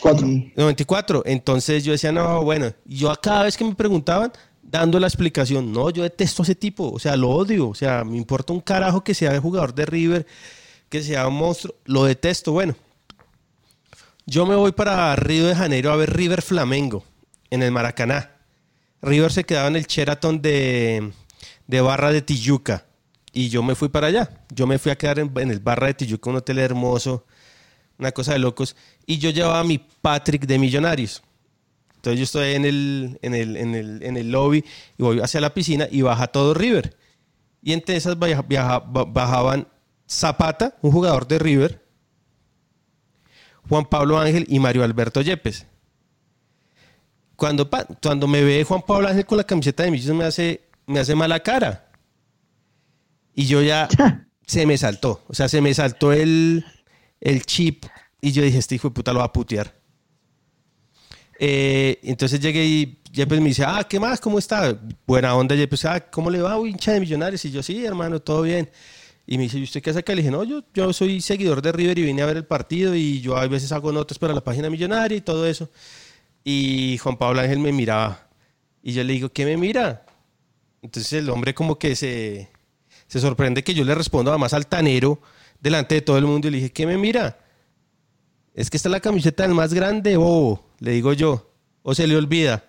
Cuatro. 0.00 0.24
Sí. 0.24 0.52
94. 0.54 1.24
Entonces 1.26 1.82
yo 1.82 1.90
decía, 1.90 2.12
no, 2.12 2.44
bueno, 2.44 2.72
y 2.86 2.98
yo 2.98 3.10
a 3.10 3.20
cada 3.20 3.42
vez 3.42 3.56
que 3.56 3.64
me 3.64 3.74
preguntaban, 3.74 4.32
dando 4.78 4.98
la 5.00 5.06
explicación, 5.06 5.72
no, 5.72 5.90
yo 5.90 6.02
detesto 6.02 6.42
a 6.42 6.44
ese 6.44 6.54
tipo, 6.54 6.90
o 6.90 6.98
sea, 6.98 7.16
lo 7.16 7.30
odio, 7.30 7.68
o 7.68 7.74
sea, 7.74 8.04
me 8.04 8.16
importa 8.16 8.52
un 8.52 8.60
carajo 8.60 9.04
que 9.04 9.14
sea 9.14 9.40
jugador 9.40 9.74
de 9.74 9.86
River, 9.86 10.26
que 10.88 11.02
sea 11.02 11.28
un 11.28 11.36
monstruo, 11.36 11.74
lo 11.84 12.04
detesto, 12.04 12.52
bueno. 12.52 12.74
Yo 14.26 14.46
me 14.46 14.56
voy 14.56 14.72
para 14.72 15.14
Río 15.16 15.46
de 15.46 15.54
Janeiro 15.54 15.92
a 15.92 15.96
ver 15.96 16.14
River 16.14 16.40
Flamengo 16.40 17.04
en 17.50 17.62
el 17.62 17.70
Maracaná. 17.72 18.30
River 19.02 19.30
se 19.30 19.44
quedaba 19.44 19.68
en 19.68 19.76
el 19.76 19.84
Sheraton 19.84 20.40
de, 20.40 21.12
de 21.66 21.80
Barra 21.82 22.10
de 22.10 22.22
Tijuca 22.22 22.86
y 23.32 23.50
yo 23.50 23.62
me 23.62 23.74
fui 23.74 23.90
para 23.90 24.06
allá. 24.06 24.30
Yo 24.54 24.66
me 24.66 24.78
fui 24.78 24.92
a 24.92 24.96
quedar 24.96 25.18
en, 25.18 25.30
en 25.36 25.50
el 25.50 25.60
Barra 25.60 25.88
de 25.88 25.94
Tijuca, 25.94 26.30
un 26.30 26.36
hotel 26.36 26.58
hermoso, 26.58 27.26
una 27.98 28.12
cosa 28.12 28.32
de 28.32 28.38
locos. 28.38 28.76
Y 29.04 29.18
yo 29.18 29.28
llevaba 29.28 29.60
a 29.60 29.64
mi 29.64 29.78
Patrick 29.78 30.46
de 30.46 30.58
Millonarios. 30.58 31.22
Entonces 32.04 32.18
yo 32.18 32.24
estoy 32.24 32.52
en 32.54 32.66
el, 32.66 33.18
en 33.22 33.34
el, 33.34 33.56
en 33.56 33.74
el, 33.74 34.02
en 34.02 34.16
el 34.18 34.30
lobby 34.30 34.62
y 34.98 35.02
voy 35.02 35.20
hacia 35.20 35.40
la 35.40 35.54
piscina 35.54 35.88
y 35.90 36.02
baja 36.02 36.26
todo 36.26 36.52
River. 36.52 36.94
Y 37.62 37.72
entre 37.72 37.96
esas 37.96 38.18
viaja- 38.18 38.42
viaja- 38.42 38.80
ba- 38.80 39.06
bajaban 39.06 39.66
Zapata, 40.06 40.76
un 40.82 40.92
jugador 40.92 41.26
de 41.26 41.38
River, 41.38 41.82
Juan 43.70 43.86
Pablo 43.86 44.18
Ángel 44.18 44.44
y 44.50 44.58
Mario 44.58 44.84
Alberto 44.84 45.22
Yepes. 45.22 45.64
Cuando, 47.36 47.70
cuando 48.02 48.28
me 48.28 48.44
ve 48.44 48.64
Juan 48.64 48.82
Pablo 48.82 49.08
Ángel 49.08 49.24
con 49.24 49.38
la 49.38 49.44
camiseta 49.44 49.82
de 49.82 49.90
Millos 49.90 50.14
me 50.14 50.24
hace, 50.24 50.60
me 50.86 51.00
hace 51.00 51.14
mala 51.14 51.40
cara. 51.40 51.88
Y 53.34 53.46
yo 53.46 53.62
ya 53.62 53.88
se 54.46 54.66
me 54.66 54.76
saltó. 54.76 55.24
O 55.26 55.32
sea, 55.32 55.48
se 55.48 55.62
me 55.62 55.72
saltó 55.72 56.12
el, 56.12 56.66
el 57.22 57.46
chip. 57.46 57.86
Y 58.20 58.32
yo 58.32 58.42
dije, 58.42 58.58
este 58.58 58.74
hijo 58.74 58.88
de 58.88 58.94
puta 58.94 59.14
lo 59.14 59.20
va 59.20 59.24
a 59.24 59.32
putear. 59.32 59.74
Eh, 61.38 61.98
entonces 62.02 62.40
llegué 62.40 62.64
y 62.64 62.98
Yepes 63.12 63.40
me 63.40 63.48
dice, 63.48 63.64
ah, 63.64 63.86
¿qué 63.88 64.00
más? 64.00 64.20
¿Cómo 64.20 64.38
está? 64.38 64.78
Buena 65.06 65.34
onda, 65.34 65.54
Yepes. 65.54 65.84
Ah, 65.84 66.00
¿cómo 66.00 66.30
le 66.30 66.40
va, 66.40 66.56
hincha 66.66 66.92
de 66.92 67.00
millonarios? 67.00 67.44
Y 67.44 67.50
yo, 67.50 67.62
sí, 67.62 67.84
hermano, 67.84 68.20
todo 68.20 68.42
bien. 68.42 68.70
Y 69.26 69.38
me 69.38 69.44
dice, 69.44 69.58
¿y 69.58 69.62
usted 69.62 69.80
qué 69.82 69.90
hace 69.90 70.00
acá? 70.00 70.12
Le 70.14 70.22
dije, 70.22 70.30
no, 70.30 70.44
yo, 70.44 70.62
yo 70.74 70.92
soy 70.92 71.20
seguidor 71.20 71.62
de 71.62 71.72
River 71.72 71.98
y 71.98 72.02
vine 72.02 72.22
a 72.22 72.26
ver 72.26 72.36
el 72.36 72.44
partido 72.44 72.94
y 72.94 73.20
yo 73.20 73.36
a 73.36 73.46
veces 73.46 73.72
hago 73.72 73.90
notas 73.90 74.18
para 74.18 74.34
la 74.34 74.42
página 74.42 74.68
millonaria 74.68 75.16
y 75.16 75.20
todo 75.20 75.46
eso. 75.46 75.70
Y 76.42 76.98
Juan 76.98 77.16
Pablo 77.16 77.40
Ángel 77.40 77.58
me 77.58 77.72
miraba. 77.72 78.28
Y 78.82 78.92
yo 78.92 79.02
le 79.02 79.14
digo, 79.14 79.30
¿qué 79.30 79.46
me 79.46 79.56
mira? 79.56 80.04
Entonces 80.82 81.12
el 81.14 81.30
hombre 81.30 81.54
como 81.54 81.78
que 81.78 81.96
se, 81.96 82.50
se 83.06 83.20
sorprende 83.20 83.64
que 83.64 83.72
yo 83.72 83.84
le 83.84 83.94
respondo 83.94 84.30
además 84.30 84.52
altanero 84.52 85.22
delante 85.58 85.94
de 85.94 86.02
todo 86.02 86.18
el 86.18 86.26
mundo 86.26 86.48
y 86.48 86.50
le 86.50 86.56
dije, 86.58 86.72
¿qué 86.72 86.86
me 86.86 86.98
mira? 86.98 87.38
Es 88.54 88.70
que 88.70 88.76
está 88.76 88.88
la 88.88 89.00
camiseta 89.00 89.42
del 89.42 89.54
más 89.54 89.74
grande, 89.74 90.16
bobo, 90.16 90.64
le 90.78 90.92
digo 90.92 91.12
yo. 91.12 91.50
O 91.82 91.94
se 91.94 92.06
le 92.06 92.16
olvida. 92.16 92.64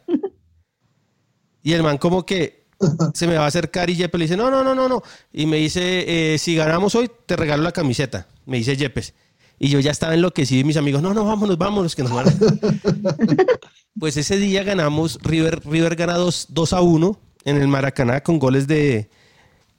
Y 1.61 1.73
el 1.73 1.83
man 1.83 1.97
como 1.97 2.25
que 2.25 2.65
se 3.13 3.27
me 3.27 3.37
va 3.37 3.45
a 3.45 3.47
acercar 3.47 3.89
y 3.89 3.95
Yepes 3.95 4.19
le 4.19 4.25
dice, 4.25 4.37
no, 4.37 4.51
no, 4.51 4.63
no, 4.63 4.75
no, 4.75 4.89
no. 4.89 5.01
Y 5.31 5.45
me 5.45 5.57
dice, 5.57 6.33
eh, 6.33 6.37
si 6.37 6.55
ganamos 6.55 6.95
hoy, 6.95 7.09
te 7.25 7.35
regalo 7.35 7.63
la 7.63 7.71
camiseta. 7.71 8.27
Me 8.45 8.57
dice 8.57 8.75
Yepes. 8.75 9.13
Y 9.57 9.69
yo 9.69 9.79
ya 9.79 9.91
estaba 9.91 10.13
enloquecido 10.13 10.61
y 10.61 10.63
mis 10.65 10.77
amigos, 10.77 11.01
no, 11.01 11.13
no, 11.13 11.23
vámonos, 11.23 11.57
vámonos, 11.57 11.95
que 11.95 12.03
nos 12.03 12.13
van 12.13 12.27
a... 12.27 12.33
Pues 13.97 14.17
ese 14.17 14.37
día 14.37 14.63
ganamos, 14.63 15.19
River, 15.23 15.61
River 15.65 15.95
gana 15.95 16.15
2, 16.15 16.47
2 16.49 16.73
a 16.73 16.81
1 16.81 17.19
en 17.45 17.57
el 17.57 17.69
Maracaná 17.69 18.21
con 18.21 18.39
goles 18.39 18.67
de 18.67 19.09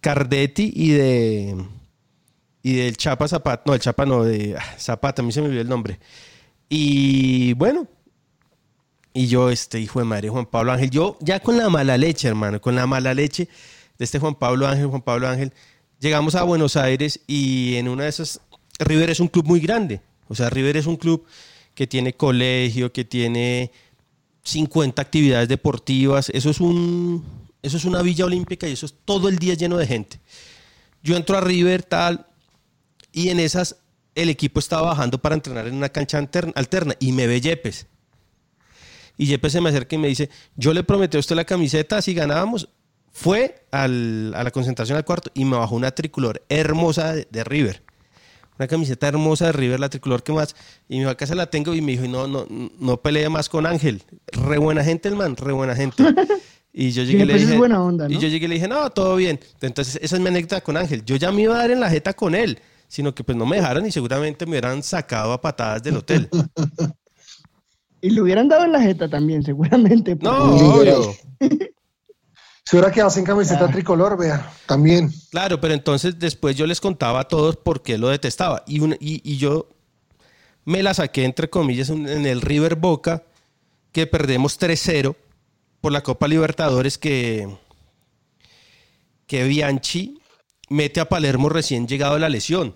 Cardetti 0.01 0.73
y 0.75 0.93
de... 0.93 1.67
Y 2.67 2.75
del 2.75 2.97
Chapa 2.97 3.29
Zapata, 3.29 3.63
no, 3.65 3.75
el 3.75 3.81
Chapa 3.81 4.05
no, 4.05 4.25
de 4.25 4.57
ah, 4.59 4.75
Zapata, 4.77 5.23
a 5.23 5.25
mí 5.25 5.31
se 5.31 5.41
me 5.41 5.47
olvidó 5.47 5.63
el 5.63 5.69
nombre. 5.69 6.01
Y 6.69 7.53
bueno, 7.53 7.87
y 9.15 9.29
yo, 9.29 9.51
este 9.51 9.79
hijo 9.79 10.01
de 10.01 10.05
madre, 10.05 10.31
Juan 10.31 10.47
Pablo 10.47 10.73
Ángel, 10.73 10.91
yo 10.91 11.17
ya 11.21 11.39
con 11.39 11.57
la 11.57 11.71
mala 11.71 11.97
leche, 11.97 12.27
hermano, 12.27 12.61
con 12.61 12.75
la 12.75 12.89
mala 12.89 13.15
leche 13.15 13.47
de 13.97 14.05
este 14.05 14.19
Juan 14.19 14.35
Pablo 14.35 14.67
Ángel, 14.67 14.89
Juan 14.89 15.01
Pablo 15.01 15.29
Ángel, 15.29 15.53
llegamos 16.01 16.35
a 16.35 16.43
Buenos 16.43 16.75
Aires 16.75 17.21
y 17.29 17.77
en 17.77 17.87
una 17.87 18.03
de 18.03 18.09
esas, 18.09 18.41
River 18.81 19.11
es 19.11 19.21
un 19.21 19.29
club 19.29 19.47
muy 19.47 19.61
grande. 19.61 20.01
O 20.27 20.35
sea, 20.35 20.51
River 20.51 20.77
es 20.77 20.87
un 20.87 20.97
club 20.97 21.25
que 21.73 21.87
tiene 21.87 22.15
colegio, 22.15 22.93
que 22.93 23.05
tiene 23.05 23.71
50 24.43 25.01
actividades 25.01 25.49
deportivas. 25.49 26.31
Eso 26.31 26.51
es, 26.51 26.61
un, 26.61 27.25
eso 27.63 27.77
es 27.77 27.85
una 27.85 28.03
villa 28.03 28.25
olímpica 28.25 28.67
y 28.67 28.73
eso 28.73 28.87
es 28.87 28.95
todo 29.05 29.29
el 29.29 29.39
día 29.39 29.55
lleno 29.55 29.77
de 29.77 29.87
gente. 29.87 30.19
Yo 31.01 31.17
entro 31.17 31.39
a 31.39 31.41
River, 31.41 31.85
tal, 31.85 32.27
y 33.17 33.31
en 33.31 33.41
esas 33.41 33.77
el 34.15 34.29
equipo 34.29 34.61
estaba 34.61 34.89
bajando 34.89 35.17
para 35.19 35.35
entrenar 35.35 35.67
en 35.67 35.75
una 35.75 35.89
cancha 35.89 36.19
alterna, 36.19 36.95
y 37.01 37.13
me 37.13 37.27
ve 37.27 37.41
Yepes. 37.41 37.87
Y 39.17 39.25
Yepes 39.27 39.53
se 39.53 39.61
me 39.63 39.71
acerca 39.71 39.97
y 39.97 39.99
me 39.99 40.09
dice, 40.09 40.29
yo 40.57 40.75
le 40.75 40.85
prometí 40.85 41.17
a 41.17 41.21
usted 41.21 41.35
la 41.35 41.45
camiseta 41.45 42.03
si 42.03 42.13
ganábamos. 42.15 42.69
Fue 43.13 43.65
al- 43.71 44.35
a 44.35 44.45
la 44.45 44.51
concentración 44.51 44.99
al 44.99 45.05
cuarto 45.07 45.31
y 45.33 45.47
me 45.47 45.57
bajó 45.57 45.75
una 45.75 45.91
tricolor 45.93 46.45
hermosa 46.51 47.15
de, 47.15 47.27
de 47.31 47.45
River. 47.45 47.83
Una 48.59 48.69
camiseta 48.69 49.09
hermosa 49.09 49.47
de 49.47 49.53
River, 49.53 49.81
la 49.81 49.89
tricolor 49.89 50.23
que 50.23 50.33
más. 50.35 50.55
Y 50.87 50.95
me 50.97 50.99
dijo, 51.01 51.11
acá 51.11 51.27
se 51.27 51.35
la 51.35 51.47
tengo. 51.49 51.75
Y 51.75 51.81
me 51.81 51.93
dijo, 51.93 52.07
no, 52.09 52.27
no, 52.27 52.47
no 52.79 52.97
pelee 53.01 53.31
más 53.31 53.49
con 53.49 53.65
Ángel. 53.65 54.03
Re 54.33 54.59
buena 54.59 54.85
gente 54.85 55.09
el 55.09 55.17
man, 55.17 55.35
re 55.37 55.53
buena 55.53 55.75
gente. 55.75 56.03
Y 56.79 56.91
yo 56.91 57.05
llegué 57.05 57.23
y 57.23 57.25
le 57.25 57.39
dije, 57.39 57.57
buena 57.57 57.83
onda, 57.83 58.07
y 58.07 58.13
¿no? 58.17 58.21
yo 58.21 58.29
llegué 58.29 58.45
y 58.45 58.49
le 58.49 58.55
dije, 58.57 58.69
no, 58.69 58.91
todo 58.91 59.17
bien. 59.17 59.41
Entonces, 59.63 59.99
esa 60.03 60.17
es 60.17 60.21
mi 60.21 60.29
anécdota 60.29 60.61
con 60.61 60.77
Ángel. 60.77 61.03
Yo 61.07 61.17
ya 61.17 61.33
me 61.33 61.41
iba 61.41 61.55
a 61.55 61.59
dar 61.61 61.71
en 61.71 61.81
la 61.81 61.89
jeta 61.89 62.13
con 62.13 62.35
él, 62.35 62.59
sino 62.89 63.15
que 63.15 63.25
pues 63.25 63.37
no 63.37 63.47
me 63.47 63.57
dejaron 63.57 63.87
y 63.87 63.93
seguramente 63.93 64.45
me 64.47 64.53
hubieran 64.53 64.83
sacado 64.83 65.33
a 65.33 65.41
patadas 65.41 65.83
del 65.83 65.97
hotel. 65.97 66.29
Y 68.03 68.11
le 68.11 68.21
hubieran 68.21 68.47
dado 68.47 68.65
en 68.65 68.73
la 68.73 68.81
jeta 68.81 69.09
también, 69.09 69.43
seguramente. 69.43 70.15
No, 70.21 70.51
porque- 70.57 70.93
obvio. 70.93 71.15
Quedas 72.93 73.17
en 73.17 73.25
camiseta 73.25 73.69
tricolor, 73.69 74.19
vea, 74.19 74.53
también. 74.67 75.11
Claro, 75.31 75.61
pero 75.61 75.73
entonces 75.75 76.17
después 76.19 76.55
yo 76.55 76.67
les 76.67 76.81
contaba 76.81 77.21
a 77.21 77.25
todos 77.29 77.57
por 77.57 77.83
qué 77.83 77.97
lo 77.97 78.09
detestaba. 78.09 78.63
Y, 78.67 78.81
un- 78.81 78.97
y, 79.01 79.23
y 79.29 79.39
yo 79.39 79.69
me 80.65 80.83
la 80.83 80.95
saqué, 80.95 81.25
entre 81.25 81.49
comillas, 81.49 81.89
en 81.89 82.07
en 82.09 82.27
el 82.27 82.43
River 82.43 82.77
Boca, 82.77 83.25
que 83.93 84.07
perdemos 84.07 84.61
3-0 84.61 85.17
por 85.81 85.91
la 85.91 86.03
Copa 86.03 86.29
Libertadores, 86.29 86.99
que, 86.99 87.49
que 89.27 89.45
Bianchi 89.45 90.21
mete 90.69 91.01
a 91.01 91.09
Palermo 91.09 91.49
recién 91.49 91.87
llegado 91.87 92.15
de 92.15 92.21
la 92.21 92.29
lesión. 92.29 92.75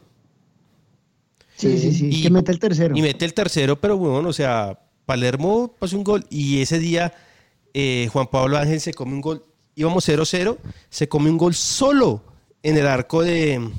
Sí, 1.56 1.78
sí, 1.78 1.92
sí, 1.92 2.08
Y- 2.10 2.22
que 2.22 2.30
mete 2.30 2.52
el 2.52 2.58
tercero. 2.58 2.96
Y 2.96 3.02
mete 3.02 3.24
el 3.24 3.34
tercero, 3.34 3.80
pero 3.80 3.96
bueno, 3.96 4.28
o 4.28 4.32
sea, 4.32 4.78
Palermo 5.04 5.74
pasó 5.78 5.96
un 5.96 6.04
gol 6.04 6.24
y 6.30 6.60
ese 6.62 6.78
día 6.78 7.12
eh, 7.74 8.08
Juan 8.12 8.28
Pablo 8.28 8.56
Ángel 8.56 8.80
se 8.80 8.94
come 8.94 9.12
un 9.12 9.20
gol, 9.20 9.44
íbamos 9.74 10.08
0-0, 10.08 10.56
se 10.88 11.08
come 11.08 11.30
un 11.30 11.36
gol 11.38 11.54
solo 11.54 12.22
en 12.62 12.76
el 12.76 12.86
arco 12.86 13.22
de, 13.22 13.70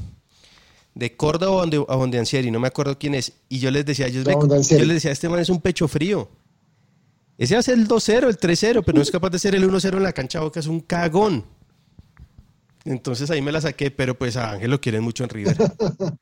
de 0.94 1.16
Córdoba 1.16 1.64
o 1.64 1.66
de, 1.66 1.78
o 1.80 2.08
de 2.08 2.20
Ansieri, 2.20 2.52
no 2.52 2.60
me 2.60 2.68
acuerdo 2.68 2.98
quién 3.00 3.16
es. 3.16 3.34
Y 3.50 3.60
yo 3.60 3.72
les 3.72 3.86
decía, 3.86 4.08
yo, 4.10 4.24
No, 4.24 4.42
yo 4.48 4.78
les 4.86 4.88
decía, 4.96 5.12
este 5.12 5.28
man 5.30 5.40
es 5.40 5.50
un 5.50 5.60
pecho 5.62 5.88
frío. 5.88 6.30
Ese 7.38 7.56
hace 7.56 7.74
el 7.74 7.88
2-0, 7.88 8.28
el 8.28 8.38
3-0, 8.38 8.84
pero 8.86 8.98
no 8.98 9.02
es 9.02 9.10
capaz 9.10 9.30
de 9.32 9.40
ser 9.40 9.56
el 9.56 9.68
1-0 9.68 9.98
en 9.98 10.04
la 10.04 10.14
cancha 10.14 10.42
Boca, 10.42 10.60
es 10.60 10.68
un 10.68 10.80
cagón. 10.82 11.44
Entonces 12.86 13.30
ahí 13.30 13.42
me 13.42 13.52
la 13.52 13.62
saqué, 13.62 13.92
pero 13.92 14.18
pues 14.18 14.38
a 14.38 14.52
Ángel 14.52 14.72
lo 14.72 14.82
quieren 14.82 15.04
mucho 15.04 15.24
en 15.24 15.30
River. 15.30 15.58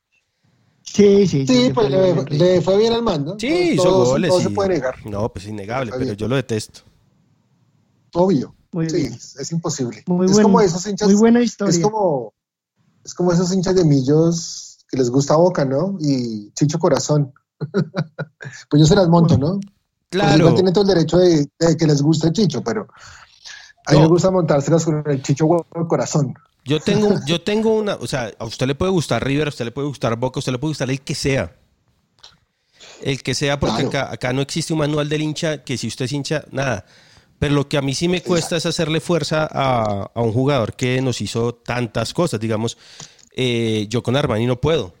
Sí, 0.82 1.26
sí, 1.28 1.46
Sí, 1.46 1.68
le 1.68 1.74
pues 1.74 1.88
fue 1.88 2.24
le, 2.30 2.60
fue 2.62 2.76
bien 2.78 2.92
al 2.94 3.02
mando. 3.02 3.36
Sí, 3.38 3.72
hizo 3.74 3.82
todo, 3.84 4.04
goles. 4.06 4.28
todo 4.30 4.40
y- 4.40 4.42
se 4.44 4.50
puede 4.50 4.68
negar, 4.70 5.06
No, 5.06 5.32
pues 5.32 5.46
innegable, 5.46 5.92
pero 5.96 6.14
yo 6.14 6.26
lo 6.26 6.34
detesto. 6.34 6.80
obvio. 8.14 8.54
Muy 8.72 8.88
sí, 8.90 8.96
bien. 8.96 9.12
es, 9.12 9.36
es 9.36 9.52
imposible. 9.52 10.02
Muy, 10.06 10.26
es 10.26 10.32
buen- 10.32 10.42
como 10.44 10.60
esos 10.60 10.84
hinchas. 10.86 11.06
muy 11.08 11.16
buena 11.16 11.42
historia. 11.42 11.70
Es 11.76 11.78
como, 11.80 12.32
es 13.04 13.14
como 13.14 13.30
esos 13.32 13.52
hinchas 13.52 13.74
de 13.76 13.84
millos 13.84 14.78
que 14.90 14.96
les 14.96 15.10
gusta 15.10 15.36
Boca, 15.36 15.64
¿no? 15.64 15.96
Y 16.00 16.50
Chicho 16.54 16.78
Corazón. 16.78 17.32
pues 18.70 18.80
yo 18.80 18.86
se 18.86 18.96
las 18.96 19.08
monto, 19.08 19.36
¿no? 19.38 19.60
Pues 19.60 19.72
Claro. 20.08 20.38
igual 20.38 20.54
tienen 20.54 20.72
todo 20.72 20.82
el 20.84 20.88
derecho 20.96 21.18
de, 21.18 21.46
de 21.58 21.76
que 21.76 21.86
les 21.86 22.02
guste 22.02 22.32
Chicho, 22.32 22.62
pero 22.64 22.88
a 23.86 23.92
mí 23.92 23.98
No. 23.98 24.02
me 24.04 24.08
gusta 24.08 24.30
montárselas 24.32 24.84
con 24.84 25.04
el 25.06 25.22
Chicho 25.22 25.46
huevo 25.46 25.66
corazón. 25.86 26.34
Yo 26.64 26.78
tengo, 26.80 27.18
yo 27.26 27.40
tengo 27.40 27.74
una, 27.74 27.94
o 27.94 28.06
sea, 28.06 28.32
a 28.38 28.44
usted 28.44 28.66
le 28.66 28.74
puede 28.74 28.92
gustar 28.92 29.24
River, 29.24 29.48
a 29.48 29.50
usted 29.50 29.64
le 29.64 29.70
puede 29.72 29.88
gustar 29.88 30.16
Boca, 30.16 30.38
a 30.38 30.40
usted 30.40 30.52
le 30.52 30.58
puede 30.58 30.70
gustar 30.70 30.90
el 30.90 31.00
que 31.00 31.14
sea. 31.14 31.56
El 33.02 33.22
que 33.22 33.34
sea, 33.34 33.58
porque 33.58 33.76
Claro. 33.84 33.88
acá, 33.88 34.12
acá 34.12 34.32
no 34.32 34.42
existe 34.42 34.72
un 34.72 34.80
manual 34.80 35.08
del 35.08 35.22
hincha 35.22 35.64
que 35.64 35.78
si 35.78 35.86
usted 35.86 36.04
es 36.04 36.12
hincha, 36.12 36.44
nada. 36.50 36.84
Pero 37.38 37.54
lo 37.54 37.68
que 37.68 37.78
a 37.78 37.82
mí 37.82 37.94
sí 37.94 38.08
me 38.08 38.22
cuesta 38.22 38.56
es 38.58 38.66
hacerle 38.66 39.00
fuerza 39.00 39.48
a, 39.50 40.10
a 40.14 40.20
un 40.20 40.32
jugador 40.32 40.74
que 40.74 41.00
nos 41.00 41.22
hizo 41.22 41.54
tantas 41.54 42.12
cosas. 42.12 42.38
Digamos, 42.38 42.76
eh, 43.34 43.86
yo 43.88 44.02
con 44.02 44.16
Armani 44.16 44.44
no 44.44 44.60
puedo. 44.60 44.94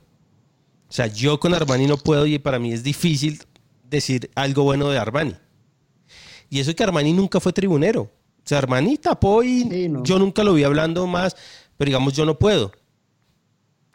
O 0.88 0.92
sea, 0.92 1.06
yo 1.08 1.38
con 1.38 1.52
Armani 1.52 1.86
no 1.86 1.98
puedo 1.98 2.24
y 2.26 2.38
para 2.38 2.58
mí 2.58 2.72
es 2.72 2.82
difícil 2.82 3.42
decir 3.84 4.30
algo 4.34 4.62
bueno 4.62 4.88
de 4.88 4.98
Armani. 4.98 5.34
Y 6.48 6.60
eso 6.60 6.74
que 6.74 6.82
Armani 6.82 7.12
nunca 7.12 7.38
fue 7.38 7.52
tribunero. 7.52 8.10
Sea, 8.50 8.66
tapó 9.00 9.44
y 9.44 9.62
Sí, 9.62 9.88
no. 9.88 10.02
yo 10.02 10.18
nunca 10.18 10.42
lo 10.42 10.54
vi 10.54 10.64
hablando 10.64 11.06
más, 11.06 11.36
pero 11.76 11.88
digamos, 11.88 12.14
yo 12.14 12.24
no 12.24 12.36
puedo. 12.36 12.72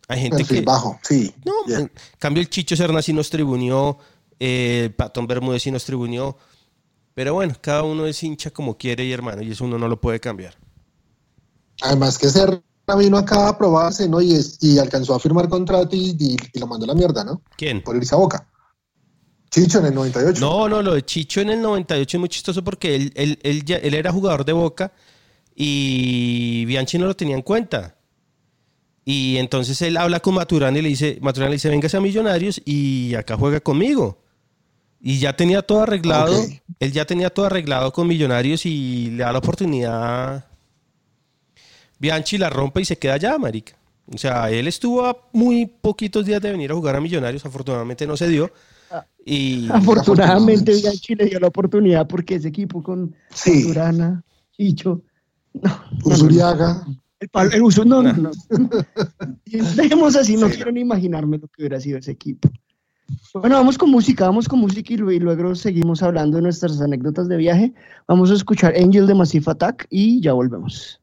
Hay 0.08 0.22
gente 0.22 0.38
Perfil 0.38 0.60
que... 0.60 0.64
bajo, 0.66 0.98
sí. 1.04 1.36
No, 1.44 1.52
en 1.78 1.92
cambio 2.20 2.40
el 2.40 2.50
Chicho 2.50 2.78
Serna 2.78 3.02
sí 3.02 3.12
nos 3.12 3.30
tribunió, 3.30 3.98
eh, 4.40 4.94
Patón 4.96 5.28
Bermúdez 5.28 5.64
sí 5.64 5.72
nos 5.72 5.84
tribunió. 5.84 6.38
Pero 7.14 7.34
bueno, 7.34 7.54
cada 7.60 7.84
uno 7.84 8.06
es 8.06 8.24
hincha 8.24 8.50
como 8.52 8.78
quiere 8.78 9.04
y 9.04 9.12
hermano, 9.12 9.42
y 9.42 9.52
eso 9.52 9.66
uno 9.66 9.78
no 9.78 9.90
lo 9.90 10.00
puede 10.00 10.22
cambiar. 10.22 10.56
Además 11.82 12.18
que 12.18 12.30
Serra 12.30 12.62
vino 12.98 13.18
acá 13.18 13.50
a 13.50 13.58
probarse, 13.58 14.08
¿no? 14.08 14.22
Y, 14.22 14.36
es- 14.36 14.58
y 14.62 14.80
alcanzó 14.80 15.16
a 15.16 15.20
firmar 15.20 15.50
contrato 15.50 15.98
y, 15.98 16.16
y- 16.18 16.38
y 16.54 16.60
lo 16.60 16.68
mandó 16.68 16.86
a 16.86 16.88
la 16.88 16.94
mierda, 16.96 17.26
¿no? 17.26 17.42
¿Quién? 17.58 17.84
Por 17.84 17.98
irse 17.98 18.16
a 18.16 18.20
Boca. 18.20 18.48
Chicho 19.56 19.80
en 19.80 19.86
el 19.86 19.94
98. 19.96 20.42
No, 20.42 20.68
no, 20.70 20.82
lo 20.82 20.94
de 20.96 21.04
Chicho 21.06 21.40
en 21.42 21.50
el 21.50 21.62
98 21.62 22.18
es 22.18 22.20
muy 22.20 22.30
chistoso 22.30 22.64
porque 22.64 22.94
él, 22.96 23.12
él, 23.16 23.40
él 23.42 23.64
ya- 23.64 23.78
él 23.78 23.94
era 23.94 24.12
jugador 24.12 24.44
de 24.46 24.52
Boca 24.54 24.92
y 25.56 26.66
Bianchi 26.66 26.98
no 26.98 27.06
lo 27.06 27.16
tenía 27.16 27.36
en 27.36 27.42
cuenta. 27.42 27.96
Y 29.06 29.38
entonces 29.38 29.82
él 29.82 29.98
habla 29.98 30.20
con 30.20 30.34
Maturana 30.34 30.78
y 30.78 30.82
le 30.82 30.90
dice, 30.90 31.18
Maturana 31.22 31.50
le 31.52 31.56
dice, 31.56 31.70
véngase 31.70 31.96
a 31.96 32.02
Millonarios 32.02 32.62
y 32.66 33.16
acá 33.16 33.38
juega 33.38 33.60
conmigo. 33.62 34.22
Y 35.00 35.20
ya 35.20 35.36
tenía 35.36 35.62
todo 35.62 35.84
arreglado, 35.84 36.34
él 36.80 36.92
ya 36.92 37.06
tenía 37.06 37.30
todo 37.30 37.46
arreglado 37.46 37.94
con 37.94 38.08
Millonarios 38.08 38.66
y 38.66 39.12
le 39.12 39.24
da 39.24 39.32
la 39.32 39.38
oportunidad. 39.40 40.46
Bianchi 42.00 42.38
la 42.38 42.50
rompe 42.50 42.82
y 42.82 42.86
se 42.86 42.98
queda 42.98 43.14
allá, 43.14 43.38
marica. 43.38 43.78
O 44.14 44.18
sea, 44.18 44.50
él 44.52 44.68
estuvo 44.68 45.06
a 45.06 45.18
muy 45.32 45.66
poquitos 45.66 46.26
días 46.26 46.42
de 46.42 46.52
venir 46.52 46.72
a 46.72 46.76
jugar 46.76 46.96
a 46.96 47.00
Millonarios, 47.02 47.46
afortunadamente 47.46 48.06
no 48.06 48.18
se 48.18 48.28
dio. 48.28 48.52
Y 49.26 49.68
Afortunadamente, 49.72 50.74
Bianchi 50.76 51.16
le 51.16 51.26
dio 51.26 51.40
la 51.40 51.48
oportunidad 51.48 52.08
porque 52.08 52.36
ese 52.36 52.48
equipo 52.50 52.84
con 52.84 53.16
Sí. 53.32 53.64
Turana, 53.64 54.24
Chicho. 54.52 55.02
No, 55.54 55.72
Usuriaga. 56.04 56.86
El, 57.20 57.30
pal- 57.30 57.54
el 57.54 57.62
uso, 57.64 57.84
no, 57.86 58.04
no, 58.04 58.14
no. 58.14 58.32
Dejemos 59.76 60.16
así, 60.16 60.36
no 60.38 60.48
Sí, 60.50 60.56
quiero 60.56 60.72
ni 60.72 60.82
imaginarme 60.82 61.38
lo 61.38 61.48
que 61.48 61.62
hubiera 61.64 61.80
sido 61.80 61.98
ese 61.98 62.12
equipo. 62.12 62.50
Bueno, 63.34 63.56
vamos 63.58 63.78
con 63.78 63.90
música, 63.90 64.26
vamos 64.26 64.48
con 64.48 64.60
música 64.60 64.94
y 64.94 64.98
luego 64.98 65.56
seguimos 65.56 66.02
hablando 66.04 66.38
de 66.38 66.44
nuestras 66.44 66.82
anécdotas 66.82 67.28
de 67.28 67.38
viaje. 67.38 67.74
Vamos 68.08 68.32
a 68.32 68.34
escuchar 68.34 68.74
Angel 68.76 69.06
de 69.08 69.14
Massive 69.14 69.46
Attack 69.52 69.88
y 69.90 70.22
ya 70.22 70.34
volvemos. 70.34 71.00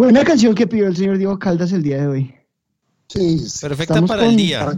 Buena 0.00 0.24
canción 0.24 0.54
que 0.54 0.66
pidió 0.66 0.86
el 0.86 0.96
señor 0.96 1.18
Diego 1.18 1.38
Caldas 1.38 1.72
el 1.72 1.82
día 1.82 1.98
de 1.98 2.06
hoy. 2.06 2.34
Sí, 3.08 3.36
Perfecta 3.60 3.92
Estamos 3.92 4.08
para 4.08 4.24
el 4.24 4.34
día. 4.34 4.60
para- 4.64 4.72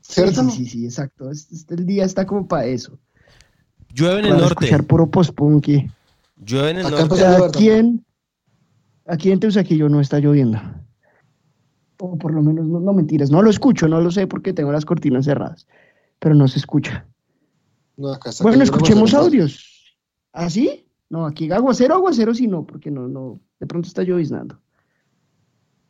Sí, 0.00 0.14
¿Cierto? 0.14 0.44
sí, 0.44 0.50
sí, 0.50 0.66
sí, 0.66 0.84
exacto. 0.86 1.30
Este, 1.30 1.54
este- 1.56 1.74
el 1.74 1.84
día 1.84 2.06
está 2.06 2.24
como 2.24 2.48
para 2.48 2.64
eso. 2.64 2.98
Llueve 3.92 4.20
en 4.20 4.24
el 4.24 4.30
para 4.32 4.40
norte. 4.44 4.64
escuchar 4.64 4.86
puro 4.86 5.10
post-punky. 5.10 5.90
Llueve 6.42 6.70
en 6.70 6.78
el 6.78 6.86
Acá 6.86 6.96
norte. 7.00 7.14
O 7.14 7.16
sea, 7.18 7.44
aquí 7.44 7.68
en, 7.68 8.02
aquí 9.06 9.30
en 9.30 9.40
Teusaquillo 9.40 9.90
no 9.90 10.00
está 10.00 10.20
lloviendo. 10.20 10.58
O 11.98 12.16
por 12.16 12.32
lo 12.32 12.40
menos, 12.42 12.66
no, 12.66 12.80
no 12.80 12.94
mentiras, 12.94 13.30
no 13.30 13.42
lo 13.42 13.50
escucho, 13.50 13.88
no 13.88 14.00
lo 14.00 14.10
sé 14.10 14.26
porque 14.26 14.54
tengo 14.54 14.72
las 14.72 14.86
cortinas 14.86 15.26
cerradas, 15.26 15.66
pero 16.18 16.34
no 16.34 16.48
se 16.48 16.60
escucha. 16.60 17.04
No, 17.98 18.10
acá 18.10 18.30
está 18.30 18.42
Bueno, 18.42 18.62
escuchemos 18.64 19.12
audios. 19.12 19.94
¿Ah, 20.32 20.48
sí? 20.48 20.86
No, 21.10 21.26
aquí 21.26 21.52
aguacero, 21.52 21.94
aguacero 21.96 22.32
sí 22.34 22.46
no, 22.46 22.64
porque 22.64 22.90
no, 22.90 23.06
no, 23.06 23.38
de 23.60 23.66
pronto 23.66 23.86
está 23.86 24.02
lloviznando. 24.02 24.58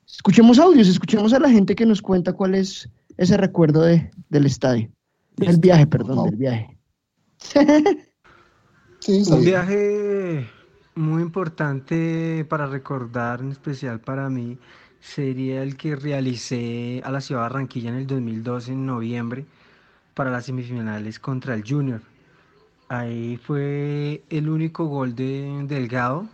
Escuchemos 0.07 0.59
audios, 0.59 0.89
escuchemos 0.89 1.33
a 1.33 1.39
la 1.39 1.49
gente 1.49 1.75
que 1.75 1.87
nos 1.87 2.03
cuenta 2.03 2.33
cuál 2.33 2.57
es 2.57 2.91
ese 3.17 3.37
recuerdo 3.37 3.83
de, 3.83 4.11
del 4.29 4.47
estadio. 4.47 4.91
Del 5.37 5.59
viaje, 5.59 5.87
perdón, 5.87 6.25
del 6.27 6.37
viaje. 6.37 6.79
Sí, 9.03 9.23
Un 9.31 9.43
viaje 9.43 10.47
muy 10.95 11.23
importante 11.23 12.45
para 12.51 12.67
recordar, 12.67 13.41
en 13.41 13.51
especial 13.51 13.99
para 13.99 14.29
mí, 14.29 14.59
sería 15.01 15.63
el 15.63 15.79
que 15.79 15.97
realicé 15.97 17.01
a 17.03 17.11
la 17.11 17.23
ciudad 17.23 17.41
de 17.41 17.49
Barranquilla 17.49 17.89
en 17.89 17.95
el 17.95 18.07
2012, 18.07 18.73
en 18.73 18.85
noviembre, 18.85 19.47
para 20.13 20.31
las 20.31 20.45
semifinales 20.45 21.19
contra 21.19 21.55
el 21.55 21.65
Junior. 21.67 22.03
Ahí 22.89 23.39
fue 23.39 24.23
el 24.29 24.51
único 24.51 24.85
gol 24.85 25.15
de 25.15 25.65
Delgado 25.67 26.29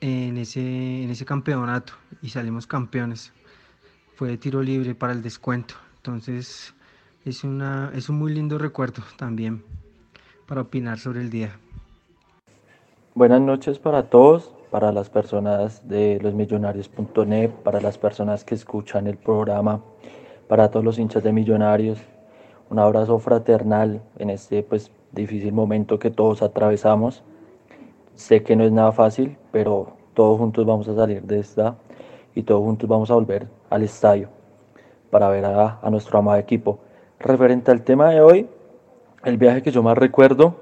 en 0.00 0.36
ese, 0.36 1.02
en 1.02 1.10
ese 1.10 1.24
campeonato 1.24 1.92
y 2.22 2.28
salimos 2.28 2.66
campeones. 2.66 3.32
Fue 4.14 4.28
de 4.28 4.38
tiro 4.38 4.62
libre 4.62 4.94
para 4.94 5.12
el 5.12 5.22
descuento. 5.22 5.74
Entonces 5.96 6.74
es, 7.24 7.44
una, 7.44 7.90
es 7.94 8.08
un 8.08 8.18
muy 8.18 8.32
lindo 8.32 8.58
recuerdo 8.58 9.02
también 9.16 9.62
para 10.46 10.62
opinar 10.62 10.98
sobre 10.98 11.20
el 11.20 11.30
día. 11.30 11.58
Buenas 13.14 13.40
noches 13.40 13.78
para 13.78 14.04
todos, 14.04 14.54
para 14.70 14.92
las 14.92 15.10
personas 15.10 15.86
de 15.88 16.18
losmillonarios.net, 16.22 17.50
para 17.50 17.80
las 17.80 17.98
personas 17.98 18.44
que 18.44 18.54
escuchan 18.54 19.06
el 19.06 19.16
programa, 19.16 19.82
para 20.48 20.70
todos 20.70 20.84
los 20.84 20.98
hinchas 20.98 21.22
de 21.22 21.32
Millonarios. 21.32 21.98
Un 22.70 22.78
abrazo 22.78 23.18
fraternal 23.18 24.02
en 24.18 24.30
este 24.30 24.62
pues 24.62 24.90
difícil 25.12 25.52
momento 25.52 25.98
que 25.98 26.10
todos 26.10 26.42
atravesamos. 26.42 27.24
Sé 28.18 28.42
que 28.42 28.56
no 28.56 28.64
es 28.64 28.72
nada 28.72 28.90
fácil, 28.90 29.36
pero 29.52 29.92
todos 30.12 30.38
juntos 30.38 30.66
vamos 30.66 30.88
a 30.88 30.94
salir 30.96 31.22
de 31.22 31.38
esta 31.38 31.76
y 32.34 32.42
todos 32.42 32.62
juntos 32.62 32.88
vamos 32.88 33.12
a 33.12 33.14
volver 33.14 33.46
al 33.70 33.84
estadio 33.84 34.28
para 35.08 35.28
ver 35.28 35.44
a, 35.44 35.78
nuestro 35.88 36.18
amado 36.18 36.36
equipo. 36.36 36.80
Referente 37.20 37.70
al 37.70 37.82
tema 37.82 38.10
de 38.10 38.20
hoy, 38.20 38.48
el 39.22 39.38
viaje 39.38 39.62
que 39.62 39.70
yo 39.70 39.84
más 39.84 39.96
recuerdo 39.96 40.56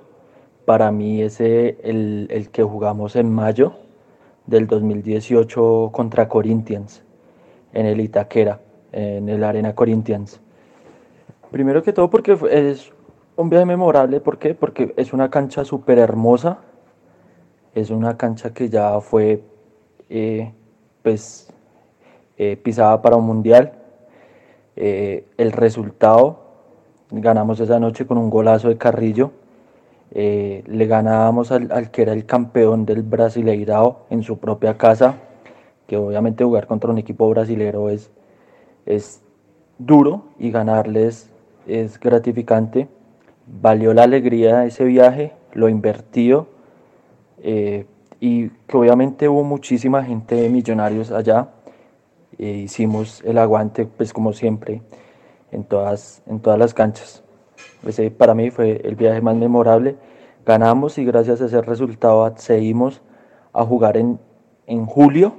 para 0.67 0.93
mí 0.93 1.23
es 1.23 1.41
eh, 1.41 1.79
el, 1.83 2.27
el 2.31 2.51
que 2.51 2.63
jugamos 2.63 3.17
en 3.17 3.33
mayo 3.33 3.73
del 4.45 4.67
2018 4.67 5.93
contra 5.95 6.29
Corinthians 6.29 7.05
en 7.73 7.87
el 7.87 8.03
Itaquera, 8.03 8.61
en 8.93 9.31
el 9.31 9.43
Arena 9.43 9.75
Corinthians. 9.75 10.43
Primero 11.51 11.83
que 11.83 11.95
todo 11.95 12.11
porque 12.11 12.39
es 12.51 12.93
un 13.35 13.49
viaje 13.49 13.65
memorable, 13.65 14.21
¿por 14.21 14.37
qué? 14.37 14.55
Porque 14.55 14.93
es 14.99 15.15
una 15.15 15.31
cancha 15.31 15.65
súper 15.65 15.99
hermosa, 15.99 16.59
es 17.77 17.91
una 17.91 18.17
cancha 18.17 18.55
que 18.55 18.71
ya 18.71 18.99
fue 19.01 19.43
eh, 20.09 20.51
pues 21.03 21.53
eh, 22.39 22.57
pisada 22.57 23.03
para 23.03 23.17
un 23.17 23.27
mundial. 23.27 23.73
Eh, 24.77 25.27
el 25.37 25.53
resultado, 25.53 26.41
ganamos 27.11 27.61
esa 27.61 27.79
noche 27.79 28.07
con 28.07 28.17
un 28.17 28.31
golazo 28.31 28.69
de 28.69 28.79
Carrillo. 28.79 29.31
Le 30.11 30.87
ganábamos 30.87 31.53
al, 31.53 31.71
al 31.71 31.91
que 31.91 32.01
era 32.01 32.15
el 32.15 32.25
campeón 32.25 32.87
del 32.87 33.03
Brasileirao 33.03 34.07
en 34.09 34.23
su 34.23 34.39
propia 34.39 34.79
casa, 34.79 35.17
que 35.87 35.99
obviamente 35.99 36.45
jugar 36.45 36.67
contra 36.67 36.91
un 36.91 36.97
equipo 36.97 37.29
brasilero 37.29 37.91
es, 37.91 38.11
es 38.87 39.21
duro 39.79 40.25
y 40.39 40.51
ganarles 40.51 41.31
es 41.67 42.01
gratificante. 42.01 42.89
Valió 43.47 43.93
la 43.93 44.05
alegría 44.05 44.61
de 44.61 44.69
ese 44.69 44.85
viaje, 44.85 45.33
lo 45.53 45.69
invertido 45.69 46.56
eh, 47.49 47.87
y 48.19 48.49
que 48.49 48.77
obviamente 48.77 49.29
hubo 49.29 49.45
muchísima 49.45 50.03
gente 50.03 50.35
de 50.35 50.49
millonarios 50.49 51.13
allá. 51.13 51.51
Eh, 52.39 52.63
hicimos 52.65 53.23
el 53.25 53.39
aguante, 53.39 53.87
pues 53.87 54.13
como 54.13 54.33
siempre, 54.33 54.83
en 55.53 55.63
todas, 55.63 56.23
en 56.27 56.41
todas 56.41 56.59
las 56.59 56.75
canchas. 56.75 57.23
Ese 57.87 58.11
para 58.11 58.35
mí 58.35 58.51
fue 58.51 58.81
el 58.83 58.97
viaje 58.97 59.21
más 59.21 59.37
memorable. 59.37 59.97
Ganamos 60.45 60.99
y 60.99 61.05
gracias 61.05 61.41
a 61.41 61.47
ese 61.47 61.63
resultado 61.63 62.25
accedimos 62.25 63.01
a 63.53 63.65
jugar 63.65 63.97
en, 63.97 64.19
en 64.67 64.85
julio 64.85 65.35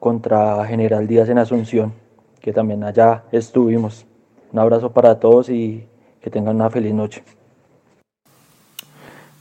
contra 0.00 0.64
General 0.64 1.06
Díaz 1.06 1.28
en 1.28 1.36
Asunción, 1.36 1.92
que 2.40 2.54
también 2.54 2.82
allá 2.82 3.24
estuvimos. 3.30 4.06
Un 4.54 4.58
abrazo 4.58 4.90
para 4.90 5.20
todos 5.20 5.50
y 5.50 5.86
que 6.22 6.30
tengan 6.30 6.56
una 6.56 6.70
feliz 6.70 6.94
noche. 6.94 7.22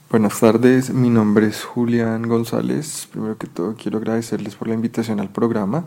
Buenas 0.08 0.40
tardes, 0.40 0.94
mi 0.94 1.10
nombre 1.10 1.48
es 1.48 1.64
Julián 1.64 2.30
González. 2.30 3.08
Primero 3.12 3.40
que 3.40 3.48
todo 3.48 3.76
quiero 3.76 3.98
agradecerles 3.98 4.56
por 4.56 4.68
la 4.68 4.76
invitación 4.76 5.20
al 5.20 5.32
programa. 5.32 5.86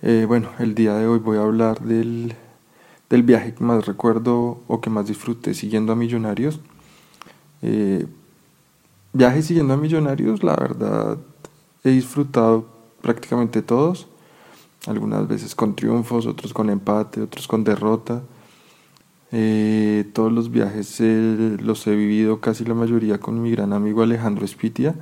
Eh, 0.00 0.24
bueno, 0.26 0.48
el 0.58 0.74
día 0.74 0.94
de 0.94 1.06
hoy 1.06 1.18
voy 1.18 1.36
a 1.36 1.42
hablar 1.42 1.80
del, 1.82 2.34
del 3.10 3.22
viaje 3.22 3.52
que 3.52 3.62
más 3.62 3.84
recuerdo 3.84 4.62
o 4.66 4.80
que 4.80 4.88
más 4.88 5.08
disfruté 5.08 5.52
siguiendo 5.52 5.92
a 5.92 5.96
Millonarios. 5.96 6.60
Eh, 7.60 8.06
viaje 9.12 9.42
siguiendo 9.42 9.74
a 9.74 9.76
Millonarios, 9.76 10.42
la 10.42 10.56
verdad, 10.56 11.18
he 11.84 11.90
disfrutado 11.90 12.66
prácticamente 13.02 13.60
todos. 13.60 14.08
Algunas 14.86 15.28
veces 15.28 15.54
con 15.54 15.76
triunfos, 15.76 16.24
otros 16.24 16.54
con 16.54 16.70
empate, 16.70 17.20
otros 17.20 17.46
con 17.46 17.62
derrota. 17.62 18.22
Eh, 19.34 20.10
todos 20.12 20.30
los 20.30 20.50
viajes 20.50 21.00
eh, 21.00 21.56
los 21.58 21.86
he 21.86 21.96
vivido 21.96 22.40
casi 22.40 22.66
la 22.66 22.74
mayoría 22.74 23.18
con 23.18 23.40
mi 23.40 23.50
gran 23.50 23.72
amigo 23.72 24.02
Alejandro 24.02 24.44
Espitia, 24.44 24.94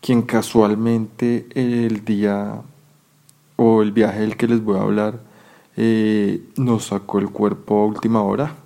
quien 0.00 0.22
casualmente 0.22 1.46
el 1.54 2.02
día 2.06 2.62
o 3.56 3.82
el 3.82 3.92
viaje 3.92 4.20
del 4.20 4.38
que 4.38 4.48
les 4.48 4.64
voy 4.64 4.78
a 4.78 4.82
hablar 4.82 5.20
eh, 5.76 6.42
nos 6.56 6.86
sacó 6.86 7.18
el 7.18 7.28
cuerpo 7.28 7.82
a 7.82 7.86
última 7.86 8.22
hora. 8.22 8.56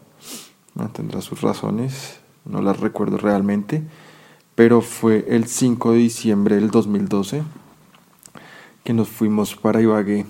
Ah, 0.78 0.88
Tendrá 0.92 1.20
sus 1.22 1.40
razones, 1.40 2.20
no 2.44 2.62
las 2.62 2.78
recuerdo 2.78 3.18
realmente, 3.18 3.82
pero 4.54 4.80
fue 4.80 5.24
el 5.28 5.46
5 5.46 5.92
de 5.92 5.98
diciembre 5.98 6.54
del 6.54 6.70
2012 6.70 7.42
que 8.84 8.92
nos 8.92 9.08
fuimos 9.08 9.56
para 9.56 9.80
Ibagué. 9.80 10.24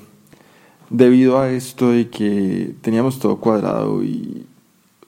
Debido 0.88 1.38
a 1.38 1.50
esto 1.50 1.90
de 1.90 2.08
que 2.08 2.74
teníamos 2.80 3.18
todo 3.18 3.36
cuadrado 3.36 4.02
y 4.02 4.46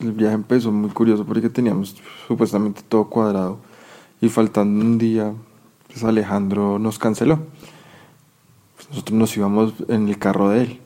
el 0.01 0.13
viaje 0.13 0.35
empezó 0.35 0.71
muy 0.73 0.91
curioso 0.91 1.25
porque 1.25 1.49
teníamos 1.49 1.97
supuestamente 2.27 2.83
todo 2.83 3.09
cuadrado 3.09 3.59
y 4.21 4.29
faltando 4.29 4.85
un 4.85 4.99
día, 4.99 5.33
pues 5.89 6.05
Alejandro 6.05 6.79
nos 6.79 6.99
canceló. 6.99 7.41
Pues 8.77 8.91
nosotros 8.91 9.19
nos 9.19 9.37
íbamos 9.37 9.75
en 9.89 10.09
el 10.09 10.19
carro 10.19 10.51
de 10.51 10.63
él. 10.63 10.81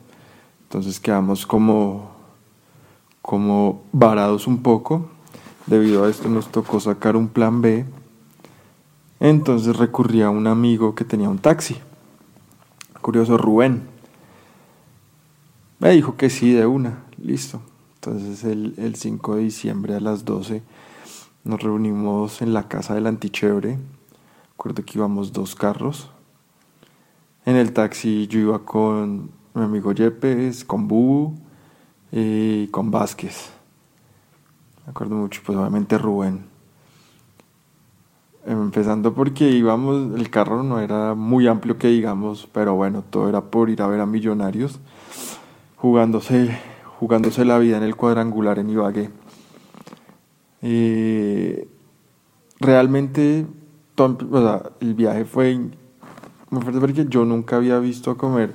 Entonces 0.63 0.99
quedamos 0.99 1.45
como, 1.45 2.11
como 3.21 3.83
varados 3.91 4.47
un 4.47 4.61
poco. 4.61 5.09
Debido 5.67 6.05
a 6.05 6.09
esto 6.09 6.29
nos 6.29 6.51
tocó 6.51 6.79
sacar 6.79 7.15
un 7.15 7.27
plan 7.27 7.61
B. 7.61 7.85
Entonces 9.19 9.75
recurrí 9.75 10.21
a 10.21 10.29
un 10.29 10.47
amigo 10.47 10.95
que 10.95 11.05
tenía 11.05 11.29
un 11.29 11.39
taxi. 11.39 11.77
Curioso, 13.01 13.37
Rubén. 13.37 13.83
Me 15.79 15.89
dijo 15.91 16.15
que 16.15 16.29
sí 16.29 16.51
de 16.53 16.65
una, 16.65 17.03
listo. 17.17 17.61
Entonces 18.03 18.43
el, 18.45 18.73
el 18.77 18.95
5 18.95 19.35
de 19.35 19.43
diciembre 19.43 19.93
a 19.93 19.99
las 19.99 20.25
12 20.25 20.63
nos 21.43 21.61
reunimos 21.61 22.41
en 22.41 22.51
la 22.51 22.67
casa 22.67 22.95
del 22.95 23.05
Antichévere. 23.05 23.77
Recuerdo 24.53 24.83
que 24.83 24.97
íbamos 24.97 25.33
dos 25.33 25.53
carros. 25.53 26.09
En 27.45 27.57
el 27.57 27.73
taxi 27.73 28.25
yo 28.25 28.39
iba 28.39 28.65
con 28.65 29.29
mi 29.53 29.61
amigo 29.61 29.91
Yepes, 29.91 30.65
con 30.65 30.87
Bubu 30.87 31.35
y 32.11 32.65
con 32.69 32.89
Vázquez. 32.89 33.51
Me 34.87 34.89
acuerdo 34.89 35.13
mucho, 35.13 35.43
pues 35.45 35.55
obviamente 35.55 35.99
Rubén. 35.99 36.45
Empezando 38.47 39.13
porque 39.13 39.47
íbamos, 39.47 40.19
el 40.19 40.31
carro 40.31 40.63
no 40.63 40.79
era 40.79 41.13
muy 41.13 41.45
amplio 41.45 41.77
que 41.77 41.89
digamos, 41.89 42.49
pero 42.51 42.73
bueno, 42.73 43.03
todo 43.07 43.29
era 43.29 43.41
por 43.41 43.69
ir 43.69 43.83
a 43.83 43.87
ver 43.87 43.99
a 43.99 44.07
Millonarios, 44.07 44.79
jugándose, 45.77 46.70
jugándose 47.01 47.45
la 47.45 47.57
vida 47.57 47.77
en 47.77 47.83
el 47.83 47.95
cuadrangular 47.95 48.59
en 48.59 48.69
Ibagué. 48.69 49.09
Eh, 50.61 51.67
realmente 52.59 53.47
el 54.81 54.93
viaje 54.93 55.25
fue 55.25 55.59
muy 56.51 56.61
fuerte 56.61 56.79
porque 56.79 57.07
yo 57.09 57.25
nunca 57.25 57.55
había 57.55 57.79
visto 57.79 58.15
comer 58.17 58.53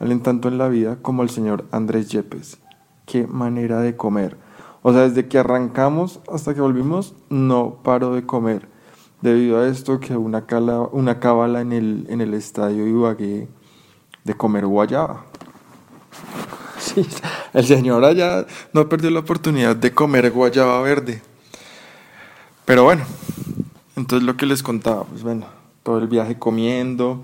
alguien 0.00 0.20
tanto 0.20 0.48
en 0.48 0.58
la 0.58 0.66
vida 0.66 0.98
como 1.00 1.22
el 1.22 1.30
señor 1.30 1.64
Andrés 1.70 2.08
Yepes. 2.08 2.58
Qué 3.04 3.28
manera 3.28 3.78
de 3.80 3.96
comer. 3.96 4.36
O 4.82 4.92
sea, 4.92 5.02
desde 5.02 5.28
que 5.28 5.38
arrancamos 5.38 6.18
hasta 6.28 6.54
que 6.54 6.60
volvimos, 6.60 7.14
no 7.30 7.84
paro 7.84 8.16
de 8.16 8.26
comer. 8.26 8.68
Debido 9.22 9.60
a 9.60 9.68
esto 9.68 10.00
que 10.00 10.16
una, 10.16 10.46
cala, 10.46 10.80
una 10.80 11.20
cábala 11.20 11.60
en 11.60 11.72
el, 11.72 12.06
en 12.08 12.20
el 12.20 12.34
estadio 12.34 12.84
Ibagué 12.84 13.46
de 14.24 14.34
comer 14.34 14.66
guayaba. 14.66 15.24
El 17.52 17.66
señor 17.66 18.04
allá 18.04 18.46
no 18.72 18.88
perdió 18.88 19.10
la 19.10 19.20
oportunidad 19.20 19.76
de 19.76 19.92
comer 19.92 20.30
guayaba 20.30 20.80
verde. 20.82 21.22
Pero 22.64 22.84
bueno, 22.84 23.04
entonces 23.96 24.26
lo 24.26 24.36
que 24.36 24.46
les 24.46 24.62
contaba, 24.62 25.04
pues 25.04 25.22
bueno, 25.22 25.46
todo 25.82 25.98
el 25.98 26.08
viaje 26.08 26.38
comiendo, 26.38 27.22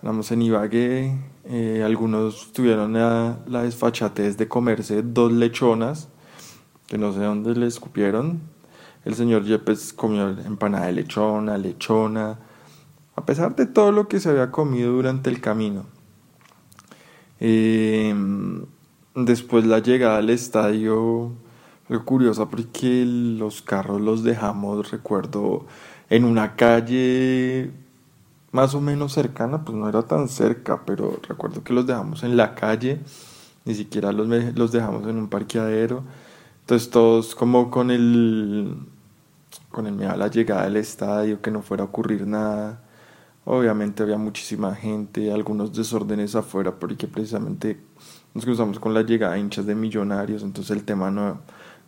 andamos 0.00 0.30
en 0.30 0.42
Ibagué, 0.42 1.18
eh, 1.44 1.82
algunos 1.84 2.52
tuvieron 2.52 2.92
la, 2.92 3.38
la 3.46 3.62
desfachatez 3.62 4.36
de 4.36 4.48
comerse 4.48 5.02
dos 5.02 5.32
lechonas, 5.32 6.08
que 6.86 6.98
no 6.98 7.12
sé 7.12 7.20
dónde 7.20 7.54
le 7.54 7.66
escupieron. 7.66 8.40
El 9.04 9.14
señor 9.14 9.44
Yepes 9.44 9.92
comió 9.92 10.28
empanada 10.28 10.86
de 10.86 10.92
lechona, 10.92 11.58
lechona, 11.58 12.38
a 13.14 13.24
pesar 13.24 13.56
de 13.56 13.66
todo 13.66 13.92
lo 13.92 14.08
que 14.08 14.20
se 14.20 14.30
había 14.30 14.50
comido 14.50 14.92
durante 14.92 15.30
el 15.30 15.40
camino. 15.40 15.86
Eh, 17.40 18.14
después 19.16 19.66
la 19.66 19.80
llegada 19.80 20.18
al 20.18 20.30
estadio, 20.30 21.32
fue 21.88 22.04
curiosa 22.04 22.46
porque 22.48 23.04
los 23.06 23.62
carros 23.62 24.00
los 24.00 24.22
dejamos, 24.22 24.90
recuerdo, 24.90 25.66
en 26.10 26.24
una 26.24 26.54
calle 26.56 27.70
más 28.52 28.74
o 28.74 28.80
menos 28.80 29.12
cercana, 29.12 29.64
pues 29.64 29.76
no 29.76 29.88
era 29.88 30.02
tan 30.02 30.28
cerca, 30.28 30.84
pero 30.86 31.20
recuerdo 31.28 31.64
que 31.64 31.72
los 31.72 31.86
dejamos 31.86 32.22
en 32.22 32.36
la 32.36 32.54
calle, 32.54 33.00
ni 33.64 33.74
siquiera 33.74 34.12
los, 34.12 34.28
los 34.56 34.72
dejamos 34.72 35.06
en 35.08 35.18
un 35.18 35.28
parqueadero. 35.28 36.04
Entonces 36.60 36.90
todos 36.90 37.34
como 37.34 37.70
con 37.70 37.90
el 37.90 38.76
con 39.70 39.86
el 39.86 39.94
miedo 39.94 40.12
a 40.12 40.16
la 40.16 40.28
llegada 40.28 40.64
del 40.64 40.76
estadio, 40.76 41.42
que 41.42 41.50
no 41.50 41.62
fuera 41.62 41.82
a 41.84 41.86
ocurrir 41.86 42.26
nada. 42.26 42.82
Obviamente 43.44 44.02
había 44.02 44.18
muchísima 44.18 44.74
gente, 44.74 45.32
algunos 45.32 45.72
desórdenes 45.74 46.34
afuera, 46.34 46.78
porque 46.78 47.06
precisamente 47.06 47.78
nos 48.36 48.44
cruzamos 48.44 48.78
con 48.78 48.92
la 48.92 49.00
llegada 49.00 49.32
de 49.32 49.40
hinchas 49.40 49.64
de 49.64 49.74
millonarios, 49.74 50.42
entonces 50.42 50.76
el 50.76 50.84
tema 50.84 51.10
no, 51.10 51.40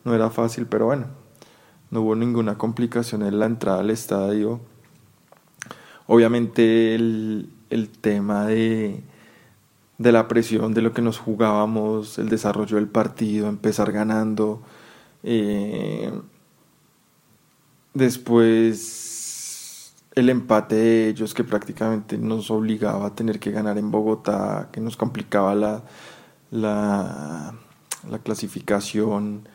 no 0.03 0.14
era 0.14 0.30
fácil, 0.30 0.64
pero 0.64 0.86
bueno, 0.86 1.05
no 1.90 2.01
hubo 2.01 2.16
ninguna 2.16 2.57
complicación 2.57 3.22
en 3.22 3.38
la 3.38 3.44
entrada 3.44 3.80
al 3.80 3.90
estadio. 3.90 4.59
Obviamente 6.07 6.94
el, 6.94 7.51
el 7.68 7.90
tema 7.90 8.46
de, 8.46 9.03
de 9.99 10.12
la 10.12 10.26
presión 10.26 10.72
de 10.72 10.80
lo 10.80 10.94
que 10.94 11.03
nos 11.03 11.18
jugábamos, 11.18 12.18
el 12.18 12.30
desarrollo 12.30 12.76
del 12.76 12.88
partido, 12.88 13.46
empezar 13.46 13.92
ganando. 13.92 14.62
eh, 15.22 16.11
después 17.92 19.92
el 20.14 20.30
empate 20.30 20.76
de 20.76 21.09
ellos 21.09 21.34
que 21.34 21.44
prácticamente 21.44 22.16
nos 22.16 22.51
obligaba 22.51 23.09
a 23.09 23.14
tener 23.14 23.38
que 23.38 23.51
ganar 23.51 23.76
en 23.76 23.90
Bogotá, 23.90 24.70
que 24.72 24.80
nos 24.80 24.96
complicaba 24.96 25.55
la, 25.55 25.82
la, 26.51 27.55
la 28.11 28.18
clasificación. 28.18 29.49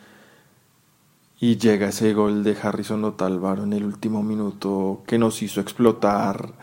Y 1.39 1.58
llega 1.58 1.89
ese 1.89 2.14
gol 2.14 2.44
de 2.44 2.56
Harrison 2.62 3.04
Otálvaro 3.04 3.64
en 3.64 3.74
el 3.74 3.84
último 3.84 4.24
minuto 4.24 5.04
que 5.06 5.18
nos 5.18 5.41
hizo 5.41 5.60
explotar 5.60 6.54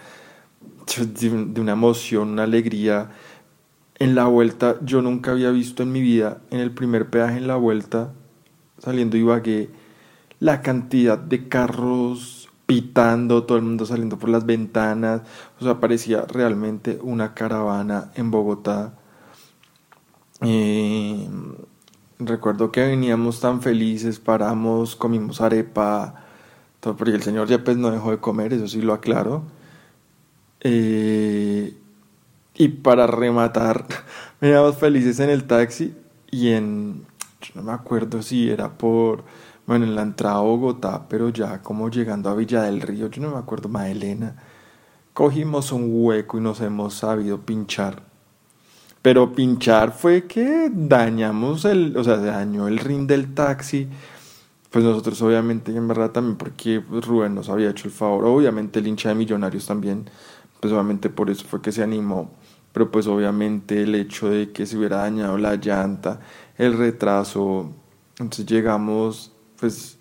de, 0.96 1.44
de 1.46 1.60
una 1.60 1.72
emoción, 1.72 2.30
una 2.30 2.44
alegría. 2.44 3.10
En 3.98 4.14
la 4.14 4.24
vuelta, 4.24 4.76
yo 4.82 5.02
nunca 5.02 5.32
había 5.32 5.50
visto 5.50 5.82
en 5.82 5.92
mi 5.92 6.00
vida, 6.00 6.38
en 6.50 6.60
el 6.60 6.70
primer 6.70 7.10
peaje 7.10 7.36
en 7.36 7.46
la 7.46 7.56
vuelta, 7.56 8.12
saliendo 8.78 9.18
Ibagué, 9.18 9.68
la 10.38 10.62
cantidad 10.62 11.18
de 11.18 11.48
carros 11.48 12.48
pitando, 12.64 13.42
todo 13.42 13.58
el 13.58 13.64
mundo 13.64 13.84
saliendo 13.84 14.18
por 14.18 14.30
las 14.30 14.46
ventanas. 14.46 15.22
O 15.60 15.64
sea, 15.64 15.80
parecía 15.80 16.22
realmente 16.22 16.98
una 17.02 17.34
caravana 17.34 18.12
en 18.14 18.30
Bogotá. 18.30 18.94
Eh, 20.42 21.28
recuerdo 22.18 22.72
que 22.72 22.86
veníamos 22.86 23.40
tan 23.40 23.62
felices, 23.62 24.18
paramos, 24.20 24.96
comimos 24.96 25.40
arepa, 25.40 26.14
todo, 26.80 26.96
porque 26.96 27.12
el 27.12 27.22
señor 27.22 27.48
Yepes 27.48 27.76
no 27.76 27.90
dejó 27.90 28.10
de 28.10 28.18
comer, 28.18 28.52
eso 28.52 28.68
sí 28.68 28.80
lo 28.80 28.94
aclaro. 28.94 29.42
Eh, 30.60 31.76
y 32.54 32.68
para 32.68 33.06
rematar, 33.06 33.86
veníamos 34.40 34.76
felices 34.76 35.20
en 35.20 35.30
el 35.30 35.44
taxi 35.44 35.94
y 36.30 36.48
en, 36.50 37.06
yo 37.40 37.52
no 37.54 37.62
me 37.62 37.72
acuerdo 37.72 38.22
si 38.22 38.50
era 38.50 38.76
por, 38.78 39.24
bueno, 39.66 39.84
en 39.86 39.94
la 39.94 40.02
entrada 40.02 40.36
a 40.36 40.40
Bogotá, 40.40 41.06
pero 41.08 41.28
ya 41.30 41.62
como 41.62 41.90
llegando 41.90 42.30
a 42.30 42.34
Villa 42.34 42.62
del 42.62 42.80
Río, 42.80 43.08
yo 43.08 43.22
no 43.22 43.30
me 43.30 43.38
acuerdo, 43.38 43.68
Madelena, 43.68 44.36
cogimos 45.14 45.72
un 45.72 45.88
hueco 45.90 46.38
y 46.38 46.40
nos 46.40 46.60
hemos 46.60 46.94
sabido 46.94 47.40
pinchar. 47.42 48.09
Pero 49.02 49.32
pinchar 49.34 49.92
fue 49.92 50.26
que 50.26 50.70
dañamos 50.72 51.64
el, 51.64 51.96
o 51.96 52.04
sea, 52.04 52.18
se 52.18 52.26
dañó 52.26 52.68
el 52.68 52.78
ring 52.78 53.06
del 53.06 53.34
taxi. 53.34 53.88
Pues 54.70 54.84
nosotros 54.84 55.20
obviamente, 55.22 55.74
en 55.76 55.88
verdad 55.88 56.10
también 56.12 56.36
porque 56.36 56.80
Rubén 56.80 57.34
nos 57.34 57.48
había 57.48 57.70
hecho 57.70 57.88
el 57.88 57.92
favor. 57.94 58.24
Obviamente 58.26 58.78
el 58.80 58.86
hincha 58.88 59.08
de 59.10 59.16
Millonarios 59.16 59.66
también, 59.66 60.08
pues 60.60 60.72
obviamente 60.72 61.10
por 61.10 61.30
eso 61.30 61.44
fue 61.48 61.62
que 61.62 61.72
se 61.72 61.82
animó. 61.82 62.30
Pero 62.72 62.90
pues 62.90 63.06
obviamente 63.08 63.82
el 63.82 63.94
hecho 63.96 64.28
de 64.30 64.52
que 64.52 64.66
se 64.66 64.78
hubiera 64.78 64.98
dañado 64.98 65.38
la 65.38 65.56
llanta, 65.56 66.20
el 66.58 66.76
retraso. 66.78 67.70
Entonces 68.18 68.46
llegamos, 68.46 69.32
pues 69.58 69.98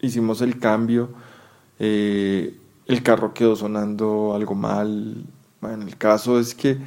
hicimos 0.00 0.40
el 0.40 0.58
cambio. 0.58 1.10
eh, 1.78 2.54
el 2.86 3.02
carro 3.02 3.34
quedó 3.34 3.54
sonando 3.56 4.34
algo 4.34 4.54
mal. 4.54 5.24
Bueno, 5.60 5.84
el 5.86 5.96
caso 5.98 6.38
es 6.40 6.54
que 6.54 6.78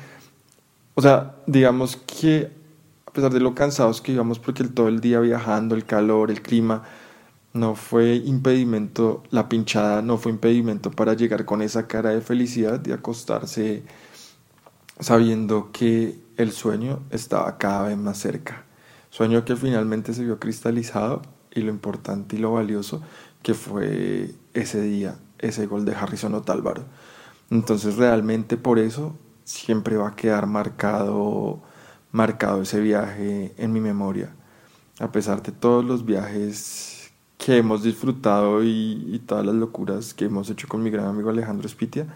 o 0.96 1.02
sea, 1.02 1.36
digamos 1.48 1.98
que 1.98 2.52
a 3.12 3.14
pesar 3.14 3.34
de 3.34 3.42
lo 3.42 3.54
cansados 3.54 4.02
que 4.02 4.14
íbamos 4.14 4.40
porque 4.40 4.64
todo 4.64 4.88
el 4.88 5.02
día 5.02 5.20
viajando, 5.20 5.76
el 5.76 5.86
calor, 5.86 6.32
el 6.32 6.42
clima, 6.42 6.84
no 7.54 7.76
fue 7.76 8.16
impedimento, 8.16 9.24
la 9.32 9.50
pinchada 9.50 10.02
no 10.02 10.18
fue 10.18 10.32
impedimento 10.32 10.92
para 10.92 11.14
llegar 11.14 11.44
con 11.44 11.62
esa 11.62 11.88
cara 11.88 12.12
de 12.12 12.22
felicidad 12.22 12.80
de 12.80 12.94
acostarse 12.94 13.84
sabiendo 15.02 15.72
que 15.74 16.20
el 16.38 16.54
sueño 16.54 17.02
estaba 17.10 17.58
cada 17.58 17.90
vez 17.90 17.98
más 17.98 18.18
cerca. 18.18 18.64
Sueño 19.10 19.44
que 19.44 19.58
finalmente 19.58 20.14
se 20.14 20.24
vio 20.24 20.40
cristalizado 20.40 21.22
y 21.54 21.62
lo 21.62 21.70
importante 21.70 22.38
y 22.38 22.40
lo 22.40 22.54
valioso 22.54 23.02
que 23.44 23.54
fue 23.54 24.34
ese 24.54 24.82
día, 24.82 25.18
ese 25.40 25.66
gol 25.66 25.84
de 25.84 25.96
Harrison 25.96 26.34
Otálvaro. 26.36 26.86
Entonces 27.50 27.98
realmente 27.98 28.56
por 28.56 28.80
eso 28.80 29.18
siempre 29.44 29.98
va 29.98 30.10
a 30.10 30.16
quedar 30.16 30.48
marcado, 30.48 31.62
marcado 32.12 32.62
ese 32.62 32.80
viaje 32.80 33.54
en 33.58 33.74
mi 33.74 33.80
memoria. 33.80 34.34
A 35.00 35.12
pesar 35.12 35.42
de 35.42 35.52
todos 35.52 35.84
los 35.84 36.06
viajes 36.06 37.12
que 37.38 37.58
hemos 37.58 37.84
disfrutado 37.84 38.64
y, 38.64 39.04
y 39.08 39.20
todas 39.20 39.46
las 39.46 39.56
locuras 39.56 40.14
que 40.14 40.26
hemos 40.26 40.50
hecho 40.50 40.68
con 40.68 40.84
mi 40.84 40.90
gran 40.90 41.08
amigo 41.08 41.30
Alejandro 41.30 41.68
Espitia, 41.68 42.08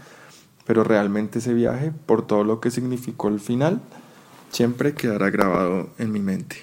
pero 0.66 0.84
realmente 0.84 1.40
ese 1.40 1.54
viaje, 1.54 1.92
por 2.06 2.26
todo 2.26 2.44
lo 2.44 2.60
que 2.60 2.72
significó 2.72 3.28
el 3.30 3.40
final, 3.40 3.82
siempre 4.52 4.94
quedará 4.94 5.30
grabado 5.30 5.90
en 5.98 6.12
mi 6.12 6.20
mente. 6.20 6.58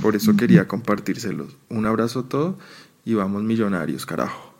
Por 0.00 0.16
eso 0.16 0.36
quería 0.36 0.68
compartírselos. 0.68 1.56
Un 1.68 1.86
abrazo 1.86 2.20
a 2.20 2.28
todos 2.28 2.56
y 3.04 3.14
vamos 3.14 3.42
millonarios, 3.42 4.06
carajo. 4.06 4.51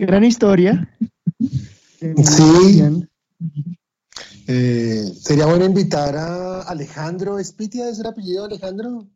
Gran 0.00 0.24
historia. 0.24 0.88
Sí. 1.38 2.82
Eh, 4.46 5.12
sería 5.14 5.44
bueno 5.44 5.66
invitar 5.66 6.16
a 6.16 6.62
Alejandro 6.62 7.38
Espitia, 7.38 7.88
¿es 7.90 7.98
el 8.00 8.06
apellido 8.06 8.48
de 8.48 8.54
Alejandro? 8.54 9.06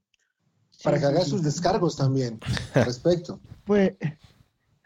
Para 0.83 0.99
Sí, 0.99 1.01
que 1.01 1.07
haga 1.07 1.21
sí. 1.23 1.31
sus 1.31 1.43
descargos 1.43 1.97
también 1.97 2.39
al 2.75 2.85
respecto. 2.85 3.41
Pues, 3.65 3.95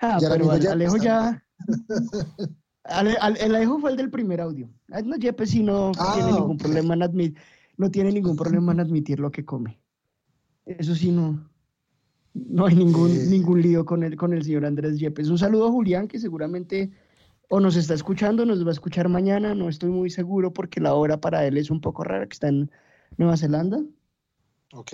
ah, 0.01 0.19
Y 0.21 0.25
ahora 0.25 0.39
pero 0.39 0.57
ya 0.59 0.73
Alejo 0.73 0.97
ya. 0.99 1.45
Ale- 2.85 3.17
Ale- 3.21 3.41
el 3.45 3.57
Alejo 3.57 3.81
fue 3.81 3.91
el 3.91 3.97
del 3.97 4.11
primer 4.11 4.41
audio. 4.41 4.71
Ah, 4.93 5.03
No, 5.03 5.17
Yepes 5.17 5.51
sí 5.51 5.65
no 5.65 5.91
Ah, 5.99 6.13
tiene 6.15 6.33
ningún 6.33 6.57
problema 6.59 6.95
en 6.95 7.03
admitir, 7.03 7.39
no 7.77 7.91
tiene 7.91 8.13
ningún 8.13 8.37
problema 8.37 8.71
en 8.73 8.81
admitir 8.81 9.19
lo 9.19 9.33
que 9.33 9.45
come. 9.45 9.81
Eso 10.65 10.95
sí 10.95 11.11
no, 11.11 11.48
no 12.35 12.67
hay 12.67 12.75
ningún, 12.77 13.11
Eh. 13.11 13.27
ningún 13.27 13.61
lío 13.63 13.85
con 13.85 14.03
el, 14.03 14.17
con 14.17 14.33
el 14.33 14.45
señor 14.45 14.65
Andrés 14.67 14.99
Yepes. 14.99 15.29
Un 15.29 15.39
saludo 15.39 15.67
a 15.69 15.71
Julián, 15.73 16.09
que 16.09 16.19
seguramente 16.19 16.91
o 17.51 17.61
nos 17.61 17.77
está 17.77 17.95
escuchando, 17.95 18.45
nos 18.45 18.65
va 18.65 18.69
a 18.69 18.73
escuchar 18.73 19.09
mañana, 19.09 19.55
no 19.55 19.69
estoy 19.71 19.91
muy 19.91 20.11
seguro 20.11 20.53
porque 20.53 20.81
la 20.81 20.95
hora 20.95 21.19
para 21.21 21.47
él 21.47 21.57
es 21.57 21.71
un 21.71 21.81
poco 21.81 22.05
rara, 22.05 22.27
que 22.27 22.35
está 22.35 22.49
en 22.49 22.71
Nueva 23.17 23.37
Zelanda, 23.37 23.81
Ok, 24.75 24.93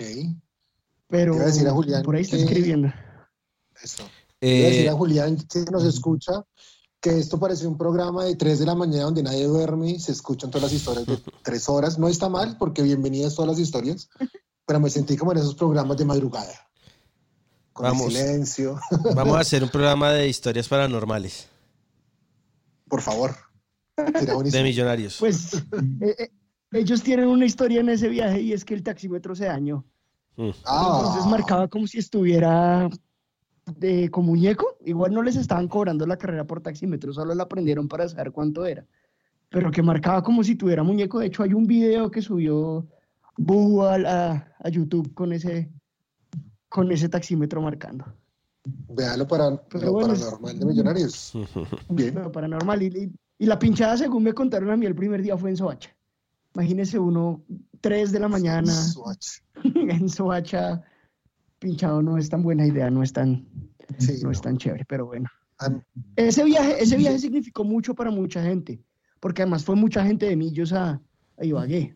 pero 1.09 1.33
Te 1.33 1.37
iba 1.37 1.43
a 1.43 1.47
decir 1.47 1.67
a 1.67 1.71
Julián 1.71 2.01
por 2.03 2.15
ahí 2.15 2.21
está 2.21 2.37
que- 2.37 2.43
escribiendo. 2.43 2.87
eso. 3.83 4.03
Voy 4.41 4.49
a 4.63 4.67
decir 4.69 4.85
Eh, 4.85 4.89
a 4.89 4.93
Julián 4.93 5.35
que 5.37 5.65
nos 5.69 5.83
escucha 5.83 6.45
que 7.01 7.19
esto 7.19 7.37
parece 7.37 7.67
un 7.67 7.77
programa 7.77 8.23
de 8.23 8.35
3 8.37 8.57
de 8.59 8.65
la 8.65 8.73
mañana 8.73 9.03
donde 9.03 9.21
nadie 9.21 9.43
duerme 9.47 9.91
y 9.91 9.99
se 9.99 10.13
escuchan 10.13 10.49
todas 10.49 10.63
las 10.63 10.73
historias 10.73 11.05
de 11.05 11.17
3 11.43 11.67
horas. 11.69 11.99
No 11.99 12.07
está 12.07 12.29
mal 12.29 12.55
porque 12.57 12.81
bienvenidas 12.83 13.35
todas 13.35 13.51
las 13.51 13.59
historias, 13.59 14.09
pero 14.65 14.79
me 14.79 14.89
sentí 14.89 15.17
como 15.17 15.33
en 15.33 15.39
esos 15.39 15.55
programas 15.55 15.97
de 15.97 16.05
madrugada. 16.05 16.53
Con 17.75 17.83
Vamos. 17.87 18.05
el 18.07 18.11
silencio. 18.13 18.79
vamos 19.15 19.35
a 19.35 19.41
hacer 19.41 19.61
un 19.61 19.67
programa 19.69 20.13
de 20.13 20.29
historias 20.29 20.65
paranormales 20.69 21.49
Por 22.87 23.01
favor. 23.01 23.35
De 23.97 24.63
millonarios. 24.63 25.17
Pues 25.19 25.55
eh, 25.55 26.15
eh, 26.17 26.29
ellos 26.71 27.03
tienen 27.03 27.27
una 27.27 27.45
historia 27.45 27.81
en 27.81 27.89
ese 27.89 28.07
viaje 28.07 28.39
y 28.41 28.53
es 28.53 28.63
que 28.63 28.73
el 28.75 28.81
taxímetro 28.83 29.35
se 29.35 29.45
dañó. 29.45 29.83
Mm. 30.37 30.51
Ah. 30.65 30.99
Entonces 31.01 31.25
marcaba 31.29 31.67
como 31.67 31.85
si 31.85 31.97
estuviera 31.97 32.89
de, 33.77 34.09
con 34.09 34.25
muñeco. 34.25 34.77
Igual 34.85 35.13
no 35.13 35.21
les 35.21 35.35
estaban 35.35 35.67
cobrando 35.67 36.07
la 36.07 36.17
carrera 36.17 36.45
por 36.45 36.61
taxímetro, 36.61 37.11
solo 37.11 37.35
la 37.35 37.43
aprendieron 37.43 37.89
para 37.89 38.07
saber 38.07 38.31
cuánto 38.31 38.65
era. 38.65 38.85
Pero 39.49 39.69
que 39.69 39.81
marcaba 39.81 40.23
como 40.23 40.45
si 40.45 40.55
tuviera 40.55 40.81
muñeco. 40.81 41.19
De 41.19 41.25
hecho, 41.27 41.43
hay 41.43 41.53
un 41.53 41.67
video 41.67 42.09
que 42.09 42.21
subió 42.21 42.87
Boo 43.37 43.83
a, 43.83 43.95
a- 43.95 44.47
a 44.59 44.69
YouTube 44.69 45.13
con 45.13 45.33
ese, 45.33 45.69
con 46.75 46.91
ese 46.91 47.07
taxímetro 47.07 47.61
marcando. 47.61 48.03
Véalo 48.89 49.25
para 49.25 49.55
Pero 49.69 49.85
lo 49.85 49.91
bueno, 49.93 50.13
paranormal 50.13 50.59
de 50.59 50.65
Millonarios. 50.65 51.31
Bien. 51.89 52.13
Pero 52.13 52.31
paranormal. 52.33 52.83
Y, 52.83 52.87
y- 52.87 53.11
y 53.37 53.45
la 53.45 53.57
pinchada, 53.57 53.95
según 53.97 54.23
me 54.23 54.33
contaron 54.33 54.69
a 54.71 54.75
mí, 54.77 54.85
el 54.85 54.95
primer 54.95 55.21
día 55.21 55.37
fue 55.37 55.49
en 55.51 55.57
Soacha. 55.57 55.89
Imagínese 56.53 56.99
uno, 56.99 57.43
3 57.81 58.11
de 58.11 58.19
la 58.19 58.27
mañana 58.27 58.73
Swatch. 58.73 59.39
en 59.75 60.09
Soacha, 60.09 60.81
pinchado 61.59 62.01
no 62.01 62.17
es 62.17 62.29
tan 62.29 62.43
buena 62.43 62.65
idea, 62.67 62.89
no 62.89 63.03
es 63.03 63.13
tan, 63.13 63.45
Sí, 63.99 64.19
no 64.23 64.31
es 64.31 64.41
tan 64.41 64.57
chévere, 64.57 64.83
pero 64.85 65.05
bueno. 65.05 65.29
Am- 65.59 65.81
Ese 66.17 66.43
viaje, 66.43 66.81
ese 66.83 66.97
viaje 66.97 67.19
significó 67.19 67.63
mucho 67.63 67.93
para 67.95 68.09
mucha 68.11 68.41
gente, 68.43 68.81
porque 69.21 69.43
además 69.43 69.63
fue 69.63 69.75
mucha 69.75 70.03
gente 70.05 70.25
de 70.27 70.35
Millos 70.35 70.73
a, 70.73 70.99
a 71.37 71.45
Ibagué. 71.45 71.95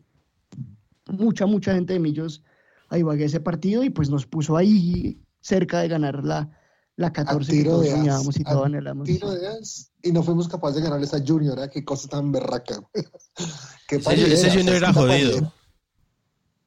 Mucha, 1.08 1.44
mucha 1.46 1.74
gente 1.74 1.92
de 1.94 1.98
Millos 2.00 2.42
a 2.90 2.98
Ibagué 2.98 3.24
ese 3.24 3.40
partido 3.40 3.82
y 3.84 3.90
pues 3.90 4.10
nos 4.10 4.26
puso 4.26 4.56
ahí 4.56 5.22
cerca 5.40 5.80
de 5.80 5.88
ganar 5.88 6.22
la, 6.24 6.50
la 6.96 7.12
14 7.12 7.50
que 7.52 7.64
todos 7.64 7.82
de 7.84 7.90
as, 7.92 7.96
soñábamos 7.98 8.36
y 8.38 8.42
a 8.42 8.44
todos 8.50 8.66
anhelamos. 8.66 9.06
tiro 9.08 9.30
de 9.30 9.46
as, 9.48 9.92
y 10.02 10.12
no 10.12 10.22
fuimos 10.22 10.48
capaces 10.48 10.76
de 10.76 10.82
ganarle 10.82 11.06
a 11.06 11.08
esa 11.08 11.24
Junior, 11.26 11.58
¿eh? 11.60 11.70
qué 11.72 11.84
cosa 11.84 12.08
tan 12.08 12.30
berraca. 12.32 12.80
Qué 13.88 13.96
Ese- 13.96 14.32
ese 14.34 14.50
Junior 14.50 14.76
era 14.76 14.92
jodido. 14.92 15.52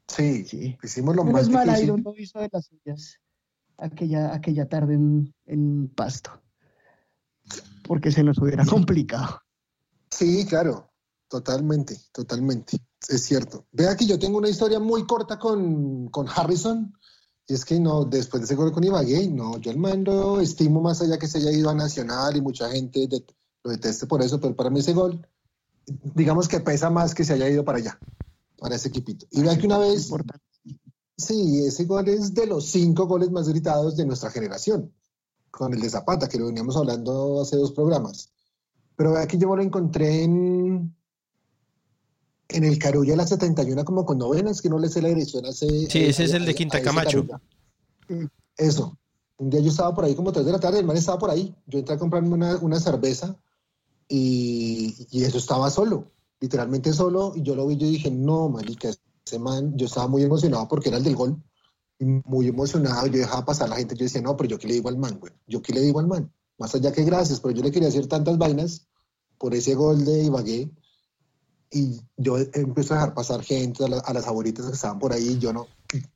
Sí, 0.08 0.44
Sí. 0.46 0.78
hicimos 0.84 1.16
lo 1.16 1.24
Menos 1.24 1.44
más 1.44 1.50
mal 1.50 1.66
difícil. 1.68 1.86
Iron 1.86 2.04
no 2.04 2.14
hizo 2.18 2.40
de 2.40 2.50
las 2.52 2.66
suyas 2.66 3.20
aquella, 3.78 4.34
aquella 4.34 4.68
tarde 4.68 4.94
en, 4.96 5.34
en 5.46 5.88
Pasto, 5.90 6.42
porque 7.88 8.12
se 8.12 8.24
nos 8.24 8.38
hubiera 8.40 8.66
complicado. 8.66 9.42
Sí, 10.12 10.46
claro, 10.48 10.92
totalmente, 11.28 11.98
totalmente, 12.12 12.78
es 13.10 13.24
cierto. 13.24 13.66
Vea 13.72 13.96
que 13.96 14.06
yo 14.06 14.20
tengo 14.20 14.38
una 14.38 14.50
historia 14.50 14.80
muy 14.80 15.06
corta 15.06 15.40
con, 15.40 16.08
con 16.10 16.28
Harrison, 16.28 16.94
y 17.48 17.54
es 17.54 17.66
que 17.66 17.80
no, 17.80 18.06
después 18.06 18.42
de 18.42 18.46
ese 18.46 18.56
gol 18.56 18.72
con 18.72 18.84
Ibagué, 18.84 19.28
no, 19.28 19.58
yo 19.58 19.72
el 19.72 19.78
man 19.78 20.04
lo 20.04 20.40
estimo 20.40 20.82
más 20.82 21.02
allá 21.02 21.18
que 21.18 21.28
se 21.28 21.40
haya 21.40 21.52
ido 21.52 21.70
a 21.70 21.76
Nacional 21.76 22.38
y 22.38 22.42
mucha 22.42 22.70
gente 22.70 23.08
lo 23.64 23.72
deteste 23.72 24.08
por 24.08 24.22
eso, 24.22 24.40
pero 24.40 24.56
para 24.56 24.70
mí 24.70 24.80
ese 24.80 24.94
gol, 24.94 25.28
digamos 26.16 26.48
que 26.48 26.62
pesa 26.62 26.90
más 26.90 27.14
que 27.14 27.26
se 27.26 27.34
haya 27.34 27.50
ido 27.50 27.66
para 27.66 27.80
allá, 27.80 28.00
para 28.58 28.76
ese 28.76 28.88
equipito. 28.88 29.26
Y 29.32 29.42
vea 29.42 29.58
que 29.58 29.66
una 29.66 29.78
vez, 29.78 30.10
sí, 31.18 31.66
ese 31.66 31.84
gol 31.84 32.08
es 32.08 32.34
de 32.34 32.48
los 32.48 32.66
cinco 32.66 33.08
goles 33.08 33.30
más 33.30 33.50
gritados 33.50 33.98
de 33.98 34.06
nuestra 34.06 34.32
generación, 34.32 34.94
con 35.52 35.74
el 35.74 35.82
de 35.82 35.90
Zapata, 35.90 36.30
que 36.30 36.40
lo 36.40 36.48
veníamos 36.48 36.78
hablando 36.78 37.42
hace 37.42 37.58
dos 37.58 37.74
programas. 37.74 38.30
Pero 38.96 39.12
vea 39.12 39.28
que 39.28 39.38
yo 39.38 39.54
lo 39.54 39.62
encontré 39.62 40.24
en, 40.24 40.96
en 42.54 42.64
el 42.64 42.78
Carulla 42.80 43.16
la 43.16 43.28
71 43.28 43.84
como 43.86 44.06
con 44.06 44.18
novenas, 44.18 44.62
que 44.62 44.70
no 44.70 44.80
le 44.80 44.88
sé 44.90 45.02
la 45.02 45.10
dirección 45.10 45.46
hace... 45.46 45.68
Sí, 45.90 46.04
ese 46.06 46.24
es 46.26 46.34
el 46.34 46.46
de 46.46 46.52
a- 46.52 46.56
Quinta 46.56 46.78
a 46.78 46.82
Camacho. 46.82 47.26
Carulla. 47.28 48.32
Eso. 48.58 48.98
Un 49.38 49.50
día 49.50 49.60
yo 49.62 49.70
estaba 49.70 49.94
por 49.94 50.06
ahí 50.06 50.16
como 50.16 50.32
3 50.32 50.46
de 50.46 50.52
la 50.52 50.60
tarde, 50.60 50.80
el 50.80 50.86
man 50.86 50.96
estaba 50.98 51.18
por 51.18 51.30
ahí. 51.30 51.54
Yo 51.68 51.80
entré 51.80 51.96
a 51.96 52.00
comprarme 52.00 52.30
una, 52.30 52.58
una 52.58 52.80
cerveza 52.80 53.36
y, 54.08 55.08
y 55.12 55.24
eso 55.24 55.38
estaba 55.38 55.70
solo, 55.70 56.12
literalmente 56.40 56.94
solo. 56.94 57.34
Y 57.36 57.42
yo 57.42 57.56
lo 57.56 57.66
vi 57.68 57.76
y 57.76 57.78
yo 57.78 57.88
dije, 57.88 58.12
no, 58.12 58.50
marica, 58.50 58.90
ese 59.26 59.40
man, 59.40 59.76
yo 59.76 59.86
estaba 59.88 60.08
muy 60.08 60.24
emocionado 60.24 60.68
porque 60.68 60.90
era 60.90 60.98
el 60.98 61.04
del 61.04 61.16
gol. 61.16 61.42
Muy 62.00 62.48
emocionado, 62.48 63.08
yo 63.08 63.20
dejaba 63.20 63.46
pasar 63.46 63.68
a 63.68 63.70
la 63.72 63.76
gente. 63.78 63.96
Yo 63.96 64.04
decía, 64.04 64.22
no, 64.22 64.36
pero 64.36 64.50
yo 64.50 64.60
qué 64.60 64.68
le 64.68 64.74
digo 64.76 64.90
al 64.90 64.98
man, 64.98 65.18
güey. 65.20 65.32
Yo 65.48 65.62
qué 65.62 65.74
le 65.74 65.82
digo 65.82 66.00
al 66.00 66.08
man. 66.08 66.32
Más 66.58 66.76
allá 66.76 66.92
que 66.92 67.04
gracias, 67.04 67.40
pero 67.40 67.54
yo 67.56 67.64
le 67.64 67.72
quería 67.72 67.88
hacer 67.90 68.08
tantas 68.08 68.38
vainas 68.38 68.88
por 69.38 69.54
ese 69.56 69.74
gol 69.74 70.04
de 70.06 70.24
Ibagué. 70.24 70.70
Y 71.76 72.02
yo 72.18 72.38
empiezo 72.54 72.94
a 72.94 72.98
dejar 72.98 73.14
pasar 73.16 73.42
gente 73.44 73.84
a, 73.86 73.88
la- 73.88 74.00
a 74.00 74.14
las 74.14 74.26
favoritas 74.26 74.66
que 74.68 74.74
estaban 74.74 75.00
por 75.00 75.12
ahí. 75.12 75.30
y 75.30 75.40
Yo 75.40 75.52
no, 75.54 75.68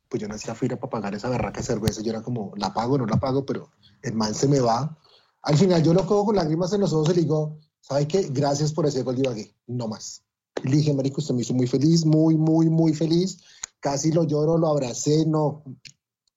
pues 0.08 0.20
yo 0.22 0.28
no 0.28 0.34
hacía 0.34 0.54
fila 0.54 0.76
para 0.76 0.90
pagar 0.90 1.14
esa 1.14 1.28
berraca 1.28 1.60
de 1.60 1.66
cerveza. 1.66 2.00
Yo 2.02 2.10
era 2.10 2.22
como, 2.22 2.52
la 2.56 2.72
pago, 2.72 2.96
no 2.98 3.06
la 3.06 3.18
pago, 3.18 3.44
pero 3.44 3.68
el 4.02 4.14
man 4.14 4.34
se 4.34 4.46
me 4.48 4.60
va. 4.60 4.96
Al 5.42 5.56
final 5.56 5.82
yo 5.82 5.92
lo 5.94 6.06
cojo 6.06 6.26
con 6.26 6.36
lágrimas 6.36 6.72
en 6.72 6.80
los 6.80 6.92
ojos 6.92 7.10
y 7.10 7.14
le 7.14 7.20
digo, 7.22 7.58
¿sabe 7.80 8.06
qué? 8.06 8.28
Gracias 8.30 8.72
por 8.72 8.86
ese 8.86 9.02
gol 9.02 9.16
de 9.16 9.22
Ibagué. 9.22 9.54
No 9.66 9.88
más. 9.88 10.22
Y 10.64 10.68
le 10.68 10.76
dije, 10.76 10.92
marico, 10.94 11.20
usted 11.20 11.34
me 11.34 11.42
hizo 11.42 11.54
muy 11.54 11.66
feliz, 11.66 12.04
muy, 12.04 12.36
muy, 12.36 12.68
muy 12.68 12.94
feliz. 12.94 13.40
Casi 13.80 14.12
lo 14.12 14.24
lloro, 14.24 14.58
lo 14.58 14.68
abracé, 14.68 15.24
no. 15.26 15.62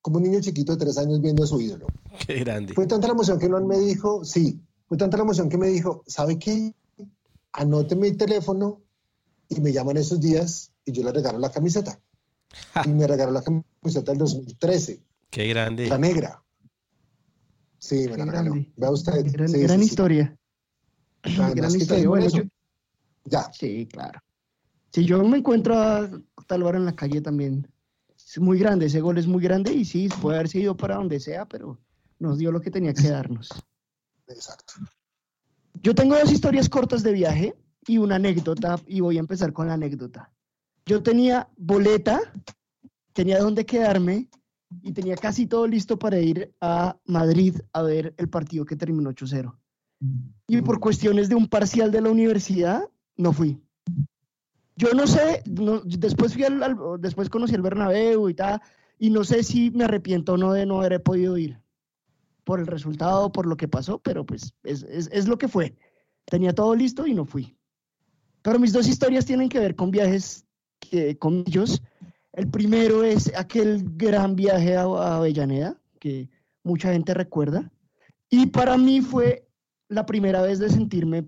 Como 0.01 0.17
un 0.17 0.23
niño 0.23 0.39
chiquito 0.41 0.71
de 0.73 0.77
tres 0.79 0.97
años 0.97 1.21
viendo 1.21 1.43
a 1.43 1.47
su 1.47 1.59
ídolo. 1.61 1.85
Qué 2.27 2.35
grande. 2.39 2.73
Fue 2.73 2.87
tanta 2.87 3.07
la 3.07 3.13
emoción 3.13 3.37
que 3.39 3.49
no 3.49 3.59
me 3.61 3.77
dijo, 3.79 4.23
sí, 4.25 4.59
fue 4.87 4.97
tanta 4.97 5.17
la 5.17 5.23
emoción 5.23 5.49
que 5.49 5.57
me 5.57 5.67
dijo, 5.67 6.03
¿sabe 6.07 6.37
qué? 6.39 6.73
Anote 7.53 7.95
mi 7.95 8.11
teléfono 8.13 8.81
y 9.51 9.61
me 9.61 9.71
llaman 9.71 9.97
esos 9.97 10.19
días 10.19 10.71
y 10.85 10.91
yo 10.91 11.03
le 11.03 11.11
regalo 11.11 11.37
la 11.39 11.51
camiseta. 11.51 11.99
Y 12.85 12.89
me 12.89 13.05
regaló 13.07 13.31
la 13.31 13.43
camiseta 13.43 14.11
del 14.11 14.19
2013, 14.19 15.01
Qué 15.29 15.47
grande. 15.47 15.87
la 15.87 15.97
negra. 15.97 16.43
Sí, 17.79 17.95
me 18.07 18.11
Qué 18.11 18.17
la 18.17 18.25
regaló. 18.25 18.55
Vea 18.77 18.91
usted. 18.91 19.25
Gran, 19.31 19.49
sí, 19.49 19.59
gran 19.59 19.79
sí, 19.79 19.85
sí. 19.85 19.89
historia. 19.91 20.37
Gran 21.23 21.75
historia. 21.75 22.07
Bueno, 22.09 22.27
yo- 22.29 22.43
Ya, 23.25 23.51
sí, 23.53 23.87
claro. 23.87 24.19
Si 24.91 25.05
yo 25.05 25.23
me 25.23 25.37
encuentro 25.37 25.77
a 25.77 26.09
tal 26.47 26.63
hora 26.63 26.77
en 26.77 26.85
la 26.85 26.95
calle 26.95 27.21
también, 27.21 27.67
es 28.17 28.39
muy 28.39 28.57
grande, 28.59 28.87
ese 28.87 28.99
gol 29.01 29.17
es 29.17 29.27
muy 29.27 29.41
grande 29.43 29.71
y 29.73 29.85
sí, 29.85 30.09
puede 30.21 30.37
haberse 30.37 30.59
ido 30.59 30.75
para 30.75 30.95
donde 30.95 31.19
sea, 31.19 31.45
pero 31.45 31.79
nos 32.19 32.37
dio 32.37 32.51
lo 32.51 32.61
que 32.61 32.71
tenía 32.71 32.93
que 32.93 33.09
darnos. 33.09 33.49
exacto. 34.27 34.73
Yo 35.83 35.95
tengo 35.95 36.17
dos 36.17 36.31
historias 36.31 36.67
cortas 36.69 37.01
de 37.03 37.13
viaje 37.13 37.55
y 37.87 37.97
una 37.97 38.15
anécdota, 38.15 38.79
y 38.87 38.99
voy 39.01 39.17
a 39.17 39.21
empezar 39.21 39.53
con 39.53 39.67
la 39.67 39.73
anécdota. 39.73 40.31
Yo 40.85 41.01
tenía 41.03 41.47
boleta, 41.57 42.19
tenía 43.13 43.39
dónde 43.39 43.65
quedarme 43.65 44.29
y 44.81 44.93
tenía 44.93 45.15
casi 45.15 45.47
todo 45.47 45.67
listo 45.67 45.97
para 45.99 46.19
ir 46.19 46.53
a 46.61 46.97
Madrid 47.05 47.57
a 47.73 47.81
ver 47.81 48.13
el 48.17 48.29
partido 48.29 48.65
que 48.65 48.75
terminó 48.75 49.09
8-0. 49.11 49.57
Y 50.47 50.61
por 50.61 50.79
cuestiones 50.79 51.29
de 51.29 51.35
un 51.35 51.47
parcial 51.47 51.91
de 51.91 52.01
la 52.01 52.09
universidad, 52.09 52.89
no 53.17 53.33
fui. 53.33 53.61
Yo 54.75 54.93
no 54.93 55.05
sé, 55.05 55.43
no- 55.45 55.81
después, 55.81 56.33
fui 56.33 56.43
al, 56.43 56.63
al- 56.63 56.77
después 56.99 57.29
conocí 57.29 57.53
el 57.53 57.61
Bernabéu 57.61 58.29
y 58.29 58.33
tal, 58.33 58.61
y 58.97 59.09
no 59.09 59.23
sé 59.23 59.43
si 59.43 59.69
me 59.71 59.83
arrepiento 59.83 60.33
o 60.33 60.37
no 60.37 60.53
de 60.53 60.65
no 60.65 60.79
haber 60.81 61.01
podido 61.03 61.37
ir 61.37 61.59
por 62.43 62.59
el 62.59 62.67
resultado, 62.67 63.31
por 63.31 63.45
lo 63.45 63.57
que 63.57 63.67
pasó, 63.67 63.99
pero 63.99 64.25
pues 64.25 64.53
es, 64.63 64.83
es- 64.83 65.09
es 65.11 65.27
lo 65.27 65.37
que 65.37 65.47
fue. 65.47 65.75
Tenía 66.25 66.53
todo 66.53 66.73
listo 66.75 67.05
y 67.05 67.13
no 67.13 67.25
fui. 67.25 67.55
Pero 68.41 68.59
mis 68.59 68.73
dos 68.73 68.87
historias 68.87 69.25
tienen 69.25 69.49
que 69.49 69.59
ver 69.59 69.75
con 69.75 69.91
viajes 69.91 70.45
que, 70.79 71.17
con 71.17 71.43
ellos. 71.47 71.81
El 72.33 72.49
primero 72.49 73.03
es 73.03 73.31
aquel 73.35 73.83
gran 73.95 74.35
viaje 74.35 74.75
a, 74.75 74.83
Avellaneda, 75.17 75.75
que 75.99 76.29
mucha 76.63 76.91
gente 76.93 77.13
recuerda. 77.13 77.71
Y 78.29 78.47
para 78.47 78.77
mí 78.77 79.01
fue 79.01 79.47
la 79.89 80.05
primera 80.05 80.41
vez 80.41 80.59
de 80.59 80.69
sentirme 80.69 81.27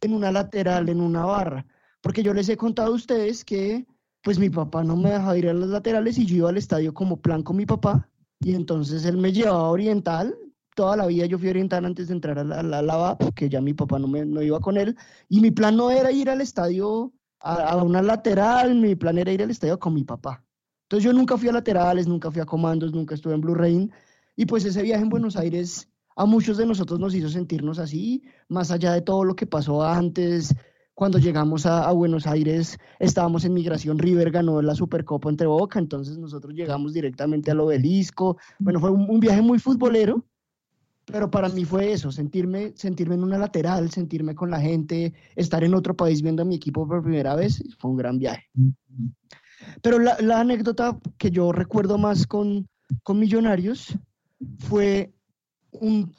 en 0.00 0.14
una 0.14 0.30
lateral, 0.30 0.88
en 0.88 1.00
una 1.00 1.24
barra. 1.24 1.66
Porque 2.00 2.22
yo 2.22 2.34
les 2.34 2.48
he 2.48 2.56
contado 2.56 2.92
a 2.92 2.96
ustedes 2.96 3.44
que 3.44 3.86
pues 4.22 4.38
mi 4.38 4.50
papá 4.50 4.84
no 4.84 4.96
me 4.96 5.10
dejaba 5.10 5.36
ir 5.36 5.48
a 5.48 5.54
las 5.54 5.68
laterales 5.68 6.16
y 6.18 6.26
yo 6.26 6.36
iba 6.36 6.50
al 6.50 6.56
estadio 6.56 6.94
como 6.94 7.20
plan 7.20 7.42
con 7.42 7.56
mi 7.56 7.66
papá. 7.66 8.08
Y 8.40 8.54
entonces 8.54 9.04
él 9.04 9.16
me 9.16 9.32
llevaba 9.32 9.60
a 9.60 9.70
Oriental. 9.70 10.36
Toda 10.74 10.96
la 10.96 11.06
vida 11.06 11.26
yo 11.26 11.38
fui 11.38 11.48
Oriental 11.48 11.84
antes 11.84 12.08
de 12.08 12.14
entrar 12.14 12.38
a 12.38 12.44
la, 12.44 12.62
la, 12.62 12.82
la 12.82 12.96
VAP, 12.96 13.18
porque 13.18 13.48
ya 13.48 13.60
mi 13.60 13.74
papá 13.74 13.98
no, 13.98 14.08
me, 14.08 14.24
no 14.24 14.42
iba 14.42 14.58
con 14.60 14.76
él. 14.76 14.96
Y 15.28 15.40
mi 15.40 15.50
plan 15.50 15.76
no 15.76 15.90
era 15.90 16.10
ir 16.10 16.30
al 16.30 16.40
estadio 16.40 17.12
a, 17.40 17.54
a 17.54 17.82
una 17.82 18.02
lateral, 18.02 18.74
mi 18.74 18.94
plan 18.94 19.18
era 19.18 19.32
ir 19.32 19.42
al 19.42 19.50
estadio 19.50 19.78
con 19.78 19.94
mi 19.94 20.04
papá. 20.04 20.44
Entonces 20.84 21.04
yo 21.04 21.12
nunca 21.12 21.36
fui 21.36 21.48
a 21.48 21.52
laterales, 21.52 22.06
nunca 22.06 22.30
fui 22.30 22.40
a 22.40 22.46
comandos, 22.46 22.92
nunca 22.92 23.14
estuve 23.14 23.34
en 23.34 23.40
Blue 23.40 23.54
Rain. 23.54 23.92
Y 24.36 24.46
pues 24.46 24.64
ese 24.64 24.82
viaje 24.82 25.02
en 25.02 25.08
Buenos 25.08 25.36
Aires 25.36 25.88
a 26.16 26.26
muchos 26.26 26.56
de 26.56 26.66
nosotros 26.66 27.00
nos 27.00 27.14
hizo 27.14 27.28
sentirnos 27.28 27.78
así, 27.78 28.22
más 28.48 28.70
allá 28.70 28.92
de 28.92 29.02
todo 29.02 29.24
lo 29.24 29.34
que 29.34 29.46
pasó 29.46 29.82
antes. 29.82 30.54
Cuando 30.94 31.18
llegamos 31.18 31.64
a, 31.64 31.88
a 31.88 31.92
Buenos 31.92 32.26
Aires, 32.26 32.78
estábamos 32.98 33.44
en 33.44 33.54
Migración 33.54 33.98
River, 33.98 34.30
ganó 34.30 34.60
la 34.60 34.74
Supercopa 34.74 35.30
entre 35.30 35.46
Boca, 35.46 35.78
entonces 35.78 36.18
nosotros 36.18 36.54
llegamos 36.54 36.92
directamente 36.92 37.50
al 37.50 37.60
obelisco. 37.60 38.36
Bueno, 38.58 38.78
fue 38.78 38.90
un, 38.90 39.08
un 39.08 39.18
viaje 39.18 39.40
muy 39.40 39.58
futbolero, 39.58 40.22
pero 41.12 41.30
para 41.30 41.48
mí 41.50 41.64
fue 41.64 41.92
eso, 41.92 42.10
sentirme, 42.10 42.72
sentirme 42.74 43.14
en 43.14 43.22
una 43.22 43.38
lateral, 43.38 43.90
sentirme 43.90 44.34
con 44.34 44.50
la 44.50 44.60
gente, 44.60 45.12
estar 45.36 45.62
en 45.62 45.74
otro 45.74 45.94
país 45.94 46.22
viendo 46.22 46.42
a 46.42 46.44
mi 46.44 46.56
equipo 46.56 46.86
por 46.88 47.02
primera 47.02 47.34
vez, 47.36 47.62
fue 47.78 47.90
un 47.90 47.96
gran 47.98 48.18
viaje. 48.18 48.44
Pero 49.82 49.98
la, 49.98 50.16
la 50.20 50.40
anécdota 50.40 50.98
que 51.18 51.30
yo 51.30 51.52
recuerdo 51.52 51.98
más 51.98 52.26
con, 52.26 52.66
con 53.02 53.18
Millonarios 53.18 53.96
fue 54.58 55.12
un, 55.70 56.12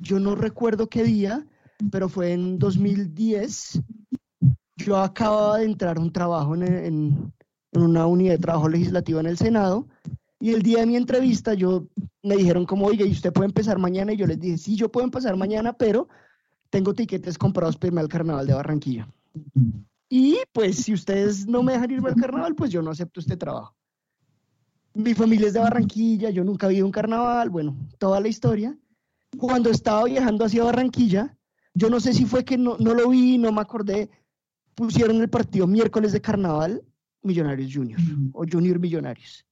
yo 0.00 0.18
no 0.18 0.34
recuerdo 0.34 0.88
qué 0.88 1.04
día, 1.04 1.46
pero 1.90 2.08
fue 2.08 2.32
en 2.32 2.58
2010. 2.58 3.80
Yo 4.76 4.96
acababa 4.96 5.58
de 5.58 5.66
entrar 5.66 5.96
a 5.96 6.00
un 6.00 6.12
trabajo 6.12 6.54
en, 6.54 6.62
en- 6.62 7.32
en 7.74 7.82
una 7.82 8.06
unidad 8.06 8.32
de 8.34 8.38
trabajo 8.38 8.68
legislativo 8.68 9.18
en 9.20 9.26
el 9.26 9.38
Senado 9.38 9.88
y 10.42 10.50
el 10.50 10.62
día 10.62 10.80
de 10.80 10.86
mi 10.86 10.96
entrevista 10.96 11.54
yo 11.54 11.86
me 12.20 12.36
dijeron 12.36 12.66
como, 12.66 12.86
oiga, 12.86 13.06
¿y 13.06 13.12
usted 13.12 13.32
puede 13.32 13.46
empezar 13.46 13.78
mañana? 13.78 14.12
Y 14.12 14.16
yo 14.16 14.26
les 14.26 14.40
dije, 14.40 14.58
sí, 14.58 14.74
yo 14.74 14.90
puedo 14.90 15.04
empezar 15.04 15.36
mañana, 15.36 15.72
pero 15.72 16.08
tengo 16.68 16.94
tiquetes 16.94 17.38
comprados 17.38 17.76
para 17.76 17.86
irme 17.86 18.00
al 18.00 18.08
Carnaval 18.08 18.48
de 18.48 18.54
Barranquilla. 18.54 19.08
Y 20.08 20.38
pues 20.52 20.78
si 20.78 20.94
ustedes 20.94 21.46
no 21.46 21.62
me 21.62 21.74
dejan 21.74 21.92
irme 21.92 22.08
al 22.08 22.16
Carnaval, 22.16 22.56
pues 22.56 22.72
yo 22.72 22.82
no 22.82 22.90
acepto 22.90 23.20
este 23.20 23.36
trabajo. 23.36 23.76
Mi 24.94 25.14
familia 25.14 25.46
es 25.46 25.52
de 25.52 25.60
Barranquilla, 25.60 26.30
yo 26.30 26.42
nunca 26.42 26.66
a 26.66 26.84
un 26.84 26.90
carnaval, 26.90 27.48
bueno, 27.48 27.76
toda 27.98 28.18
la 28.18 28.26
historia. 28.26 28.76
Cuando 29.38 29.70
estaba 29.70 30.02
viajando 30.06 30.44
hacia 30.44 30.64
Barranquilla, 30.64 31.38
yo 31.72 31.88
no 31.88 32.00
sé 32.00 32.14
si 32.14 32.24
fue 32.24 32.44
que 32.44 32.58
no, 32.58 32.76
no 32.80 32.94
lo 32.94 33.10
vi, 33.10 33.38
no 33.38 33.52
me 33.52 33.60
acordé, 33.60 34.10
pusieron 34.74 35.22
el 35.22 35.30
partido 35.30 35.68
miércoles 35.68 36.10
de 36.10 36.20
carnaval 36.20 36.82
Millonarios 37.22 37.72
Junior 37.72 38.00
o 38.32 38.44
Junior 38.44 38.80
Millonarios. 38.80 39.46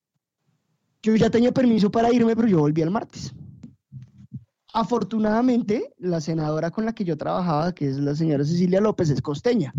Yo 1.02 1.16
ya 1.16 1.30
tenía 1.30 1.52
permiso 1.52 1.90
para 1.90 2.12
irme, 2.12 2.36
pero 2.36 2.48
yo 2.48 2.58
volví 2.58 2.82
el 2.82 2.90
martes. 2.90 3.32
Afortunadamente, 4.72 5.94
la 5.98 6.20
senadora 6.20 6.70
con 6.70 6.84
la 6.84 6.92
que 6.92 7.04
yo 7.04 7.16
trabajaba, 7.16 7.74
que 7.74 7.88
es 7.88 7.96
la 7.98 8.14
señora 8.14 8.44
Cecilia 8.44 8.80
López, 8.80 9.10
es 9.10 9.20
costeña. 9.20 9.72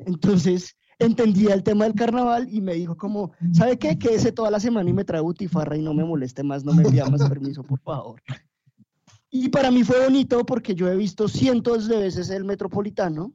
Entonces, 0.00 0.76
entendía 0.98 1.54
el 1.54 1.62
tema 1.62 1.84
del 1.84 1.94
carnaval 1.94 2.48
y 2.50 2.60
me 2.60 2.74
dijo 2.74 2.96
como, 2.96 3.32
¿sabe 3.52 3.78
qué? 3.78 3.98
Quédese 3.98 4.32
toda 4.32 4.50
la 4.50 4.60
semana 4.60 4.88
y 4.88 4.92
me 4.92 5.04
trae 5.04 5.20
butifarra 5.20 5.76
y 5.76 5.82
no 5.82 5.94
me 5.94 6.04
moleste 6.04 6.42
más, 6.42 6.64
no 6.64 6.72
me 6.72 6.82
envía 6.82 7.04
más 7.06 7.22
permiso, 7.28 7.62
por 7.62 7.80
favor. 7.80 8.22
Y 9.30 9.48
para 9.50 9.70
mí 9.70 9.84
fue 9.84 10.02
bonito 10.02 10.44
porque 10.46 10.74
yo 10.74 10.88
he 10.88 10.96
visto 10.96 11.28
cientos 11.28 11.88
de 11.88 11.98
veces 11.98 12.30
el 12.30 12.44
Metropolitano. 12.44 13.32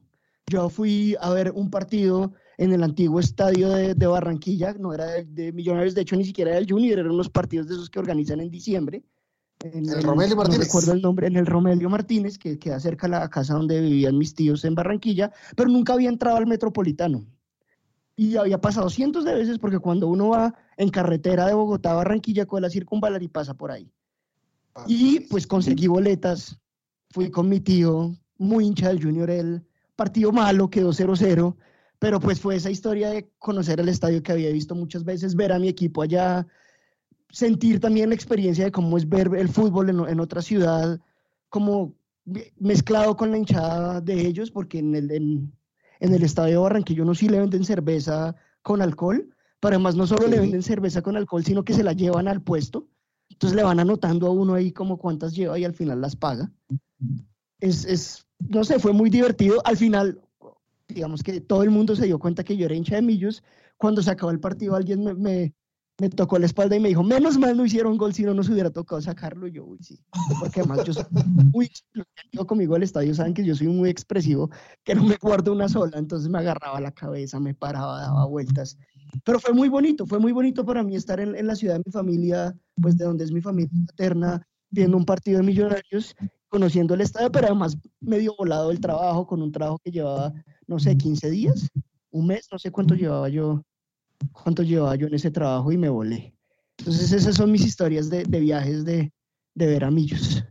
Yo 0.48 0.70
fui 0.70 1.16
a 1.22 1.30
ver 1.30 1.52
un 1.52 1.70
partido 1.70 2.34
en 2.64 2.72
el 2.74 2.84
antiguo 2.84 3.20
estadio 3.20 3.70
de, 3.70 3.96
de 3.96 4.08
Barranquilla, 4.08 4.76
no 4.78 4.94
era 4.94 5.06
de, 5.06 5.26
de 5.26 5.52
Millonarios, 5.52 5.96
de 5.96 6.02
hecho 6.02 6.16
ni 6.16 6.26
siquiera 6.26 6.52
era 6.52 6.60
del 6.60 6.70
Junior, 6.70 7.00
eran 7.00 7.12
unos 7.12 7.28
partidos 7.28 7.68
de 7.68 7.74
esos 7.74 7.90
que 7.90 7.98
organizan 7.98 8.40
en 8.40 8.52
diciembre. 8.52 9.04
En 9.62 9.90
El 9.90 10.04
Romelio 10.04 10.36
No 10.36 10.44
Martínez. 10.44 10.68
recuerdo 10.68 10.94
el 10.94 11.02
nombre, 11.02 11.26
en 11.26 11.38
el 11.38 11.48
Romelio 11.48 11.90
Martínez, 11.90 12.38
que 12.38 12.60
queda 12.60 12.80
cerca 12.80 13.08
de 13.08 13.12
la 13.12 13.30
casa 13.32 13.56
donde 13.56 13.82
vivían 13.82 14.16
mis 14.16 14.36
tíos 14.36 14.64
en 14.64 14.76
Barranquilla, 14.76 15.32
pero 15.56 15.70
nunca 15.70 15.94
había 15.94 16.10
entrado 16.10 16.38
al 16.38 16.46
Metropolitano. 16.46 17.26
Y 18.16 18.38
había 18.38 18.62
pasado 18.62 18.92
cientos 18.92 19.26
de 19.26 19.34
veces 19.34 19.58
porque 19.58 19.80
cuando 19.80 20.08
uno 20.08 20.30
va 20.30 20.54
en 20.78 20.90
carretera 20.90 21.48
de 21.48 21.56
Bogotá 21.56 21.94
a 21.94 21.96
Barranquilla, 21.96 22.46
con 22.46 22.62
la 22.62 22.70
circunvalar 22.70 23.24
y 23.24 23.28
pasa 23.28 23.56
por 23.56 23.72
ahí. 23.72 23.92
Y 24.86 25.22
pues 25.22 25.48
conseguí 25.48 25.88
boletas, 25.88 26.60
fui 27.10 27.32
con 27.32 27.50
mi 27.50 27.60
tío, 27.60 28.16
muy 28.38 28.68
hincha 28.68 28.90
del 28.90 29.02
Junior, 29.02 29.32
el 29.32 29.66
partido 29.96 30.32
malo, 30.32 30.70
quedó 30.70 30.92
0-0, 30.92 31.56
pero 32.02 32.20
pues 32.20 32.42
fue 32.42 32.56
esa 32.56 32.72
historia 32.72 33.12
de 33.12 33.30
conocer 33.38 33.80
el 33.80 33.88
estadio 33.88 34.24
que 34.24 34.32
había 34.32 34.52
visto 34.52 34.74
muchas 34.74 35.04
veces, 35.04 35.36
ver 35.36 35.54
a 35.54 35.60
mi 35.60 35.68
equipo 35.68 36.02
allá, 36.02 36.48
sentir 37.30 37.80
también 37.80 38.10
la 38.10 38.16
experiencia 38.16 38.66
de 38.66 38.72
cómo 38.72 38.98
es 38.98 39.08
ver 39.08 39.30
el 39.36 39.50
fútbol 39.50 39.92
en, 39.92 40.00
en 40.10 40.20
otra 40.20 40.42
ciudad, 40.42 41.00
como 41.50 41.94
mezclado 42.58 43.16
con 43.16 43.30
la 43.30 43.38
hinchada 43.38 44.02
de 44.02 44.20
ellos, 44.20 44.50
porque 44.50 44.80
en 44.80 44.96
el, 44.96 45.12
en, 45.12 45.54
en 46.00 46.14
el 46.16 46.24
estadio 46.24 46.54
de 46.56 46.64
Barranquilla 46.64 47.04
uno 47.04 47.14
sí 47.14 47.30
le 47.30 47.40
venden 47.40 47.64
cerveza 47.64 48.36
con 48.64 48.82
alcohol, 48.82 49.36
pero 49.60 49.76
además 49.76 49.96
no 49.96 50.08
solo 50.08 50.28
le 50.28 50.40
venden 50.40 50.64
cerveza 50.64 51.04
con 51.04 51.16
alcohol, 51.18 51.46
sino 51.46 51.64
que 51.64 51.76
se 51.76 51.84
la 51.84 51.94
llevan 51.94 52.28
al 52.28 52.42
puesto. 52.42 52.88
Entonces 53.30 53.56
le 53.56 53.62
van 53.62 53.80
anotando 53.80 54.26
a 54.26 54.32
uno 54.32 54.56
ahí 54.56 54.72
como 54.72 54.98
cuántas 54.98 55.36
lleva 55.36 55.60
y 55.60 55.66
al 55.66 55.76
final 55.76 56.02
las 56.02 56.16
paga. 56.16 56.52
Es, 57.60 57.86
es, 57.86 58.26
no 58.40 58.64
sé, 58.64 58.80
fue 58.80 58.92
muy 58.92 59.12
divertido. 59.12 59.62
Al 59.66 59.78
final, 59.78 60.20
digamos 60.92 61.24
que 61.24 61.42
todo 61.42 61.64
el 61.64 61.70
mundo 61.70 61.96
se 61.96 62.06
dio 62.06 62.20
cuenta 62.20 62.44
que 62.44 62.58
yo 62.58 62.66
era 62.66 62.76
hincha 62.76 62.96
de 62.96 63.02
Millos. 63.02 63.44
Cuando 63.78 64.02
se 64.02 64.12
acabó 64.12 64.32
el 64.32 64.40
partido, 64.40 64.76
alguien 64.76 65.04
me, 65.04 65.14
me, 65.14 65.56
me 66.00 66.10
tocó 66.10 66.40
la 66.40 66.48
espalda 66.48 66.76
y 66.76 66.80
me 66.80 66.90
dijo, 66.90 67.04
menos 67.04 67.38
mal 67.38 67.56
no 67.56 67.66
hicieron 67.66 67.98
gol, 67.98 68.14
si 68.14 68.24
no 68.24 68.34
nos 68.34 68.50
hubiera 68.50 68.72
tocado 68.72 69.02
sacarlo. 69.02 69.48
Y 69.48 69.52
yo, 69.52 69.66
uy, 69.66 69.78
sí. 69.82 70.00
Porque 70.40 70.62
además 70.62 70.84
yo 70.84 70.94
soy 70.94 71.06
muy, 71.54 71.70
conmigo 72.48 72.76
al 72.76 72.84
estadio 72.84 73.14
saben 73.14 73.34
que 73.34 73.46
yo 73.46 73.56
soy 73.56 73.68
muy 73.68 73.90
expresivo, 73.90 74.50
que 74.84 74.96
no 74.96 75.04
me 75.04 75.18
guardo 75.18 75.52
una 75.52 75.70
sola, 75.70 76.00
entonces 76.00 76.30
me 76.30 76.40
agarraba 76.40 76.80
la 76.82 76.92
cabeza, 76.92 77.40
me 77.40 77.54
paraba, 77.54 78.02
daba 78.02 78.26
vueltas. 78.26 78.78
Pero 79.24 79.40
fue 79.40 79.54
muy 79.54 79.70
bonito, 79.70 80.08
fue 80.08 80.20
muy 80.20 80.32
bonito 80.32 80.66
para 80.66 80.84
mí 80.84 80.96
estar 80.96 81.20
en, 81.20 81.36
en 81.36 81.46
la 81.46 81.56
ciudad 81.56 81.76
de 81.76 81.84
mi 81.86 81.92
familia, 81.92 82.56
pues 82.82 82.98
de 82.98 83.06
donde 83.06 83.24
es 83.24 83.32
mi 83.32 83.42
familia 83.42 83.70
paterna, 83.88 84.48
viendo 84.72 84.98
un 84.98 85.06
partido 85.06 85.38
de 85.38 85.44
millonarios, 85.44 86.16
conociendo 86.52 86.94
el 86.94 87.02
estadio, 87.02 87.32
pero 87.32 87.48
además 87.48 87.78
medio 88.02 88.36
volado 88.38 88.72
el 88.72 88.82
trabajo, 88.82 89.26
con 89.26 89.42
un 89.42 89.52
trabajo 89.52 89.80
que 89.84 89.90
llevaba, 89.90 90.34
no 90.68 90.80
sé, 90.80 90.98
15 90.98 91.30
días, 91.32 91.70
un 92.12 92.28
mes, 92.28 92.48
no 92.52 92.60
sé 92.60 92.72
cuánto 92.72 92.94
llevaba 92.94 93.30
yo, 93.30 93.64
cuánto 94.34 94.62
llevaba 94.62 94.96
yo 94.96 95.08
en 95.08 95.16
ese 95.16 95.32
trabajo 95.32 95.72
y 95.72 95.78
me 95.78 95.88
volé. 95.88 96.36
Entonces 96.78 97.14
esas 97.14 97.36
son 97.38 97.52
mis 97.52 97.66
historias 97.66 98.10
de, 98.10 98.24
de 98.26 98.40
viajes 98.42 98.84
de, 98.84 99.14
de 99.56 99.66
ver 99.66 99.86
a 99.86 99.92
Millos. 99.92 100.44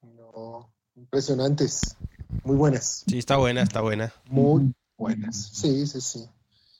No, 0.00 0.72
impresionantes. 0.96 1.96
Muy 2.42 2.56
buenas. 2.56 3.04
Sí, 3.06 3.18
está 3.18 3.36
buena, 3.36 3.62
está 3.62 3.82
buena. 3.82 4.12
Muy 4.30 4.74
buenas. 4.96 5.50
Sí, 5.52 5.86
sí, 5.86 6.00
sí. 6.00 6.24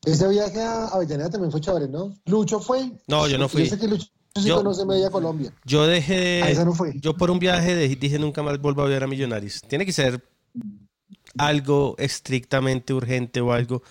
Ese 0.04 0.26
viaje 0.28 0.60
a 0.62 0.86
Avellaneda 0.86 1.28
también 1.28 1.52
fue 1.52 1.60
chévere, 1.60 1.86
¿no? 1.86 2.14
Lucho 2.24 2.60
fue. 2.60 2.92
No, 3.08 3.28
yo 3.28 3.36
no 3.36 3.48
fui. 3.48 3.64
Yo 3.64 3.70
sé 3.70 3.78
que 3.78 3.88
Lucho 3.88 4.06
sí 4.34 4.48
Yo- 4.48 4.56
conoce 4.56 4.84
media 4.84 5.10
Colombia. 5.10 5.52
Yo 5.64 5.86
dejé. 5.86 6.42
Ah, 6.42 6.50
esa 6.50 6.64
no 6.64 6.74
fue. 6.74 6.92
Yo 7.00 7.14
por 7.16 7.30
un 7.30 7.38
viaje 7.38 7.74
de- 7.74 7.88
dije 7.96 8.18
nunca 8.18 8.42
más 8.42 8.58
vuelvo 8.60 8.82
a 8.82 8.86
ver 8.88 9.02
a 9.02 9.06
Millonarios. 9.06 9.62
Tiene 9.62 9.84
que 9.86 9.92
ser 9.92 10.24
algo 11.38 11.94
estrictamente 11.98 12.92
urgente 12.94 13.40
o 13.40 13.52
algo. 13.52 13.82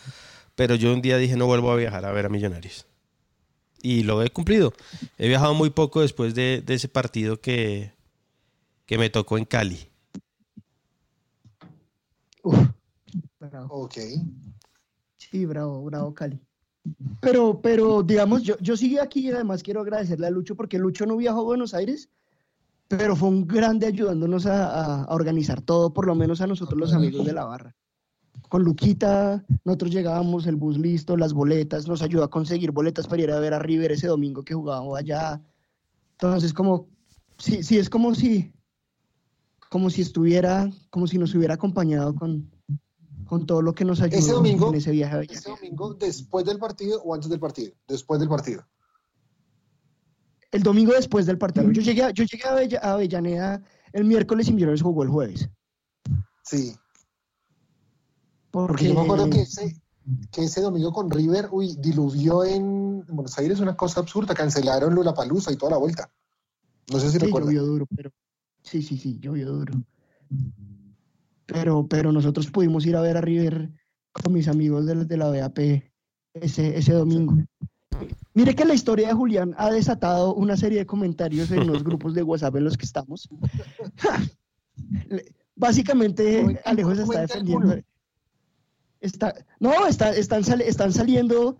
Pero 0.55 0.75
yo 0.75 0.93
un 0.93 1.01
día 1.01 1.17
dije 1.17 1.35
no 1.37 1.45
vuelvo 1.47 1.71
a 1.71 1.75
viajar 1.75 2.05
a 2.05 2.11
ver 2.11 2.25
a 2.25 2.29
Millonarios. 2.29 2.85
Y 3.81 4.03
lo 4.03 4.21
he 4.21 4.29
cumplido. 4.29 4.73
He 5.17 5.27
viajado 5.27 5.53
muy 5.53 5.69
poco 5.71 6.01
después 6.01 6.35
de, 6.35 6.61
de 6.63 6.73
ese 6.75 6.87
partido 6.87 7.41
que, 7.41 7.93
que 8.85 8.97
me 8.97 9.09
tocó 9.09 9.37
en 9.39 9.45
Cali. 9.45 9.87
Ok. 13.69 13.97
Sí, 15.17 15.45
bravo, 15.45 15.83
bravo 15.83 16.13
Cali. 16.13 16.39
Pero, 17.19 17.61
pero 17.61 18.01
digamos, 18.03 18.41
yo, 18.43 18.55
yo 18.59 18.75
sigo 18.75 19.01
aquí 19.01 19.27
y 19.27 19.31
además 19.31 19.61
quiero 19.63 19.81
agradecerle 19.81 20.27
a 20.27 20.31
Lucho 20.31 20.55
porque 20.55 20.79
Lucho 20.79 21.05
no 21.05 21.17
viajó 21.17 21.41
a 21.41 21.43
Buenos 21.43 21.73
Aires, 21.73 22.09
pero 22.87 23.15
fue 23.15 23.29
un 23.29 23.47
grande 23.47 23.85
ayudándonos 23.85 24.45
a, 24.47 24.65
a- 24.67 25.03
a 25.03 25.13
organizar 25.13 25.61
todo, 25.61 25.93
por 25.93 26.07
lo 26.07 26.15
menos 26.15 26.41
a 26.41 26.47
nosotros 26.47 26.79
los 26.79 26.93
amigos 26.93 27.25
de 27.25 27.33
la 27.33 27.45
barra. 27.45 27.75
Con 28.49 28.63
Luquita, 28.63 29.45
nosotros 29.63 29.91
llegábamos, 29.91 30.47
el 30.47 30.55
bus 30.55 30.77
listo, 30.77 31.15
las 31.15 31.33
boletas, 31.33 31.87
nos 31.87 32.01
ayudó 32.01 32.23
a 32.23 32.29
conseguir 32.29 32.71
boletas 32.71 33.07
para 33.07 33.21
ir 33.21 33.31
a 33.31 33.39
ver 33.39 33.53
a 33.53 33.59
River 33.59 33.91
ese 33.91 34.07
domingo 34.07 34.43
que 34.43 34.55
jugábamos 34.55 34.97
allá. 34.97 35.41
Entonces, 36.13 36.51
como, 36.53 36.87
sí, 37.37 37.61
sí, 37.63 37.77
es 37.77 37.89
como 37.89 38.13
si, 38.15 38.51
como 39.69 39.89
si 39.89 40.01
estuviera, 40.01 40.69
como 40.89 41.07
si 41.07 41.17
nos 41.17 41.33
hubiera 41.35 41.53
acompañado 41.53 42.13
con, 42.15 42.49
con 43.31 43.45
todo 43.45 43.61
lo 43.61 43.73
que 43.73 43.85
nos 43.85 44.01
ayudó 44.01 44.17
Ese 44.19 44.31
domingo, 44.33 44.67
en 44.67 44.75
ese 44.75 44.91
viaje. 44.91 45.25
ese 45.31 45.49
domingo, 45.49 45.93
después 45.93 46.43
del 46.45 46.59
partido 46.59 47.01
o 47.01 47.15
antes 47.15 47.29
del 47.29 47.39
partido. 47.39 47.71
Después 47.87 48.19
del 48.19 48.27
partido. 48.27 48.67
El 50.51 50.63
domingo 50.63 50.91
después 50.91 51.25
del 51.25 51.37
partido. 51.37 51.71
Yo 51.71 51.81
llegué, 51.81 52.03
a- 52.03 52.09
yo 52.11 52.25
llegué 52.25 52.43
a, 52.45 52.51
Avella- 52.51 52.79
a 52.83 52.91
Avellaneda 52.91 53.63
el 53.93 54.03
miércoles 54.03 54.49
y 54.49 54.53
Millonarios 54.53 54.81
jugó 54.81 55.03
el 55.03 55.09
jueves. 55.09 55.49
Sí. 56.43 56.75
Porque, 58.51 58.67
Porque 58.67 58.87
yo 58.89 58.95
me 58.95 59.01
acuerdo 59.03 59.29
que 59.29 59.41
ese, 59.43 59.81
que 60.29 60.43
ese 60.43 60.59
domingo 60.59 60.91
con 60.91 61.09
River, 61.09 61.47
uy, 61.53 61.77
diluvió 61.79 62.43
en 62.43 63.05
Buenos 63.07 63.37
Aires 63.37 63.61
una 63.61 63.77
cosa 63.77 64.01
absurda. 64.01 64.33
Cancelaron 64.35 64.93
Palusa 65.15 65.53
y 65.53 65.55
toda 65.55 65.71
la 65.71 65.77
vuelta. 65.77 66.11
No 66.91 66.99
sé 66.99 67.07
si 67.07 67.13
sí, 67.13 67.19
recuerdan. 67.19 67.53
llovió 67.53 67.65
duro, 67.65 67.85
pero 67.95 68.11
sí, 68.61 68.81
sí, 68.81 68.97
sí, 68.97 69.19
llovió 69.21 69.53
duro. 69.53 69.73
Pero, 71.53 71.85
pero 71.87 72.11
nosotros 72.11 72.49
pudimos 72.49 72.85
ir 72.85 72.95
a 72.95 73.01
ver 73.01 73.17
a 73.17 73.21
River 73.21 73.69
con 74.11 74.33
mis 74.33 74.47
amigos 74.47 74.85
de, 74.85 74.95
la- 74.95 75.03
de 75.05 75.17
la 75.17 75.27
BAP 75.29 75.59
ese, 76.33 76.77
ese 76.77 76.93
domingo. 76.93 77.35
Mire 78.33 78.55
que 78.55 78.65
la 78.65 78.73
historia 78.73 79.09
de 79.09 79.13
Julián 79.13 79.53
ha 79.57 79.69
desatado 79.69 80.33
una 80.33 80.55
serie 80.55 80.79
de 80.79 80.85
comentarios 80.85 81.51
en 81.51 81.67
los 81.67 81.83
grupos 81.83 82.13
de 82.13 82.23
WhatsApp 82.23 82.55
en 82.55 82.63
los 82.63 82.77
que 82.77 82.85
estamos. 82.85 83.27
Básicamente, 85.55 86.59
Alejo 86.65 86.95
se 86.95 87.03
está 87.03 87.21
defendiendo. 87.21 87.75
Está, 88.99 89.33
no, 89.59 89.87
está, 89.87 90.15
están, 90.15 90.43
están 90.61 90.93
saliendo 90.93 91.57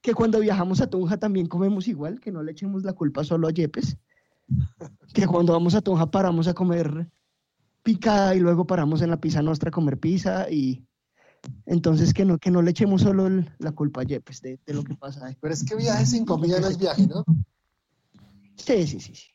que 0.00 0.14
cuando 0.14 0.40
viajamos 0.40 0.80
a 0.80 0.88
Tunja 0.88 1.16
también 1.16 1.46
comemos 1.46 1.88
igual, 1.88 2.20
que 2.20 2.30
no 2.30 2.42
le 2.42 2.52
echemos 2.52 2.84
la 2.84 2.92
culpa 2.92 3.24
solo 3.24 3.48
a 3.48 3.50
Yepes. 3.50 3.96
que 5.14 5.26
cuando 5.26 5.52
vamos 5.52 5.74
a 5.74 5.80
Tonja 5.80 6.10
paramos 6.10 6.48
a 6.48 6.54
comer 6.54 7.08
picada 7.82 8.34
y 8.34 8.40
luego 8.40 8.66
paramos 8.66 9.02
en 9.02 9.10
la 9.10 9.20
pizza 9.20 9.42
nuestra 9.42 9.68
a 9.68 9.72
comer 9.72 9.98
pizza 9.98 10.50
y 10.50 10.86
entonces 11.66 12.14
que 12.14 12.24
no, 12.24 12.38
que 12.38 12.50
no 12.50 12.62
le 12.62 12.70
echemos 12.70 13.02
solo 13.02 13.26
el- 13.26 13.50
la 13.58 13.72
culpa 13.72 14.02
a 14.02 14.04
Yepes 14.04 14.40
de, 14.42 14.60
de 14.64 14.74
lo 14.74 14.84
que 14.84 14.94
pasa 14.94 15.26
ahí. 15.26 15.36
Pero 15.40 15.52
es 15.54 15.64
que 15.64 15.74
viaje 15.74 16.06
sin 16.06 16.24
comida 16.24 16.60
no 16.60 16.68
es 16.68 16.78
viaje, 16.78 17.06
¿no? 17.06 17.24
Sí, 18.56 18.86
sí, 18.86 19.00
sí. 19.00 19.14
sí. 19.14 19.26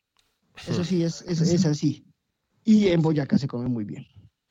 Eso 0.68 0.84
sí 0.84 1.04
es, 1.04 1.22
es, 1.24 1.42
es 1.42 1.66
así. 1.66 2.06
Y 2.64 2.88
en 2.88 3.02
Boyacá 3.02 3.38
se 3.38 3.48
come 3.48 3.68
muy 3.70 3.84
bien. 3.84 4.06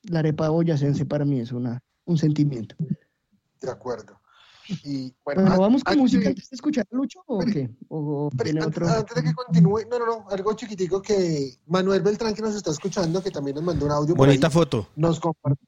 La 0.05 0.21
arepa 0.21 0.49
boyacense 0.51 1.05
para 1.05 1.25
mí 1.25 1.41
es 1.41 1.53
una, 1.53 1.83
un 2.05 2.17
sentimiento. 2.19 2.77
De 3.61 3.71
acuerdo. 3.71 4.21
Y 4.85 5.15
bueno, 5.25 5.43
Bueno, 5.43 5.61
vamos 5.61 5.85
con 5.85 5.93
antes 5.93 6.03
música 6.03 6.29
de 6.31 6.43
escuchar 6.51 6.87
a 6.93 6.97
Lucho 6.97 7.21
o 7.27 7.39
qué? 7.41 7.71
¿O 7.89 8.31
pero 8.37 8.45
tiene 8.51 8.65
otro? 8.65 8.89
Antes 8.89 9.15
de 9.15 9.23
que 9.23 9.35
continúe, 9.35 9.81
no, 9.91 9.99
no, 9.99 10.07
no, 10.07 10.25
algo 10.31 10.55
chiquitico 10.55 11.01
que 11.03 11.59
Manuel 11.67 12.03
Beltrán, 12.03 12.35
que 12.35 12.43
nos 12.43 12.55
está 12.55 12.71
escuchando, 12.71 13.23
que 13.23 13.31
también 13.31 13.55
nos 13.57 13.65
mandó 13.65 13.87
un 13.87 13.93
audio. 13.93 14.15
por 14.15 14.27
Bonita 14.27 14.47
ahí, 14.49 14.53
foto. 14.53 14.89
Nos, 14.97 15.21
compart- 15.21 15.59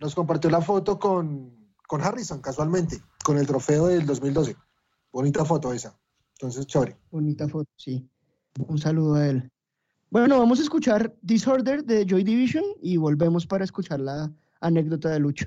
nos 0.00 0.14
compartió 0.14 0.50
la 0.50 0.60
foto 0.60 0.98
con, 0.98 1.52
con 1.86 2.00
Harrison, 2.02 2.40
casualmente, 2.40 3.00
con 3.24 3.38
el 3.38 3.46
trofeo 3.46 3.86
del 3.86 4.04
2012. 4.06 4.56
Bonita 5.12 5.44
foto 5.44 5.72
esa. 5.72 5.96
Entonces, 6.34 6.66
chévere. 6.66 6.96
Bonita 7.10 7.48
foto, 7.48 7.70
sí. 7.76 8.08
Un 8.66 8.78
saludo 8.78 9.14
a 9.14 9.26
él. 9.28 9.50
Bueno, 10.10 10.38
vamos 10.38 10.60
a 10.60 10.62
escuchar 10.62 11.14
Disorder 11.22 11.84
de 11.84 12.04
Joy 12.06 12.22
Division 12.24 12.64
y 12.82 12.96
volvemos 12.98 13.46
para 13.46 13.64
escuchar 13.64 14.00
la 14.00 14.30
anécdota 14.60 15.08
de 15.10 15.18
Lucho. 15.18 15.46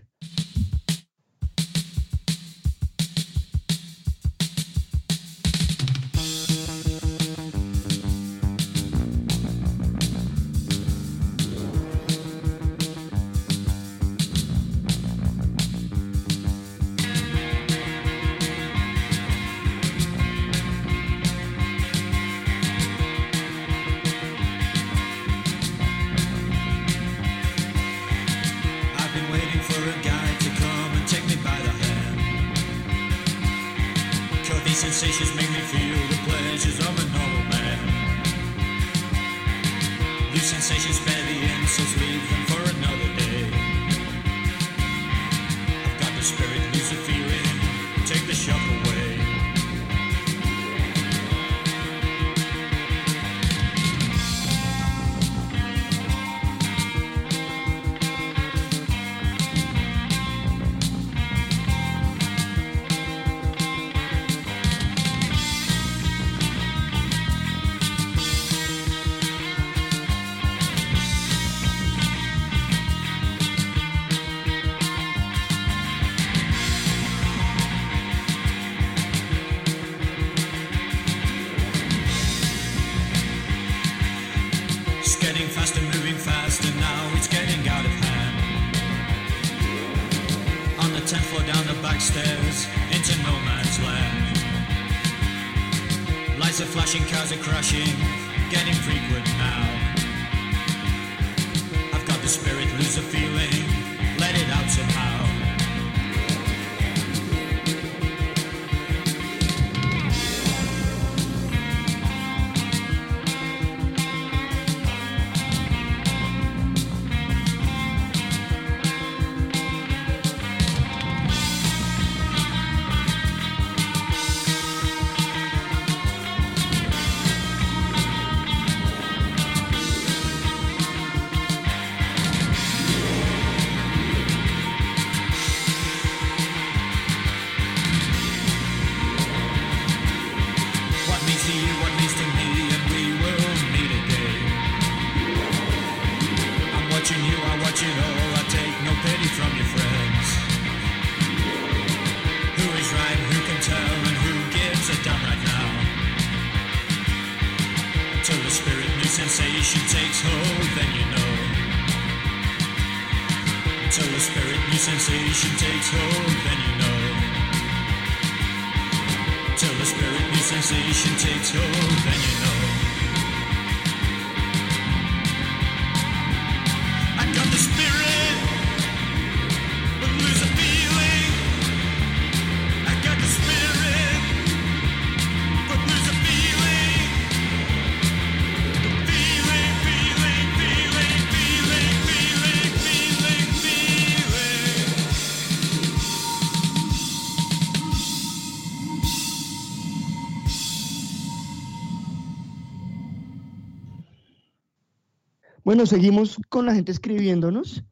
Bueno, 205.67 205.85
seguimos 205.85 206.37
con 206.47 206.65
la 206.65 206.73
gente 206.73 206.93
escribiéndonos. 206.93 207.83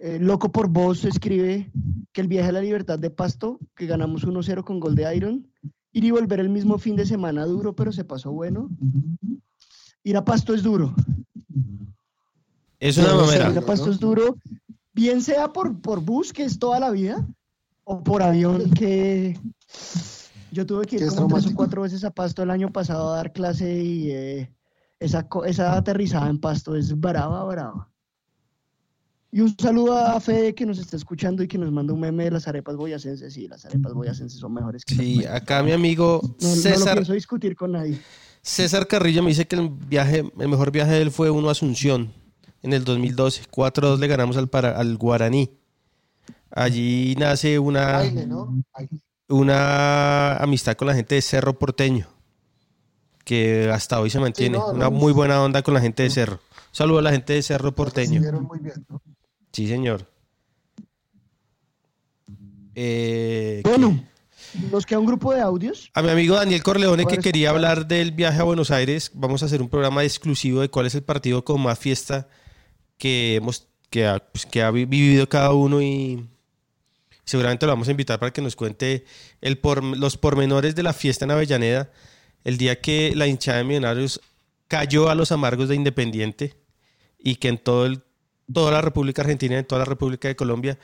Eh, 0.00 0.16
Loco 0.22 0.50
por 0.50 0.68
Voz 0.68 1.04
escribe 1.04 1.70
que 2.14 2.22
el 2.22 2.28
viaje 2.28 2.48
a 2.48 2.52
la 2.52 2.62
libertad 2.62 2.98
de 2.98 3.10
Pasto, 3.10 3.58
que 3.76 3.84
ganamos 3.84 4.26
1-0 4.26 4.64
con 4.64 4.80
gol 4.80 4.94
de 4.94 5.14
Iron, 5.14 5.52
ir 5.92 6.04
y 6.04 6.10
volver 6.10 6.40
el 6.40 6.48
mismo 6.48 6.78
fin 6.78 6.96
de 6.96 7.04
semana 7.04 7.44
duro, 7.44 7.76
pero 7.76 7.92
se 7.92 8.04
pasó 8.04 8.32
bueno. 8.32 8.70
Ir 10.02 10.16
a 10.16 10.24
Pasto 10.24 10.54
es 10.54 10.62
duro. 10.62 10.94
Es 12.80 12.96
una 12.96 13.14
mamera. 13.16 13.50
Ir 13.50 13.58
a 13.58 13.66
Pasto 13.66 13.90
es 13.90 14.00
duro, 14.00 14.38
bien 14.94 15.20
sea 15.20 15.52
por, 15.52 15.82
por 15.82 16.00
bus, 16.00 16.32
que 16.32 16.44
es 16.44 16.58
toda 16.58 16.80
la 16.80 16.90
vida, 16.90 17.28
o 17.84 18.02
por 18.02 18.22
avión, 18.22 18.70
que 18.70 19.38
yo 20.52 20.64
tuve 20.64 20.86
que 20.86 20.96
ir 20.96 21.08
como 21.08 21.36
tres 21.36 21.52
o 21.52 21.54
cuatro 21.54 21.82
veces 21.82 22.02
a 22.04 22.12
Pasto 22.12 22.42
el 22.42 22.50
año 22.50 22.72
pasado 22.72 23.12
a 23.12 23.16
dar 23.16 23.34
clase 23.34 23.84
y 23.84 24.10
eh, 24.10 24.57
esa, 25.00 25.28
esa 25.46 25.76
aterrizada 25.76 26.28
en 26.28 26.38
Pasto 26.40 26.74
es 26.76 26.98
brava, 26.98 27.44
brava. 27.44 27.88
Y 29.30 29.40
un 29.42 29.54
saludo 29.58 29.94
a 29.98 30.18
Fede 30.20 30.54
que 30.54 30.64
nos 30.64 30.78
está 30.78 30.96
escuchando 30.96 31.42
y 31.42 31.48
que 31.48 31.58
nos 31.58 31.70
manda 31.70 31.92
un 31.92 32.00
meme 32.00 32.24
de 32.24 32.30
las 32.30 32.48
arepas 32.48 32.76
boyacenses. 32.76 33.34
Sí, 33.34 33.46
las 33.46 33.64
arepas 33.66 33.92
boyacenses 33.92 34.40
son 34.40 34.54
mejores 34.54 34.84
que 34.86 34.94
Sí, 34.94 35.16
las 35.16 35.34
acá 35.34 35.62
mi 35.62 35.72
amigo 35.72 36.20
No, 36.22 36.48
no 36.48 36.54
lo 36.56 36.60
César, 36.62 36.94
pienso 36.94 37.12
discutir 37.12 37.54
con 37.54 37.72
nadie. 37.72 38.00
César 38.40 38.86
Carrillo 38.86 39.22
me 39.22 39.28
dice 39.28 39.46
que 39.46 39.56
el 39.56 39.68
viaje, 39.68 40.24
el 40.38 40.48
mejor 40.48 40.70
viaje 40.70 40.92
de 40.92 41.02
él 41.02 41.10
fue 41.10 41.28
uno 41.30 41.48
a 41.48 41.52
Asunción 41.52 42.10
en 42.62 42.72
el 42.72 42.84
2012. 42.84 43.42
4-2 43.50 43.98
le 43.98 44.06
ganamos 44.06 44.38
al, 44.38 44.48
para- 44.48 44.78
al 44.78 44.96
Guaraní. 44.96 45.50
Allí 46.50 47.14
nace 47.18 47.58
una, 47.58 47.92
Baile, 47.98 48.26
¿no? 48.26 48.46
Baile. 48.72 49.00
una 49.28 50.36
amistad 50.38 50.74
con 50.76 50.88
la 50.88 50.94
gente 50.94 51.16
de 51.16 51.20
Cerro 51.22 51.58
Porteño, 51.58 52.06
que 53.28 53.70
hasta 53.70 54.00
hoy 54.00 54.08
se 54.08 54.18
mantiene. 54.18 54.56
no, 54.56 54.68
una 54.70 54.84
no, 54.86 54.90
muy 54.90 55.12
buena 55.12 55.42
onda 55.42 55.60
con 55.62 55.74
la 55.74 55.80
gente 55.82 56.02
de 56.02 56.08
Cerro. 56.10 56.40
Saludo 56.72 57.00
a 57.00 57.02
la 57.02 57.10
gente 57.10 57.34
de 57.34 57.42
Cerro 57.42 57.74
Porteño. 57.74 58.22
Muy 58.40 58.58
bien, 58.60 58.86
¿no? 58.88 59.02
Sí, 59.52 59.68
señor. 59.68 60.06
Eh, 62.74 63.60
Bueno, 63.64 64.02
nos 64.70 64.86
queda 64.86 64.98
un 64.98 65.06
grupo 65.06 65.34
de 65.34 65.40
audios. 65.40 65.90
A 65.94 66.00
mi 66.02 66.08
amigo 66.10 66.36
Daniel 66.36 66.62
Corleone 66.62 67.04
que 67.06 67.18
quería 67.18 67.50
hablar 67.50 67.86
del 67.86 68.12
viaje 68.12 68.40
a 68.40 68.44
Buenos 68.44 68.70
Aires, 68.70 69.10
vamos 69.14 69.42
a 69.42 69.46
hacer 69.46 69.60
un 69.60 69.68
programa 69.68 70.04
exclusivo 70.04 70.60
de 70.60 70.70
cuál 70.70 70.86
es 70.86 70.94
el 70.94 71.02
partido 71.02 71.44
con 71.44 71.60
más 71.60 71.78
fiesta 71.78 72.28
que 72.96 73.36
hemos 73.36 73.66
que 73.90 74.06
ha, 74.06 74.18
pues, 74.18 74.46
que 74.46 74.62
ha 74.62 74.70
vi- 74.70 74.84
vivido 74.84 75.28
cada 75.28 75.52
uno 75.52 75.80
y 75.82 76.26
seguramente 77.24 77.66
lo 77.66 77.72
vamos 77.72 77.88
a 77.88 77.90
invitar 77.90 78.18
para 78.18 78.32
que 78.32 78.42
nos 78.42 78.54
cuente 78.56 79.04
el 79.40 79.58
por- 79.58 79.82
los 79.82 80.16
pormenores 80.16 80.74
de 80.74 80.82
la 80.82 80.92
fiesta 80.92 81.24
en 81.24 81.30
Avellaneda, 81.30 81.90
el 82.48 82.56
día 82.56 82.80
que 82.80 83.12
la 83.14 83.26
hinchada 83.26 83.58
de 83.58 83.64
Millonarios 83.64 84.20
cayó 84.68 85.10
a 85.10 85.14
los 85.14 85.32
amargos 85.32 85.68
de 85.68 85.74
Independiente 85.74 86.54
y 87.18 87.34
que 87.36 87.48
en 87.48 87.58
todo 87.58 87.84
el, 87.84 88.00
toda 88.50 88.72
la 88.72 88.80
República 88.80 89.20
Argentina, 89.20 89.58
en 89.58 89.66
toda 89.66 89.80
la 89.80 89.84
República 89.84 90.28
de 90.28 90.36
Colombia, 90.36 90.78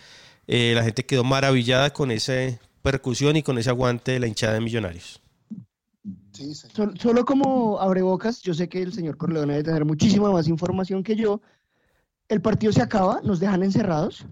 eh, 0.47 0.73
la 0.75 0.85
gente 0.85 1.07
quedó 1.07 1.25
maravillada 1.25 1.91
con 1.91 2.11
esa 2.11 2.35
percusión 2.83 3.37
y 3.37 3.43
con 3.43 3.57
ese 3.57 3.71
aguante 3.71 4.13
de 4.13 4.21
la 4.21 4.27
hinchada 4.27 4.53
de 4.53 4.61
Millonarios. 4.61 5.23
Sí, 6.33 6.55
señor. 6.55 6.77
Sol- 6.77 6.99
solo 7.01 7.25
como 7.25 7.81
abrebocas, 7.81 8.43
yo 8.43 8.53
sé 8.53 8.69
que 8.69 8.83
el 8.83 8.93
señor 8.93 9.17
Corleone 9.17 9.55
debe 9.55 9.65
tener 9.65 9.85
muchísima 9.87 10.31
más 10.31 10.49
información 10.49 11.03
que 11.03 11.17
yo. 11.17 11.41
El 12.29 12.43
partido 12.43 12.73
se 12.75 12.83
acaba, 12.83 13.21
nos 13.23 13.41
dejan 13.41 13.63
encerrados, 13.63 14.27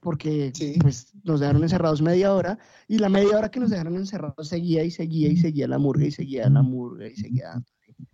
porque 0.00 0.52
Sí. 0.54 0.76
pues, 0.80 1.12
nos 1.24 1.40
dejaron 1.40 1.62
encerrados 1.62 2.02
media 2.02 2.32
hora, 2.34 2.58
y 2.86 2.98
la 2.98 3.08
media 3.08 3.36
hora 3.36 3.50
que 3.50 3.60
nos 3.60 3.70
dejaron 3.70 3.96
encerrados 3.96 4.48
seguía 4.48 4.84
y 4.84 4.90
seguía 4.90 5.28
y 5.28 5.36
seguía 5.36 5.68
la 5.68 5.78
murga 5.78 6.06
y 6.06 6.10
seguía 6.10 6.48
la 6.48 6.62
murga 6.62 7.08
y 7.08 7.16
seguía 7.16 7.62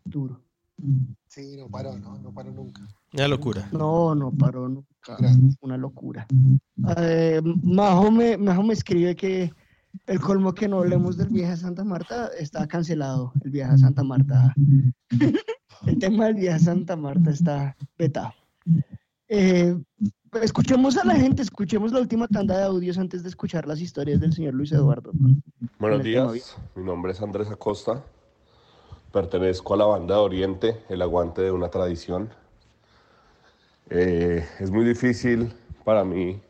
duro. 0.05 0.43
Sí, 1.29 1.57
no 1.57 1.69
paró, 1.69 1.97
no, 1.99 2.19
no 2.19 2.33
paró 2.33 2.51
nunca. 2.53 2.87
Una 3.13 3.29
locura. 3.29 3.69
No, 3.73 4.15
no 4.15 4.33
paró 4.33 4.69
nunca. 4.69 5.17
Grande. 5.19 5.57
Una 5.61 5.77
locura. 5.77 6.27
Eh, 6.97 7.41
Majo, 7.63 8.11
me, 8.11 8.37
Majo 8.37 8.63
me 8.63 8.75
escribe 8.75 9.15
que 9.15 9.53
el 10.07 10.21
colmo 10.21 10.53
que 10.53 10.67
no 10.69 10.79
hablemos 10.79 11.17
del 11.17 11.29
viaje 11.29 11.53
a 11.53 11.57
Santa 11.57 11.85
Marta 11.85 12.31
está 12.39 12.67
cancelado. 12.67 13.33
El 13.45 13.51
viaje 13.51 13.75
a 13.75 13.79
Santa 13.79 14.03
Marta. 14.03 14.55
el 15.87 15.99
tema 15.99 16.27
del 16.27 16.35
viaje 16.35 16.57
a 16.57 16.59
Santa 16.59 16.97
Marta 16.97 17.31
está 17.31 17.77
vetado. 17.97 18.33
Eh, 19.29 19.77
escuchemos 20.43 20.97
a 20.97 21.05
la 21.05 21.15
gente, 21.15 21.43
escuchemos 21.43 21.93
la 21.93 22.01
última 22.01 22.27
tanda 22.29 22.59
de 22.59 22.65
audios 22.65 22.99
antes 22.99 23.23
de 23.23 23.29
escuchar 23.29 23.67
las 23.67 23.81
historias 23.81 24.21
del 24.21 24.33
señor 24.33 24.55
Luis 24.55 24.73
Eduardo. 24.73 25.13
Buenos 25.79 26.03
días, 26.03 26.57
mi 26.75 26.83
nombre 26.83 27.13
es 27.13 27.21
Andrés 27.21 27.51
Acosta, 27.51 28.03
pertenezco 29.13 29.75
a 29.75 29.77
la 29.77 29.85
banda 29.85 30.15
de 30.17 30.21
Oriente, 30.21 30.85
el 30.89 31.03
aguante 31.03 31.43
de 31.43 31.51
una 31.51 31.69
tradición. 31.69 32.31
Eh, 33.91 34.47
es 34.59 34.71
muy 34.71 34.85
difícil 34.85 35.53
para 35.85 36.05
mí, 36.05 36.41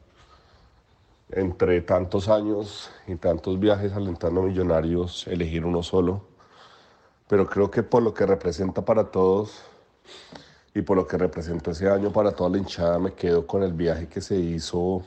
entre 1.31 1.81
tantos 1.83 2.29
años 2.29 2.91
y 3.07 3.17
tantos 3.17 3.59
viajes 3.59 3.93
alentando 3.93 4.41
a 4.41 4.45
millonarios, 4.45 5.27
elegir 5.27 5.65
uno 5.65 5.83
solo, 5.83 6.25
pero 7.29 7.47
creo 7.47 7.71
que 7.71 7.83
por 7.83 8.03
lo 8.03 8.15
que 8.15 8.25
representa 8.25 8.85
para 8.85 9.11
todos 9.11 9.65
y 10.75 10.83
por 10.83 10.97
lo 10.97 11.07
que 11.07 11.17
representó 11.17 11.71
ese 11.71 11.89
año 11.89 12.13
para 12.13 12.33
toda 12.33 12.51
la 12.51 12.59
hinchada, 12.59 12.99
me 12.99 13.13
quedo 13.13 13.47
con 13.47 13.63
el 13.63 13.73
viaje 13.73 14.09
que 14.09 14.21
se 14.21 14.37
hizo 14.37 15.07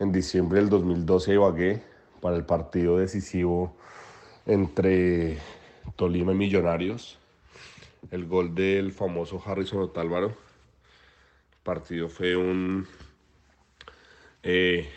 en 0.00 0.10
diciembre 0.10 0.58
del 0.58 0.68
2012 0.68 1.30
a 1.30 1.34
Ibagué 1.34 1.82
para 2.20 2.36
el 2.36 2.44
partido 2.44 2.98
decisivo 2.98 3.76
entre 4.44 5.38
Tolima 5.94 6.32
y 6.32 6.34
Millonarios. 6.34 7.18
El 8.10 8.26
gol 8.26 8.56
del 8.56 8.90
famoso 8.92 9.40
Harrison 9.44 9.82
Otálvaro. 9.82 10.26
El 10.26 11.62
partido 11.62 12.08
fue 12.08 12.34
un 12.34 12.84
eh, 14.42 14.88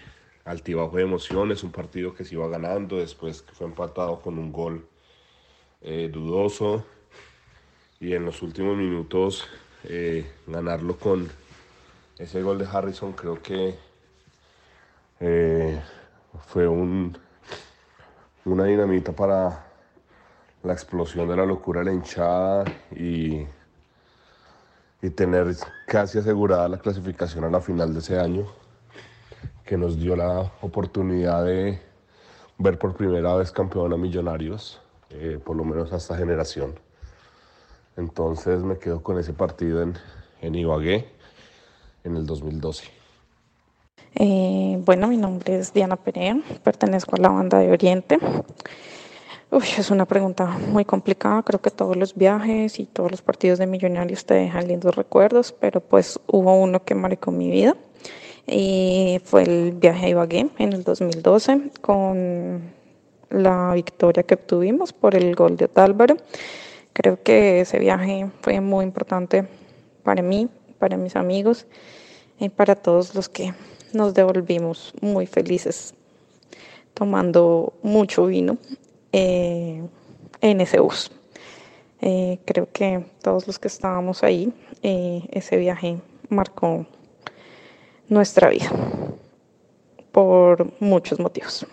altibajo 0.46 0.98
de 0.98 1.04
emociones, 1.04 1.64
un 1.64 1.72
partido 1.72 2.16
que 2.16 2.26
se 2.26 2.34
iba 2.34 2.48
ganando, 2.48 2.98
después 2.98 3.44
que 3.44 3.54
fue 3.54 3.68
empatado 3.68 4.20
con 4.20 4.40
un 4.40 4.52
gol 4.52 4.88
eh, 5.82 6.10
dudoso 6.12 6.84
y 8.00 8.14
en 8.14 8.26
los 8.26 8.42
últimos 8.42 8.76
minutos 8.76 9.48
eh, 9.88 10.32
ganarlo 10.48 10.98
con 10.98 11.30
ese 12.18 12.42
gol 12.42 12.58
de 12.58 12.66
Harrison 12.66 13.14
creo 13.14 13.42
que 13.42 13.76
eh, 15.20 15.82
fue 16.48 16.68
un, 16.68 17.18
una 18.46 18.66
dinamita 18.66 19.12
para 19.12 19.66
la 20.64 20.74
explosión 20.74 21.28
de 21.28 21.36
la 21.36 21.46
locura 21.46 21.80
de 21.80 21.86
la 21.86 21.94
hinchada 21.94 22.66
y, 22.96 23.46
y 25.02 25.10
tener 25.12 25.56
casi 25.88 26.18
asegurada 26.18 26.68
la 26.68 26.80
clasificación 26.80 27.44
a 27.44 27.50
la 27.50 27.62
final 27.62 27.94
de 27.94 28.00
ese 28.00 28.20
año, 28.20 28.46
que 29.64 29.78
nos 29.78 30.00
dio 30.00 30.16
la 30.16 30.52
oportunidad 30.62 31.46
de 31.46 31.80
ver 32.58 32.80
por 32.80 32.96
primera 32.96 33.36
vez 33.36 33.52
campeón 33.52 33.94
a 33.94 33.98
Millonarios, 33.98 34.82
eh, 35.10 35.40
por 35.44 35.56
lo 35.56 35.64
menos 35.64 35.92
a 35.94 35.98
esta 35.98 36.18
generación. 36.18 36.85
Entonces 37.98 38.62
me 38.64 38.78
quedo 38.78 39.02
con 39.02 39.18
ese 39.20 39.34
partido 39.34 39.82
en, 39.82 39.94
en 40.42 40.56
Ibagué 40.56 41.06
en 42.04 42.16
el 42.18 42.26
2012. 42.26 42.86
Eh, 44.16 44.80
bueno, 44.86 45.08
mi 45.08 45.18
nombre 45.18 45.60
es 45.60 45.74
Diana 45.74 45.96
Perea, 45.98 46.38
pertenezco 46.64 47.16
a 47.16 47.20
la 47.20 47.30
banda 47.30 47.60
de 47.60 47.72
Oriente. 47.72 48.18
Uy, 49.52 49.64
es 49.78 49.92
una 49.92 50.06
pregunta 50.06 50.46
muy 50.70 50.86
complicada, 50.86 51.44
creo 51.44 51.62
que 51.62 51.70
todos 51.70 51.96
los 51.96 52.16
viajes 52.16 52.80
y 52.80 52.86
todos 52.86 53.12
los 53.12 53.22
partidos 53.22 53.60
de 53.60 53.68
millonarios 53.68 54.26
te 54.26 54.34
dejan 54.34 54.68
lindos 54.68 54.96
recuerdos, 54.96 55.54
pero 55.54 55.82
pues 55.82 56.20
hubo 56.28 56.60
uno 56.60 56.84
que 56.84 56.96
marcó 56.96 57.32
mi 57.32 57.50
vida 57.50 57.76
y 58.48 59.22
fue 59.24 59.44
el 59.44 59.72
viaje 59.74 60.08
a 60.08 60.10
Ibagué 60.10 60.50
en 60.58 60.74
el 60.74 60.84
2012 60.84 61.72
con 61.82 62.74
la 63.30 63.74
victoria 63.74 64.24
que 64.24 64.36
obtuvimos 64.36 64.94
por 64.94 65.16
el 65.16 65.36
gol 65.36 65.58
de 65.58 65.66
Otálvaro. 65.66 66.18
Creo 66.96 67.22
que 67.22 67.60
ese 67.60 67.78
viaje 67.78 68.32
fue 68.40 68.62
muy 68.62 68.86
importante 68.86 69.46
para 70.04 70.22
mí, 70.22 70.48
para 70.80 70.96
mis 70.96 71.18
amigos 71.18 71.68
y 72.40 72.48
para 72.48 72.74
todos 72.74 73.14
los 73.14 73.28
que 73.28 73.54
nos 73.92 74.14
devolvimos 74.14 74.94
muy 75.02 75.28
felices 75.28 75.94
tomando 76.94 77.74
mucho 77.84 78.28
vino 78.28 78.58
eh, 79.12 79.84
en 80.40 80.62
ese 80.62 80.80
bus. 80.80 81.12
Eh, 82.00 82.40
creo 82.46 82.70
que 82.72 83.06
todos 83.22 83.46
los 83.46 83.60
que 83.60 83.68
estábamos 83.68 84.24
ahí, 84.24 84.54
eh, 84.82 85.22
ese 85.32 85.58
viaje 85.58 85.98
marcó 86.30 86.86
nuestra 88.08 88.48
vida 88.48 88.72
por 90.14 90.72
muchos 90.80 91.20
motivos. 91.20 91.68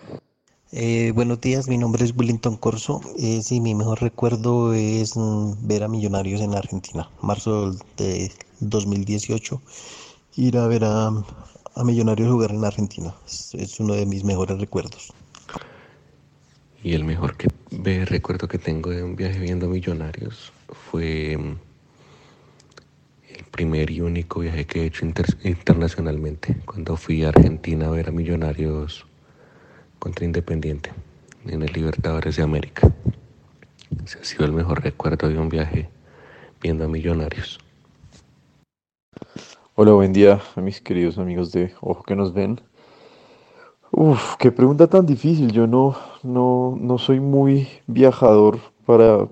Eh, 0.75 1.11
buenos 1.13 1.39
días, 1.39 1.67
mi 1.67 1.77
nombre 1.77 2.03
es 2.03 2.15
Willington 2.17 2.57
Corso. 2.57 2.99
Eh, 3.19 3.43
sí, 3.43 3.61
mi 3.61 3.75
mejor 3.75 4.01
recuerdo 4.01 4.73
es 4.73 5.15
mm, 5.15 5.67
ver 5.67 5.83
a 5.83 5.87
Millonarios 5.87 6.41
en 6.41 6.55
Argentina, 6.55 7.11
marzo 7.21 7.73
de 7.95 8.31
2018, 8.59 9.61
ir 10.35 10.57
a 10.57 10.65
ver 10.65 10.83
a, 10.85 11.11
Millonarios 11.83 12.31
jugar 12.31 12.49
en 12.49 12.65
Argentina. 12.65 13.13
Es, 13.27 13.79
uno 13.79 13.93
de 13.93 14.07
mis 14.07 14.23
mejores 14.23 14.59
recuerdos. 14.59 15.13
Y 16.83 16.93
el 16.95 17.03
mejor 17.03 17.35
recuerdo 18.05 18.47
que 18.47 18.57
tengo 18.57 18.89
de 18.89 19.03
un 19.03 19.15
viaje 19.15 19.37
viendo 19.37 19.67
Millonarios 19.67 20.51
fue 20.89 21.37
mm, 21.37 21.55
el 23.29 23.43
primer 23.51 23.91
y 23.91 24.01
único 24.01 24.39
viaje 24.39 24.65
que 24.65 24.81
he 24.81 24.85
hecho 24.87 25.05
inter- 25.05 25.37
internacionalmente, 25.43 26.55
cuando 26.65 26.97
fui 26.97 27.23
a 27.23 27.29
Argentina 27.29 27.85
a 27.85 27.91
ver 27.91 28.09
a 28.09 28.11
Millonarios 28.11 29.05
contra 30.03 30.25
Independiente 30.25 30.91
en 31.45 31.61
el 31.61 31.71
Libertadores 31.71 32.35
de 32.35 32.43
América. 32.43 32.91
Ese 34.03 34.19
ha 34.19 34.23
sido 34.25 34.43
el 34.43 34.51
mejor 34.51 34.83
recuerdo 34.83 35.29
de 35.29 35.39
un 35.39 35.47
viaje 35.47 35.89
viendo 36.61 36.83
a 36.83 36.89
Millonarios. 36.89 37.57
Hola, 39.75 39.93
buen 39.93 40.11
día 40.11 40.41
a 40.57 40.59
mis 40.59 40.81
queridos 40.81 41.17
amigos 41.17 41.53
de 41.53 41.73
Ojo 41.79 42.03
que 42.03 42.17
nos 42.17 42.33
ven. 42.33 42.59
Uf, 43.91 44.35
qué 44.39 44.51
pregunta 44.51 44.87
tan 44.87 45.05
difícil. 45.05 45.53
Yo 45.53 45.67
no, 45.67 45.95
no, 46.21 46.77
no 46.77 46.97
soy 46.97 47.21
muy 47.21 47.69
viajador 47.87 48.59
para, 48.85 49.29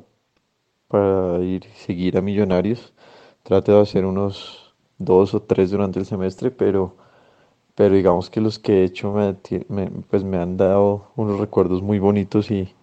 para 0.87 1.39
ir 1.39 1.65
seguir 1.75 2.17
a 2.17 2.21
Millonarios. 2.21 2.93
Trato 3.43 3.73
de 3.73 3.81
hacer 3.81 4.05
unos 4.05 4.73
dos 4.99 5.33
o 5.33 5.41
tres 5.41 5.69
durante 5.69 5.99
el 5.99 6.05
semestre, 6.05 6.49
pero, 6.49 6.95
pero 7.75 7.95
digamos 7.95 8.29
que 8.29 8.41
los 8.41 8.59
que 8.59 8.81
he 8.81 8.83
hecho 8.85 9.13
me, 9.13 9.87
pues 10.09 10.23
me 10.23 10.37
han 10.37 10.57
dado 10.57 11.11
unos 11.15 11.39
recuerdos 11.39 11.81
muy 11.81 11.99
bonitos 11.99 12.51
y, 12.51 12.73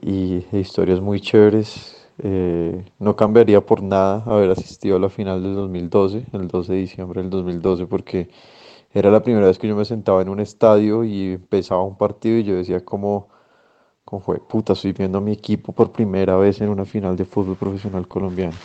y 0.00 0.44
historias 0.52 1.00
muy 1.00 1.20
chéveres. 1.20 1.92
Eh, 2.18 2.84
no 2.98 3.14
cambiaría 3.14 3.60
por 3.60 3.82
nada 3.82 4.22
haber 4.26 4.50
asistido 4.50 4.96
a 4.96 5.00
la 5.00 5.10
final 5.10 5.42
del 5.42 5.54
2012, 5.54 6.24
el 6.32 6.48
12 6.48 6.72
de 6.72 6.78
diciembre 6.78 7.20
del 7.20 7.30
2012, 7.30 7.86
porque 7.86 8.30
era 8.94 9.10
la 9.10 9.22
primera 9.22 9.46
vez 9.46 9.58
que 9.58 9.68
yo 9.68 9.76
me 9.76 9.84
sentaba 9.84 10.22
en 10.22 10.28
un 10.30 10.40
estadio 10.40 11.04
y 11.04 11.34
empezaba 11.34 11.82
un 11.82 11.96
partido 11.98 12.38
y 12.38 12.44
yo 12.44 12.56
decía 12.56 12.84
como, 12.84 13.28
como 14.04 14.22
puta, 14.48 14.74
estoy 14.74 14.92
viendo 14.92 15.18
a 15.18 15.20
mi 15.22 15.32
equipo 15.32 15.72
por 15.72 15.92
primera 15.92 16.36
vez 16.36 16.60
en 16.60 16.70
una 16.70 16.84
final 16.86 17.16
de 17.16 17.24
fútbol 17.26 17.56
profesional 17.56 18.08
colombiano. 18.08 18.56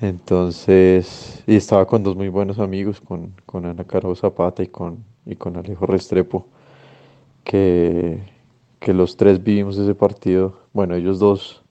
Entonces, 0.00 1.42
y 1.46 1.56
estaba 1.56 1.86
con 1.86 2.02
dos 2.02 2.16
muy 2.16 2.28
buenos 2.28 2.58
amigos, 2.58 3.00
con, 3.00 3.32
con 3.46 3.64
Ana 3.66 3.84
Caro 3.84 4.14
Zapata 4.14 4.62
y 4.62 4.66
con, 4.68 5.04
y 5.24 5.36
con 5.36 5.56
Alejo 5.56 5.86
Restrepo, 5.86 6.46
que, 7.44 8.20
que 8.80 8.94
los 8.94 9.16
tres 9.16 9.42
vivimos 9.42 9.78
ese 9.78 9.94
partido. 9.94 10.58
Bueno, 10.72 10.94
ellos 10.94 11.18
dos 11.18 11.64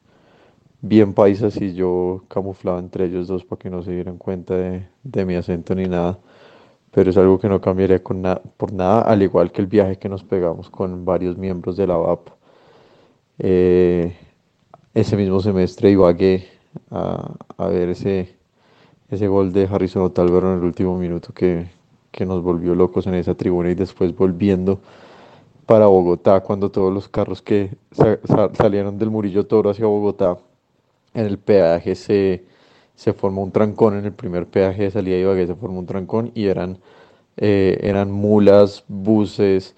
bien 0.82 1.14
paisas 1.14 1.58
y 1.62 1.74
yo 1.76 2.24
camuflado 2.30 2.80
entre 2.80 3.06
ellos 3.06 3.28
dos 3.28 3.46
para 3.46 3.60
que 3.60 3.70
no 3.72 3.84
se 3.84 3.92
dieran 3.94 4.18
cuenta 4.18 4.56
de, 4.56 4.88
de 5.04 5.26
mi 5.26 5.36
acento 5.36 5.76
ni 5.76 5.86
nada. 5.86 6.20
Pero 6.92 7.10
es 7.12 7.18
algo 7.18 7.40
que 7.40 7.50
no 7.50 7.62
cambiaría 7.62 8.04
con 8.04 8.22
na- 8.24 8.42
por 8.58 8.74
nada, 8.74 9.02
al 9.02 9.24
igual 9.24 9.52
que 9.52 9.62
el 9.62 9.68
viaje 9.68 9.98
que 10.00 10.10
nos 10.10 10.24
pegamos 10.24 10.70
con 10.70 11.06
varios 11.06 11.38
miembros 11.38 11.78
de 11.78 11.88
la 11.88 11.98
VAP. 11.98 12.32
Eh, 13.40 14.16
ese 14.94 15.18
mismo 15.18 15.40
semestre 15.42 15.92
Ibagué 15.92 16.48
a, 16.92 17.68
ver 17.70 17.90
ese, 17.90 18.36
ese 19.10 19.28
gol 19.28 19.54
de 19.54 19.66
Harrison 19.72 20.04
Otálvaro 20.04 20.54
en 20.54 20.60
el 20.60 20.66
último 20.66 20.98
minuto 20.98 21.34
que, 21.34 21.68
que 22.12 22.26
nos 22.26 22.44
volvió 22.44 22.76
locos 22.76 23.08
en 23.08 23.16
esa 23.16 23.36
tribuna 23.36 23.72
y 23.72 23.76
después 23.76 24.16
volviendo 24.16 24.80
para 25.66 25.88
Bogotá 25.88 26.42
cuando 26.42 26.70
todos 26.72 26.94
los 26.94 27.08
carros 27.10 27.42
que 27.42 27.72
sa- 27.92 28.20
sa- 28.26 28.52
salieron 28.56 28.98
del 28.98 29.10
Murillo 29.12 29.46
Toro 29.48 29.70
hacia 29.72 29.86
Bogotá 29.88 30.38
en 31.14 31.26
el 31.26 31.38
peaje 31.40 31.96
se, 31.96 32.46
se 32.96 33.14
formó 33.14 33.44
un 33.44 33.52
trancón, 33.52 33.98
en 33.98 34.06
el 34.06 34.14
primer 34.14 34.48
peaje 34.48 34.84
de 34.84 34.92
salida 34.92 35.16
de 35.16 35.22
Ibagué 35.22 35.48
se 35.48 35.56
formó 35.56 35.80
un 35.80 35.86
trancón 35.86 36.32
y 36.36 36.48
eran, 36.48 36.80
eh, 37.38 37.80
eran 37.82 38.12
mulas, 38.12 38.84
buses, 38.88 39.76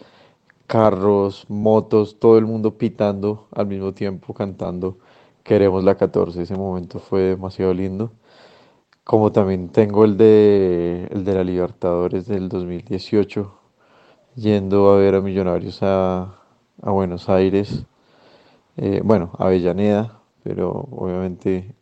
carros, 0.67 1.45
motos, 1.49 2.19
todo 2.19 2.37
el 2.37 2.45
mundo 2.45 2.77
pitando 2.77 3.47
al 3.53 3.67
mismo 3.67 3.93
tiempo, 3.93 4.33
cantando 4.33 4.97
Queremos 5.47 5.83
la 5.83 5.95
14. 5.95 6.41
Ese 6.41 6.55
momento 6.55 6.99
fue 6.99 7.21
demasiado 7.21 7.73
lindo. 7.73 8.11
Como 9.03 9.31
también 9.31 9.69
tengo 9.69 10.05
el 10.05 10.17
de, 10.17 11.07
el 11.11 11.25
de 11.25 11.33
la 11.35 11.43
Libertadores 11.43 12.27
del 12.27 12.49
2018, 12.49 13.53
yendo 14.35 14.89
a 14.91 14.97
ver 14.97 15.15
a 15.15 15.21
Millonarios 15.21 15.79
a, 15.83 16.35
a 16.81 16.91
Buenos 16.91 17.29
Aires, 17.29 17.85
eh, 18.77 19.01
bueno, 19.03 19.31
a 19.39 19.45
Avellaneda, 19.47 20.19
pero 20.43 20.71
obviamente 20.91 21.75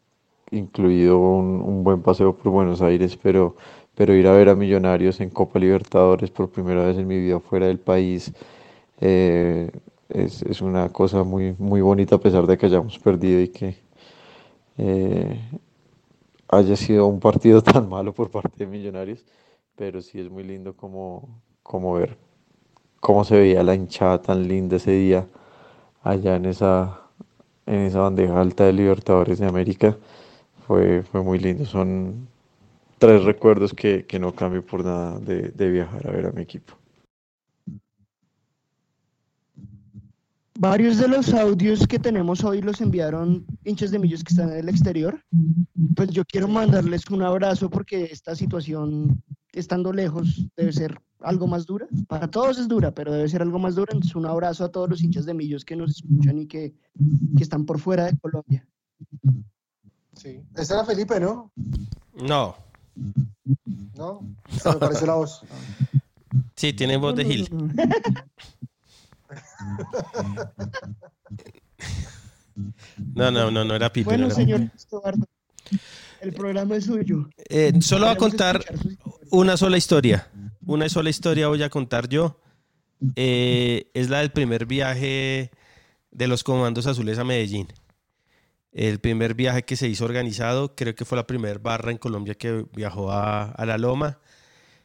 incluido 0.52 1.20
un, 1.20 1.62
un 1.62 1.84
buen 1.84 2.02
paseo 2.04 2.36
por 2.38 2.52
Buenos 2.52 2.82
Aires, 2.82 3.18
pero, 3.22 3.56
pero 3.96 4.16
ir 4.16 4.28
a 4.28 4.34
ver 4.34 4.50
a 4.50 4.56
Millonarios 4.56 5.22
en 5.22 5.30
Copa 5.32 5.60
Libertadores 5.60 6.32
por 6.32 6.50
primera 6.52 6.86
vez 6.86 6.98
en 6.98 7.08
mi 7.08 7.20
vida 7.20 7.40
fuera 7.40 7.68
del 7.68 7.80
país 7.80 8.34
eh, 9.02 9.72
es, 10.10 10.42
es 10.44 10.62
una 10.62 10.90
cosa 10.90 11.24
muy, 11.24 11.56
muy 11.60 11.82
bonita 11.82 12.16
a 12.16 12.20
pesar 12.20 12.48
de 12.48 12.58
que 12.58 12.68
hayamos 12.68 13.00
perdido 13.00 13.42
y 13.42 13.50
que 13.50 13.78
eh, 14.78 15.40
haya 16.50 16.76
sido 16.76 17.08
un 17.08 17.20
partido 17.20 17.62
tan 17.72 17.90
malo 17.90 18.14
por 18.14 18.30
parte 18.32 18.52
de 18.58 18.68
Millonarios, 18.68 19.26
pero 19.76 20.02
sí 20.02 20.20
es 20.20 20.30
muy 20.30 20.44
lindo 20.44 20.76
como, 20.76 21.42
como 21.64 21.94
ver 21.94 22.18
cómo 23.02 23.24
se 23.26 23.38
veía 23.38 23.64
la 23.64 23.76
hinchada 23.76 24.22
tan 24.22 24.48
linda 24.48 24.78
ese 24.78 24.92
día 24.92 25.28
allá 26.04 26.36
en 26.38 26.46
esa, 26.48 27.02
en 27.66 27.82
esa 27.82 28.02
bandeja 28.02 28.42
alta 28.42 28.66
de 28.66 28.74
Libertadores 28.74 29.40
de 29.40 29.48
América. 29.48 29.98
Fue, 30.68 31.04
fue 31.04 31.24
muy 31.24 31.40
lindo. 31.40 31.66
Son 31.66 32.28
tres 33.00 33.24
recuerdos 33.26 33.74
que, 33.74 34.06
que 34.08 34.20
no 34.20 34.36
cambio 34.36 34.66
por 34.66 34.86
nada 34.86 35.20
de, 35.20 35.50
de 35.50 35.72
viajar 35.72 36.08
a 36.08 36.12
ver 36.12 36.28
a 36.28 36.32
mi 36.32 36.44
equipo. 36.44 36.76
Varios 40.58 40.98
de 40.98 41.10
los 41.10 41.34
audios 41.34 41.86
que 41.86 42.00
tenemos 42.00 42.44
hoy 42.46 42.62
los 42.62 42.80
enviaron 42.80 43.46
hinchas 43.66 43.92
de 43.92 44.00
millos 44.00 44.24
que 44.24 44.34
están 44.34 44.52
en 44.52 44.60
el 44.60 44.70
exterior. 44.70 45.22
Pues 45.96 46.10
yo 46.12 46.24
quiero 46.24 46.48
mandarles 46.48 47.10
un 47.10 47.24
abrazo 47.24 47.70
porque 47.70 48.06
esta 48.06 48.36
situación, 48.36 49.22
estando 49.52 49.92
lejos, 49.92 50.48
debe 50.56 50.72
ser 50.72 50.98
algo 51.20 51.48
más 51.48 51.66
dura. 51.66 51.88
Para 52.08 52.32
todos 52.32 52.58
es 52.58 52.70
dura, 52.70 52.94
pero 52.94 53.12
debe 53.12 53.28
ser 53.28 53.42
algo 53.42 53.60
más 53.60 53.76
dura. 53.76 53.92
Entonces, 53.92 54.16
un 54.16 54.28
abrazo 54.28 54.64
a 54.64 54.72
todos 54.72 54.90
los 54.90 55.04
hinchas 55.04 55.26
de 55.26 55.34
millos 55.34 55.66
que 55.66 55.76
nos 55.76 55.92
escuchan 55.92 56.40
y 56.40 56.48
que, 56.48 56.74
que 57.36 57.44
están 57.44 57.66
por 57.66 57.78
fuera 57.78 58.06
de 58.06 58.18
Colombia. 58.18 58.66
Sí. 60.14 60.40
Ese 60.56 60.74
era 60.74 60.86
Felipe, 60.86 61.20
¿no? 61.20 61.52
No. 62.14 62.56
¿No? 63.98 64.22
Se 64.50 64.70
me 64.70 64.76
pareció 64.76 65.08
la 65.08 65.16
voz. 65.16 65.42
Sí, 66.56 66.72
tiene 66.72 66.96
voz 66.96 67.14
de 67.16 67.26
Gil. 67.26 67.50
No, 73.14 73.32
no, 73.32 73.52
no, 73.52 73.66
no 73.66 73.76
era 73.76 73.92
Pipe. 73.92 74.06
Bueno, 74.06 74.24
no 74.24 74.28
era 74.28 74.36
señor. 74.36 74.62
Estuardo, 74.76 75.26
el 76.22 76.34
programa 76.34 76.76
es 76.76 76.86
suyo. 76.86 77.30
Eh, 77.50 77.74
solo 77.82 78.06
voy 78.06 78.16
a 78.16 78.18
contar 78.18 78.64
una 79.32 79.58
sola 79.58 79.78
historia. 79.78 80.30
Una 80.66 80.88
sola 80.90 81.10
historia 81.10 81.48
voy 81.48 81.64
a 81.64 81.70
contar 81.70 82.08
yo. 82.08 82.40
Eh, 83.16 83.92
es 83.94 84.10
la 84.10 84.20
del 84.20 84.32
primer 84.32 84.66
viaje 84.66 85.52
de 86.12 86.28
los 86.28 86.44
comandos 86.44 86.88
azules 86.88 87.20
a 87.20 87.24
Medellín. 87.24 87.68
El 88.72 89.00
primer 89.00 89.36
viaje 89.36 89.64
que 89.64 89.76
se 89.76 89.88
hizo 89.88 90.06
organizado, 90.06 90.76
creo 90.76 90.96
que 90.96 91.06
fue 91.06 91.18
la 91.18 91.28
primera 91.28 91.60
barra 91.60 91.92
en 91.92 91.98
Colombia 91.98 92.36
que 92.36 92.66
viajó 92.74 93.12
a, 93.12 93.52
a 93.52 93.66
la 93.66 93.78
Loma. 93.78 94.20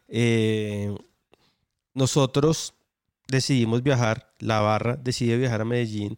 Eh, 0.09 0.95
nosotros 1.95 2.75
decidimos 3.31 3.83
viajar, 3.83 4.33
la 4.39 4.61
barra 4.61 4.97
decide 4.97 5.37
viajar 5.37 5.63
a 5.63 5.65
Medellín, 5.65 6.17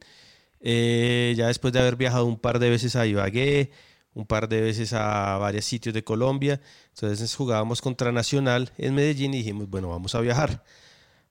eh, 0.60 1.34
ya 1.36 1.48
después 1.48 1.72
de 1.72 1.80
haber 1.80 1.96
viajado 1.96 2.26
un 2.26 2.38
par 2.38 2.58
de 2.58 2.70
veces 2.70 2.96
a 2.96 3.06
Ibagué, 3.06 3.70
un 4.14 4.26
par 4.26 4.48
de 4.48 4.60
veces 4.60 4.92
a 4.92 5.38
varios 5.38 5.64
sitios 5.64 5.94
de 5.94 6.04
Colombia, 6.04 6.60
entonces 6.94 7.34
jugábamos 7.34 7.80
contra 7.80 8.12
Nacional 8.12 8.72
en 8.78 8.94
Medellín 8.94 9.34
y 9.34 9.38
dijimos, 9.38 9.68
bueno, 9.68 9.88
vamos 9.88 10.14
a 10.14 10.20
viajar. 10.20 10.64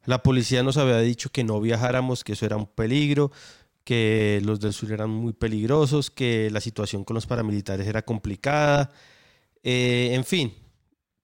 La 0.05 0.23
policía 0.23 0.63
nos 0.63 0.77
había 0.77 0.97
dicho 0.99 1.29
que 1.31 1.43
no 1.43 1.61
viajáramos, 1.61 2.23
que 2.23 2.33
eso 2.33 2.45
era 2.45 2.57
un 2.57 2.65
peligro, 2.65 3.31
que 3.83 4.41
los 4.43 4.59
del 4.59 4.73
sur 4.73 4.91
eran 4.91 5.09
muy 5.09 5.33
peligrosos, 5.33 6.09
que 6.09 6.49
la 6.51 6.61
situación 6.61 7.03
con 7.03 7.15
los 7.15 7.27
paramilitares 7.27 7.87
era 7.87 8.03
complicada, 8.03 8.91
eh, 9.63 10.09
en 10.13 10.23
fin, 10.25 10.53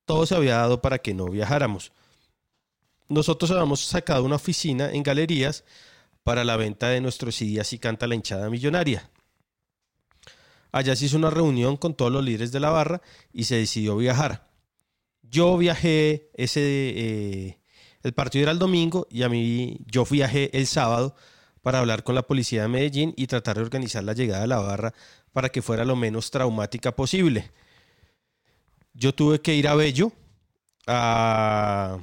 todo 0.06 0.26
se 0.26 0.36
había 0.36 0.58
dado 0.58 0.82
para 0.82 1.00
que 1.00 1.14
no 1.14 1.26
viajáramos. 1.26 1.92
Nosotros 3.10 3.52
habíamos 3.52 3.82
sacado 3.82 4.24
una 4.24 4.36
oficina 4.36 4.92
en 4.92 5.04
galerías 5.04 5.64
para 6.24 6.44
la 6.44 6.58
venta 6.58 6.90
de 6.90 7.00
nuestros 7.00 7.36
CD 7.36 7.62
Así 7.62 7.80
canta 7.80 8.08
la 8.08 8.16
hinchada 8.16 8.50
millonaria. 8.50 9.10
Allá 10.72 10.96
se 10.96 11.06
hizo 11.06 11.18
una 11.18 11.30
reunión 11.30 11.78
con 11.78 11.96
todos 11.96 12.12
los 12.12 12.24
líderes 12.24 12.52
de 12.52 12.60
la 12.60 12.70
barra 12.70 13.02
y 13.32 13.46
se 13.46 13.56
decidió 13.56 13.96
viajar. 13.96 14.50
Yo 15.22 15.58
viajé 15.58 16.30
ese, 16.34 16.62
eh, 16.62 17.60
el 18.04 18.14
partido 18.14 18.44
era 18.44 18.52
el 18.52 18.60
domingo 18.60 19.08
y 19.10 19.24
a 19.24 19.30
mí 19.30 19.80
yo 19.86 20.06
viajé 20.06 20.56
el 20.58 20.68
sábado 20.68 21.16
para 21.62 21.80
hablar 21.80 22.04
con 22.04 22.16
la 22.16 22.24
policía 22.24 22.62
de 22.62 22.68
Medellín 22.68 23.14
y 23.18 23.28
tratar 23.28 23.58
de 23.58 23.64
organizar 23.64 24.04
la 24.04 24.14
llegada 24.14 24.42
de 24.42 24.48
la 24.48 24.60
barra 24.60 24.94
para 25.34 25.50
que 25.50 25.62
fuera 25.62 25.86
lo 25.86 25.96
menos 25.96 26.32
traumática 26.32 26.96
posible. 26.96 27.52
Yo 28.94 29.14
tuve 29.14 29.42
que 29.42 29.54
ir 29.54 29.68
a 29.68 29.76
Bello, 29.76 30.12
a, 30.88 32.00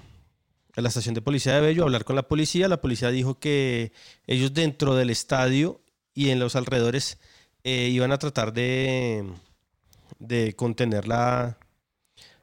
a 0.77 0.81
la 0.81 0.89
estación 0.89 1.15
de 1.15 1.23
policía 1.23 1.55
de 1.55 1.61
Bello, 1.61 1.83
a 1.83 1.87
hablar 1.87 2.05
con 2.05 2.17
la 2.17 2.29
policía. 2.29 2.69
La 2.69 2.81
policía 2.81 3.11
dijo 3.11 3.39
que 3.39 3.93
ellos 4.27 4.55
dentro 4.55 4.95
del 4.95 5.11
estadio 5.11 5.81
y 6.15 6.31
en 6.31 6.39
los 6.39 6.57
alrededores 6.57 7.19
eh, 7.63 7.89
iban 7.93 8.13
a 8.13 8.19
tratar 8.19 8.53
de, 8.53 9.25
de 10.19 10.55
contener 10.55 11.07
la, 11.07 11.59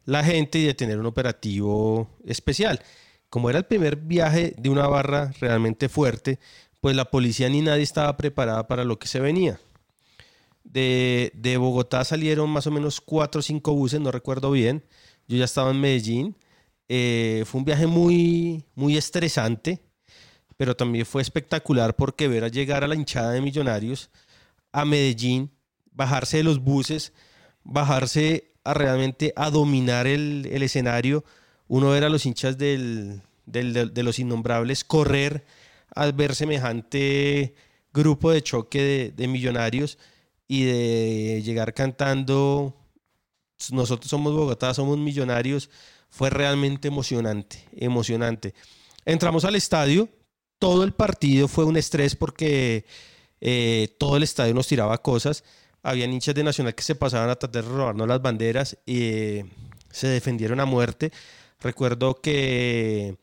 la 0.05 0.23
gente 0.23 0.59
y 0.59 0.65
de 0.65 0.73
tener 0.73 0.99
un 0.99 1.05
operativo 1.05 2.09
especial. 2.25 2.81
Como 3.29 3.49
era 3.49 3.59
el 3.59 3.65
primer 3.65 3.95
viaje 3.95 4.53
de 4.57 4.69
una 4.69 4.87
barra 4.87 5.31
realmente 5.39 5.89
fuerte, 5.89 6.39
pues 6.81 6.95
la 6.95 7.05
policía 7.05 7.47
ni 7.49 7.61
nadie 7.61 7.83
estaba 7.83 8.17
preparada 8.17 8.67
para 8.67 8.83
lo 8.83 8.99
que 8.99 9.07
se 9.07 9.19
venía. 9.19 9.59
De, 10.63 11.31
de 11.35 11.57
Bogotá 11.57 12.03
salieron 12.03 12.49
más 12.49 12.67
o 12.67 12.71
menos 12.71 13.01
cuatro 13.01 13.39
o 13.39 13.41
cinco 13.41 13.73
buses, 13.73 13.99
no 13.99 14.11
recuerdo 14.11 14.51
bien. 14.51 14.83
Yo 15.27 15.37
ya 15.37 15.45
estaba 15.45 15.71
en 15.71 15.79
Medellín. 15.79 16.35
Eh, 16.93 17.45
fue 17.45 17.59
un 17.59 17.63
viaje 17.63 17.87
muy, 17.87 18.65
muy 18.75 18.97
estresante, 18.97 19.79
pero 20.57 20.75
también 20.75 21.05
fue 21.05 21.21
espectacular 21.21 21.95
porque 21.95 22.27
ver 22.27 22.43
a 22.43 22.49
llegar 22.49 22.83
a 22.83 22.87
la 22.87 22.95
hinchada 22.95 23.31
de 23.31 23.39
millonarios 23.39 24.09
a 24.73 24.83
Medellín, 24.83 25.51
bajarse 25.93 26.35
de 26.35 26.43
los 26.43 26.61
buses, 26.61 27.13
bajarse 27.63 28.51
a 28.65 28.73
realmente 28.73 29.31
a 29.37 29.49
dominar 29.49 30.05
el, 30.05 30.49
el 30.51 30.63
escenario, 30.63 31.23
uno 31.69 31.91
ver 31.91 32.03
a 32.03 32.09
los 32.09 32.25
hinchas 32.25 32.57
de 32.57 33.21
los 33.45 34.19
innombrables 34.19 34.83
correr 34.83 35.45
al 35.95 36.11
ver 36.11 36.35
semejante 36.35 37.55
grupo 37.93 38.31
de 38.31 38.43
choque 38.43 38.81
de, 38.81 39.11
de 39.11 39.27
millonarios 39.29 39.97
y 40.45 40.65
de 40.65 41.41
llegar 41.41 41.73
cantando 41.73 42.75
nosotros 43.71 44.09
somos 44.09 44.33
Bogotá, 44.33 44.73
somos 44.73 44.97
millonarios, 44.97 45.69
fue 46.11 46.29
realmente 46.29 46.89
emocionante, 46.89 47.67
emocionante. 47.75 48.53
Entramos 49.05 49.43
al 49.45 49.55
estadio, 49.55 50.07
todo 50.59 50.83
el 50.83 50.93
partido 50.93 51.47
fue 51.47 51.65
un 51.65 51.77
estrés 51.77 52.15
porque 52.15 52.85
eh, 53.39 53.95
todo 53.97 54.17
el 54.17 54.23
estadio 54.23 54.53
nos 54.53 54.67
tiraba 54.67 55.01
cosas. 55.01 55.43
Había 55.81 56.05
hinchas 56.05 56.35
de 56.35 56.43
Nacional 56.43 56.75
que 56.75 56.83
se 56.83 56.93
pasaban 56.93 57.31
a 57.31 57.35
tratar 57.37 57.63
de 57.63 57.67
robarnos 57.67 58.07
las 58.07 58.21
banderas 58.21 58.77
y 58.85 59.01
eh, 59.03 59.45
se 59.89 60.07
defendieron 60.07 60.59
a 60.59 60.65
muerte. 60.65 61.11
Recuerdo 61.59 62.21
que 62.21 63.17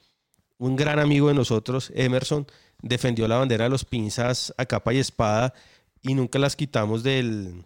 un 0.58 0.74
gran 0.74 0.98
amigo 0.98 1.28
de 1.28 1.34
nosotros, 1.34 1.92
Emerson, 1.94 2.48
defendió 2.82 3.28
la 3.28 3.36
bandera 3.36 3.64
de 3.64 3.70
los 3.70 3.84
pinzas 3.84 4.52
a 4.56 4.64
capa 4.66 4.92
y 4.92 4.98
espada 4.98 5.54
y 6.02 6.14
nunca 6.14 6.38
las 6.40 6.56
quitamos 6.56 7.02
del, 7.04 7.64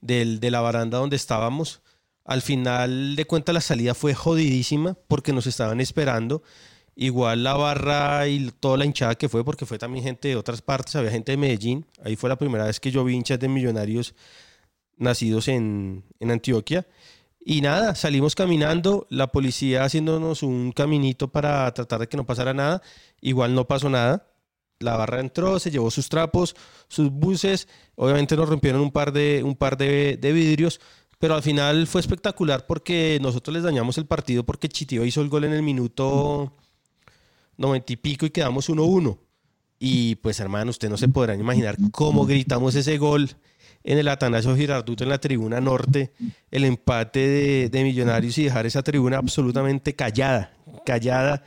del- 0.00 0.40
de 0.40 0.50
la 0.50 0.60
baranda 0.60 0.98
donde 0.98 1.16
estábamos. 1.16 1.82
Al 2.24 2.42
final 2.42 3.16
de 3.16 3.26
cuentas 3.26 3.54
la 3.54 3.60
salida 3.60 3.94
fue 3.94 4.14
jodidísima 4.14 4.96
porque 5.08 5.32
nos 5.32 5.46
estaban 5.46 5.80
esperando. 5.80 6.42
Igual 6.96 7.42
la 7.42 7.54
barra 7.54 8.28
y 8.28 8.50
toda 8.60 8.76
la 8.76 8.84
hinchada 8.84 9.16
que 9.16 9.28
fue, 9.28 9.44
porque 9.44 9.66
fue 9.66 9.78
también 9.78 10.04
gente 10.04 10.28
de 10.28 10.36
otras 10.36 10.62
partes, 10.62 10.94
había 10.96 11.10
gente 11.10 11.32
de 11.32 11.38
Medellín. 11.38 11.86
Ahí 12.04 12.16
fue 12.16 12.28
la 12.28 12.36
primera 12.36 12.64
vez 12.64 12.78
que 12.80 12.90
yo 12.90 13.04
vi 13.04 13.14
hinchas 13.14 13.40
de 13.40 13.48
millonarios 13.48 14.14
nacidos 14.96 15.48
en, 15.48 16.04
en 16.20 16.30
Antioquia. 16.30 16.86
Y 17.46 17.60
nada, 17.60 17.94
salimos 17.94 18.34
caminando, 18.34 19.06
la 19.10 19.26
policía 19.26 19.84
haciéndonos 19.84 20.42
un 20.42 20.72
caminito 20.72 21.28
para 21.28 21.72
tratar 21.74 22.00
de 22.00 22.08
que 22.08 22.16
no 22.16 22.24
pasara 22.24 22.54
nada. 22.54 22.80
Igual 23.20 23.54
no 23.54 23.66
pasó 23.66 23.90
nada. 23.90 24.26
La 24.78 24.96
barra 24.96 25.20
entró, 25.20 25.58
se 25.58 25.70
llevó 25.70 25.90
sus 25.90 26.08
trapos, 26.08 26.56
sus 26.88 27.10
buses. 27.10 27.68
Obviamente 27.96 28.36
nos 28.36 28.48
rompieron 28.48 28.80
un 28.80 28.90
par 28.90 29.12
de, 29.12 29.42
un 29.44 29.56
par 29.56 29.76
de, 29.76 30.16
de 30.16 30.32
vidrios. 30.32 30.80
Pero 31.24 31.36
al 31.36 31.42
final 31.42 31.86
fue 31.86 32.02
espectacular 32.02 32.66
porque 32.66 33.18
nosotros 33.22 33.54
les 33.54 33.62
dañamos 33.62 33.96
el 33.96 34.04
partido 34.04 34.44
porque 34.44 34.68
Chitiba 34.68 35.06
hizo 35.06 35.22
el 35.22 35.30
gol 35.30 35.44
en 35.44 35.54
el 35.54 35.62
minuto 35.62 36.52
90 37.56 37.94
y 37.94 37.96
pico 37.96 38.26
y 38.26 38.30
quedamos 38.30 38.68
1-1. 38.68 39.18
Y 39.78 40.16
pues 40.16 40.38
hermano, 40.40 40.68
ustedes 40.68 40.90
no 40.90 40.98
se 40.98 41.08
podrán 41.08 41.40
imaginar 41.40 41.78
cómo 41.92 42.26
gritamos 42.26 42.74
ese 42.74 42.98
gol 42.98 43.30
en 43.84 43.96
el 43.96 44.08
Atanasio 44.08 44.54
Girarduto 44.54 45.02
en 45.02 45.08
la 45.08 45.16
tribuna 45.16 45.62
norte, 45.62 46.12
el 46.50 46.66
empate 46.66 47.20
de, 47.20 47.68
de 47.70 47.84
Millonarios 47.84 48.36
y 48.36 48.44
dejar 48.44 48.66
esa 48.66 48.82
tribuna 48.82 49.16
absolutamente 49.16 49.96
callada, 49.96 50.52
callada 50.84 51.42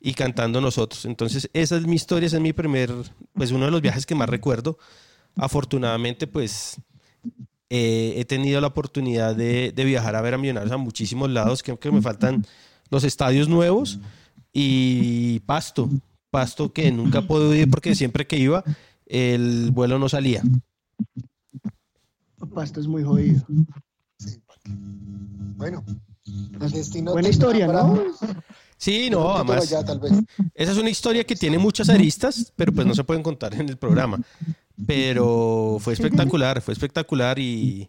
y 0.00 0.14
cantando 0.14 0.60
nosotros. 0.60 1.04
Entonces 1.04 1.48
esa 1.52 1.76
es 1.76 1.86
mi 1.86 1.94
historia, 1.94 2.26
ese 2.26 2.38
es 2.38 2.42
mi 2.42 2.52
primer, 2.52 2.92
pues 3.34 3.52
uno 3.52 3.66
de 3.66 3.70
los 3.70 3.80
viajes 3.80 4.06
que 4.06 4.16
más 4.16 4.28
recuerdo. 4.28 4.76
Afortunadamente 5.36 6.26
pues 6.26 6.80
eh, 7.70 8.14
he 8.16 8.24
tenido 8.24 8.60
la 8.60 8.66
oportunidad 8.66 9.34
de, 9.34 9.72
de 9.72 9.84
viajar 9.84 10.16
a 10.16 10.20
ver 10.20 10.34
a 10.34 10.38
Millonarios 10.38 10.72
a 10.72 10.76
muchísimos 10.76 11.30
lados, 11.30 11.62
creo 11.62 11.78
que 11.78 11.90
me 11.90 12.02
faltan 12.02 12.44
los 12.90 13.04
estadios 13.04 13.48
nuevos 13.48 14.00
y 14.52 15.40
Pasto, 15.40 15.88
Pasto 16.30 16.72
que 16.72 16.90
nunca 16.90 17.22
puedo 17.22 17.54
ir 17.54 17.70
porque 17.70 17.94
siempre 17.94 18.26
que 18.26 18.38
iba 18.38 18.64
el 19.06 19.70
vuelo 19.72 19.98
no 19.98 20.08
salía. 20.08 20.42
Pasto 22.54 22.80
es 22.80 22.86
muy 22.86 23.02
jodido. 23.02 23.42
Bueno, 25.56 25.84
el 26.60 26.70
destino 26.70 27.12
Buena 27.12 27.28
historia, 27.28 27.66
¿no? 27.66 28.02
Sí, 28.76 29.10
no, 29.10 29.36
además. 29.36 29.70
allá, 29.70 29.84
tal 29.84 30.00
vez. 30.00 30.12
Esa 30.54 30.72
es 30.72 30.78
una 30.78 30.88
historia 30.88 31.24
que 31.24 31.36
tiene 31.36 31.58
muchas 31.58 31.90
aristas, 31.90 32.50
pero 32.56 32.72
pues 32.72 32.86
no 32.86 32.94
se 32.94 33.04
pueden 33.04 33.22
contar 33.22 33.52
en 33.54 33.68
el 33.68 33.76
programa. 33.76 34.18
Pero 34.86 35.78
fue 35.80 35.92
espectacular, 35.92 36.60
fue 36.62 36.72
espectacular 36.74 37.38
y, 37.38 37.88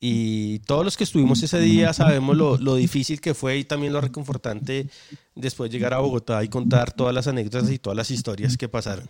y 0.00 0.60
todos 0.60 0.84
los 0.84 0.96
que 0.96 1.04
estuvimos 1.04 1.42
ese 1.42 1.60
día 1.60 1.92
sabemos 1.92 2.36
lo, 2.36 2.56
lo 2.56 2.76
difícil 2.76 3.20
que 3.20 3.34
fue 3.34 3.58
y 3.58 3.64
también 3.64 3.92
lo 3.92 4.00
reconfortante 4.00 4.88
después 5.34 5.70
llegar 5.70 5.94
a 5.94 5.98
Bogotá 5.98 6.44
y 6.44 6.48
contar 6.48 6.92
todas 6.92 7.14
las 7.14 7.26
anécdotas 7.26 7.70
y 7.70 7.78
todas 7.78 7.96
las 7.96 8.10
historias 8.10 8.56
que 8.56 8.68
pasaron. 8.68 9.06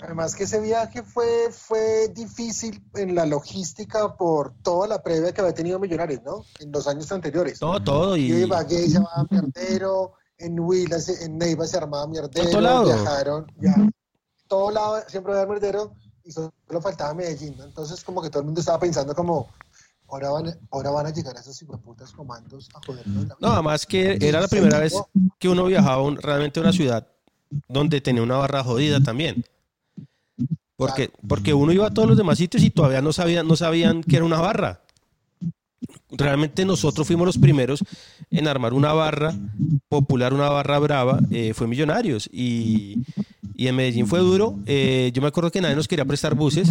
Además 0.00 0.34
que 0.34 0.44
ese 0.44 0.60
viaje 0.60 1.02
fue, 1.02 1.50
fue 1.50 2.08
difícil 2.08 2.82
en 2.94 3.14
la 3.14 3.24
logística 3.26 4.16
por 4.16 4.52
toda 4.62 4.86
la 4.88 5.02
previa 5.02 5.32
que 5.32 5.40
había 5.40 5.54
tenido 5.54 5.78
Millonarios, 5.78 6.20
¿no? 6.24 6.44
En 6.58 6.72
los 6.72 6.86
años 6.86 7.10
anteriores. 7.12 7.58
Todo, 7.58 7.82
todo. 7.82 8.16
Y... 8.16 8.32
Y 8.32 8.42
Ibagué 8.42 8.82
se 8.82 8.88
llamaba 8.88 9.26
mierdero, 9.30 10.14
en 10.36 10.60
Huila, 10.60 10.98
en 11.20 11.38
Neiva 11.38 11.66
se 11.66 11.76
armaba 11.76 12.06
mierdero, 12.06 12.50
todo 12.50 12.60
lado. 12.60 12.84
viajaron, 12.84 13.46
ya. 13.60 13.74
Todo 14.54 14.70
lado 14.70 15.02
siempre 15.08 15.32
había 15.32 15.46
mierdero 15.46 15.92
y 16.24 16.30
solo 16.30 16.52
faltaba 16.80 17.12
Medellín, 17.12 17.56
¿no? 17.58 17.64
Entonces 17.64 18.04
como 18.04 18.22
que 18.22 18.30
todo 18.30 18.38
el 18.40 18.44
mundo 18.46 18.60
estaba 18.60 18.78
pensando 18.78 19.12
como, 19.12 19.48
ahora 20.08 20.30
van, 20.30 20.46
a- 20.46 20.56
ahora 20.70 20.90
van 20.90 21.06
a 21.06 21.10
llegar 21.10 21.34
esos 21.36 21.60
hijueputas 21.60 22.12
comandos 22.12 22.68
a 22.72 22.78
jodernos 22.86 23.26
la. 23.26 23.36
No, 23.40 23.48
además 23.52 23.84
que 23.84 24.16
era 24.20 24.40
la 24.40 24.46
primera 24.46 24.78
vez 24.78 24.94
que 25.40 25.48
uno 25.48 25.64
viajaba 25.64 25.96
a 25.96 26.02
un- 26.02 26.16
realmente 26.18 26.60
a 26.60 26.62
una 26.62 26.72
ciudad 26.72 27.04
donde 27.68 28.00
tenía 28.00 28.22
una 28.22 28.36
barra 28.36 28.62
jodida 28.62 29.00
también. 29.02 29.44
Porque, 30.76 31.10
porque 31.26 31.52
uno 31.52 31.72
iba 31.72 31.88
a 31.88 31.90
todos 31.92 32.06
los 32.06 32.16
demás 32.16 32.38
sitios 32.38 32.62
y 32.62 32.70
todavía 32.70 33.02
no 33.02 33.12
sabían, 33.12 33.48
no 33.48 33.56
sabían 33.56 34.04
que 34.04 34.16
era 34.16 34.24
una 34.24 34.40
barra. 34.40 34.82
Realmente 36.10 36.64
nosotros 36.64 37.06
fuimos 37.08 37.26
los 37.26 37.38
primeros 37.38 37.80
en 38.30 38.46
armar 38.46 38.72
una 38.72 38.92
barra 38.92 39.34
popular, 39.88 40.32
una 40.32 40.48
barra 40.48 40.78
brava, 40.78 41.18
eh, 41.30 41.52
fue 41.54 41.66
Millonarios. 41.66 42.28
Y, 42.32 43.02
y 43.54 43.68
en 43.68 43.76
Medellín 43.76 44.06
fue 44.06 44.20
duro. 44.20 44.58
Eh, 44.66 45.10
yo 45.14 45.22
me 45.22 45.28
acuerdo 45.28 45.50
que 45.50 45.60
nadie 45.60 45.76
nos 45.76 45.88
quería 45.88 46.04
prestar 46.04 46.34
buses. 46.34 46.68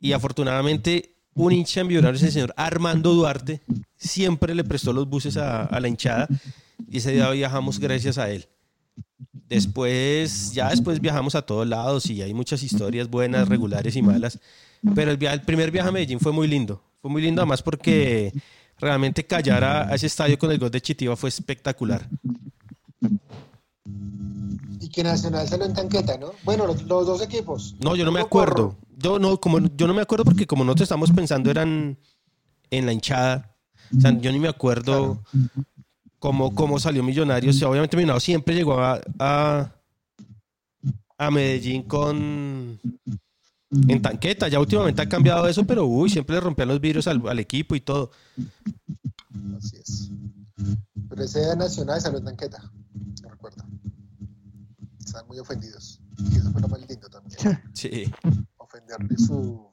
Y 0.00 0.12
afortunadamente 0.12 1.14
un 1.34 1.52
hincha 1.52 1.80
en 1.80 1.86
Millonarios, 1.86 2.22
el 2.22 2.32
señor 2.32 2.52
Armando 2.56 3.14
Duarte, 3.14 3.62
siempre 3.96 4.54
le 4.54 4.64
prestó 4.64 4.92
los 4.92 5.08
buses 5.08 5.36
a, 5.36 5.68
la 5.80 5.88
hinchada. 5.88 6.28
Y 6.90 6.98
ese 6.98 7.12
día 7.12 7.30
viajamos 7.30 7.78
gracias 7.78 8.18
a 8.18 8.30
él. 8.30 8.46
Después, 9.48 10.52
ya 10.52 10.70
después 10.70 11.00
viajamos 11.00 11.34
a 11.34 11.42
todos 11.42 11.66
lados 11.66 12.06
y 12.06 12.22
hay 12.22 12.34
muchas 12.34 12.62
historias 12.62 13.08
buenas, 13.08 13.48
regulares 13.48 13.96
y 13.96 14.02
malas. 14.02 14.38
Pero 14.94 15.10
el 15.10 15.42
primer 15.42 15.70
viaje 15.70 15.88
a 15.88 15.92
Medellín 15.92 16.20
fue 16.20 16.32
muy 16.32 16.48
lindo. 16.48 16.82
Fue 17.00 17.10
muy 17.10 17.22
lindo 17.22 17.42
además 17.42 17.62
porque 17.62 18.32
realmente 18.78 19.24
callar 19.24 19.64
a, 19.64 19.88
a 19.88 19.94
ese 19.94 20.06
estadio 20.06 20.38
con 20.38 20.50
el 20.50 20.58
gol 20.58 20.70
de 20.70 20.80
Chitiba 20.80 21.16
fue 21.16 21.28
espectacular. 21.28 22.08
Que 24.92 25.02
Nacional 25.02 25.48
salió 25.48 25.64
en 25.64 25.72
tanqueta, 25.72 26.18
¿no? 26.18 26.32
Bueno, 26.44 26.66
los, 26.66 26.82
los 26.82 27.06
dos 27.06 27.22
equipos. 27.22 27.74
No, 27.80 27.96
yo 27.96 28.04
no 28.04 28.12
me 28.12 28.20
acuerdo. 28.20 28.76
Yo 28.98 29.18
no, 29.18 29.40
como, 29.40 29.58
yo 29.58 29.86
no 29.86 29.94
me 29.94 30.02
acuerdo 30.02 30.24
porque 30.24 30.46
como 30.46 30.64
nosotros 30.64 30.82
estamos 30.84 31.10
pensando 31.12 31.50
eran 31.50 31.98
en 32.70 32.86
la 32.86 32.92
hinchada. 32.92 33.56
O 33.96 34.00
sea, 34.00 34.16
yo 34.18 34.30
ni 34.30 34.38
me 34.38 34.48
acuerdo 34.48 35.22
cómo, 36.18 36.54
cómo 36.54 36.78
salió 36.78 37.02
Millonarios. 37.02 37.56
O 37.56 37.58
sea, 37.58 37.68
obviamente 37.68 37.96
Millonarios 37.96 38.22
siempre 38.22 38.54
llegó 38.54 38.78
a, 38.80 39.00
a, 39.18 39.72
a 41.18 41.30
Medellín 41.30 41.82
con 41.84 42.78
en 43.88 44.02
tanqueta. 44.02 44.48
Ya 44.48 44.60
últimamente 44.60 45.00
ha 45.00 45.08
cambiado 45.08 45.48
eso, 45.48 45.64
pero 45.64 45.86
uy, 45.86 46.10
siempre 46.10 46.36
le 46.36 46.40
rompían 46.40 46.68
los 46.68 46.80
vidrios 46.80 47.06
al, 47.06 47.26
al 47.26 47.38
equipo 47.38 47.74
y 47.74 47.80
todo. 47.80 48.10
Así 49.56 49.76
es. 49.76 50.10
Pero 51.08 51.24
ese 51.24 51.56
Nacional 51.56 52.00
salió 52.00 52.18
en 52.18 52.26
tanqueta. 52.26 52.70
Estaban 55.12 55.28
muy 55.28 55.38
ofendidos. 55.40 56.00
Y 56.30 56.36
eso 56.38 56.50
fue 56.52 56.62
lo 56.62 56.68
más 56.68 56.80
lindo 56.88 57.06
también. 57.10 57.38
Sí. 57.74 58.10
Ofenderle 58.56 59.18
su, 59.18 59.68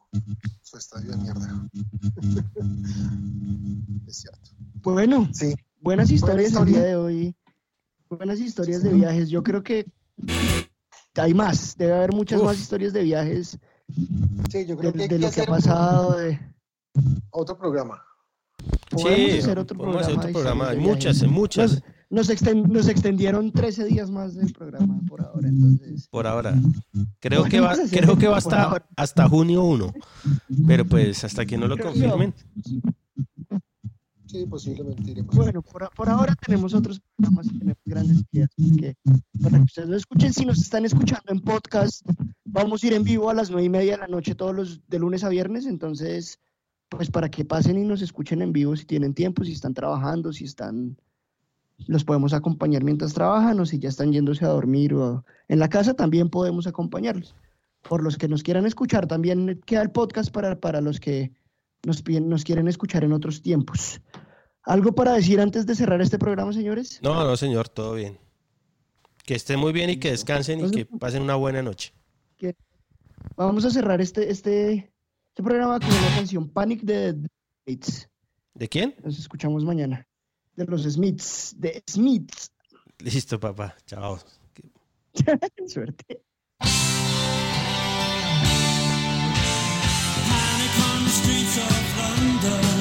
su 0.62 0.78
estadio 0.78 1.12
de 1.12 1.18
mierda. 1.18 1.70
es 4.06 4.18
cierto. 4.18 4.52
Bueno, 4.82 5.30
Sí. 5.32 5.56
buenas 5.80 6.12
historias 6.12 6.52
Buena 6.52 6.68
el 6.68 6.74
día 6.74 6.84
de 6.84 6.96
hoy. 6.98 7.34
Buenas 8.10 8.42
historias 8.42 8.84
de 8.84 8.92
viajes. 8.92 9.30
Yo 9.30 9.42
creo 9.42 9.64
que 9.64 9.90
hay 11.16 11.34
más. 11.34 11.78
Debe 11.78 11.94
haber 11.94 12.12
muchas 12.12 12.42
Uf. 12.42 12.48
más 12.48 12.60
historias 12.60 12.92
de 12.92 13.04
viajes 13.04 13.58
Sí, 14.52 14.66
yo 14.66 14.76
creo 14.76 14.92
de, 14.92 14.98
que 14.98 15.04
hay 15.04 15.08
de 15.08 15.16
que 15.16 15.22
lo 15.22 15.32
que 15.32 15.42
ha 15.42 15.46
pasado. 15.46 16.18
De... 16.18 16.38
otro 17.30 17.58
programa. 17.58 18.04
Podemos 18.92 19.32
Sí, 19.32 19.38
hacer 19.40 19.58
otro 19.58 19.78
podemos 19.78 20.02
hacer 20.02 20.16
programa. 20.16 20.30
otro 20.32 20.34
programa. 20.34 20.70
Hay 20.72 20.78
muchas, 20.80 21.22
viajes. 21.22 21.32
muchas. 21.32 21.72
Nos, 21.72 21.84
nos 22.10 22.30
exten- 22.30 22.68
nos 22.68 22.88
extendieron 22.88 23.52
13 23.52 23.86
días 23.86 24.10
más 24.10 24.36
del 24.36 24.52
programa 24.54 25.00
por 25.08 25.22
ahora, 25.22 25.48
entonces. 25.50 26.08
Por 26.10 26.26
ahora. 26.28 26.56
Creo 27.20 27.42
Bueno, 27.42 27.52
que 27.52 27.60
va, 27.60 27.72
hacer 27.72 27.90
creo 28.04 28.18
que 28.18 28.28
va 28.28 28.38
hasta, 28.38 28.86
hasta 28.96 29.28
junio 29.30 29.64
1. 29.64 29.94
Pero 30.68 30.86
pues 30.86 31.24
hasta 31.24 31.46
que 31.46 31.58
no 31.58 31.68
lo 31.68 31.76
Creo 31.78 31.94
que 31.94 32.02
confirmen. 32.02 32.34
Sí, 34.26 34.46
posiblemente 34.46 35.10
iremos. 35.10 35.36
Bueno, 35.36 35.62
por, 35.64 35.90
por 35.96 36.08
ahora 36.08 36.36
tenemos 36.36 36.76
otros 36.76 37.02
programas 37.18 37.48
y 37.48 37.58
tenemos 37.58 37.78
grandes 37.86 38.24
ideas. 38.32 38.50
porque 38.56 38.96
para 39.42 39.58
que 39.58 39.64
ustedes 39.64 39.90
lo 39.90 39.98
escuchen, 39.98 40.34
si 40.34 40.46
nos 40.46 40.60
están 40.60 40.86
escuchando 40.86 41.32
en 41.32 41.40
podcast, 41.40 42.06
vamos 42.46 42.84
a 42.84 42.88
ir 42.88 42.94
en 42.94 43.04
vivo 43.04 43.30
a 43.32 43.34
las 43.34 43.50
nueve 43.50 43.66
y 43.66 43.70
media 43.70 43.94
de 43.94 43.98
la 44.00 44.08
noche 44.08 44.36
todos 44.36 44.56
los 44.56 44.88
de 44.88 45.00
lunes 45.00 45.24
a 45.24 45.30
viernes. 45.30 45.66
Entonces, 45.66 46.38
pues 46.90 47.10
para 47.10 47.30
que 47.30 47.44
pasen 47.44 47.80
y 47.80 47.86
nos 47.86 48.04
escuchen 48.04 48.44
en 48.44 48.54
vivo 48.54 48.76
si 48.76 48.86
tienen 48.86 49.16
tiempo, 49.16 49.44
si 49.44 49.54
están 49.54 49.74
trabajando, 49.74 50.32
si 50.32 50.44
están 50.46 50.96
los 51.88 52.04
podemos 52.04 52.34
acompañar 52.34 52.84
mientras 52.84 53.14
trabajan 53.14 53.60
o 53.60 53.66
si 53.66 53.80
ya 53.80 53.90
están 53.90 54.12
yéndose 54.12 54.46
a 54.46 54.50
dormir 54.50 54.94
o 54.94 55.24
en 55.48 55.60
la 55.60 55.70
casa 55.70 55.94
también 55.94 56.30
podemos 56.30 56.68
acompañarlos. 56.68 57.36
Por 57.88 58.04
los 58.04 58.18
que 58.18 58.28
nos 58.28 58.44
quieran 58.44 58.66
escuchar, 58.66 59.08
también 59.08 59.62
queda 59.66 59.82
el 59.82 59.92
podcast 59.92 60.32
para, 60.32 60.60
para 60.60 60.82
los 60.82 61.00
que 61.00 61.32
nos, 61.86 62.04
piden- 62.04 62.26
nos 62.26 62.44
quieren 62.44 62.68
escuchar 62.68 63.04
en 63.04 63.14
otros 63.14 63.42
tiempos. 63.42 64.02
¿Algo 64.64 64.94
para 64.94 65.14
decir 65.14 65.40
antes 65.40 65.66
de 65.66 65.76
cerrar 65.76 66.02
este 66.02 66.20
programa, 66.20 66.52
señores? 66.54 67.00
No, 67.02 67.24
no, 67.24 67.38
señor, 67.38 67.70
todo 67.70 67.94
bien. 67.96 68.20
Que 69.26 69.36
estén 69.36 69.60
muy 69.60 69.72
bien 69.72 69.90
y 69.90 69.98
que 69.98 70.12
descansen 70.12 70.66
y 70.66 70.72
que 70.72 70.86
pasen 70.86 71.22
una 71.24 71.36
buena 71.36 71.62
noche. 71.62 71.94
Vamos 73.36 73.64
a 73.66 73.70
cerrar 73.70 74.02
este, 74.02 74.30
este, 74.32 74.92
este 75.30 75.44
programa 75.44 75.80
con 75.80 75.90
una 75.90 76.16
canción 76.16 76.50
Panic 76.50 76.82
de 76.82 77.16
Smiths. 77.66 78.10
¿De 78.54 78.68
quién? 78.68 78.96
Nos 79.04 79.18
escuchamos 79.20 79.64
mañana. 79.64 80.06
De 80.60 80.66
los 80.66 80.84
Smiths, 80.84 81.56
de 81.58 81.82
Smiths. 81.88 82.52
Listo, 83.00 83.40
papá. 83.40 83.74
Chao. 83.86 84.20
Suerte. 85.68 86.22
Panic 86.60 86.76
on 90.84 91.04
the 91.06 91.10
streets 91.10 91.58
of 91.60 91.98
London. 91.98 92.79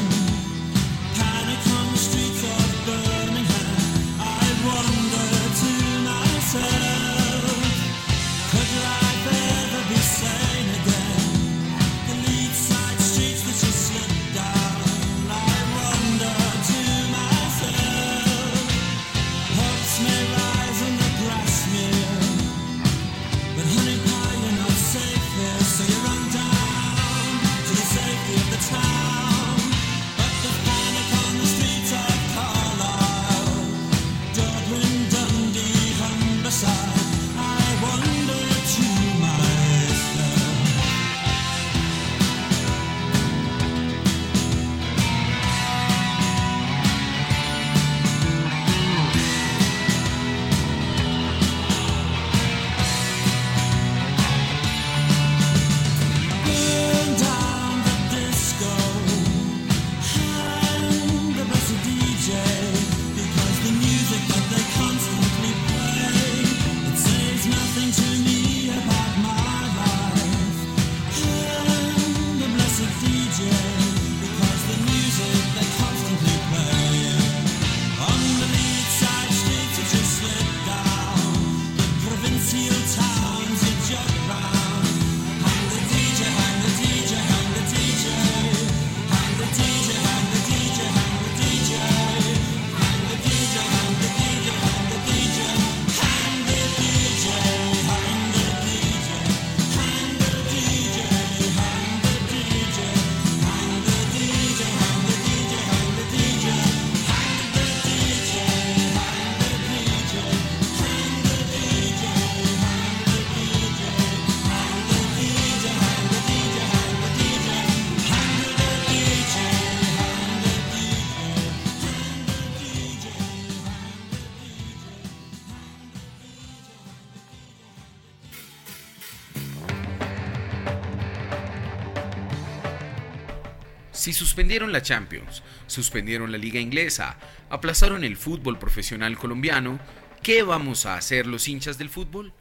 Si 134.09 134.15
suspendieron 134.15 134.73
la 134.73 134.81
Champions, 134.81 135.43
suspendieron 135.67 136.33
la 136.33 136.39
Liga 136.39 136.59
Inglesa, 136.59 137.19
aplazaron 137.51 138.05
el 138.05 138.17
fútbol 138.17 138.59
profesional 138.59 139.19
colombiano, 139.19 139.79
¿qué 140.23 140.43
vamos 140.43 140.87
a 140.87 140.95
hacer 140.95 141.27
los 141.27 141.47
hinchas 141.47 141.77
del 141.77 141.91
fútbol? 141.91 142.33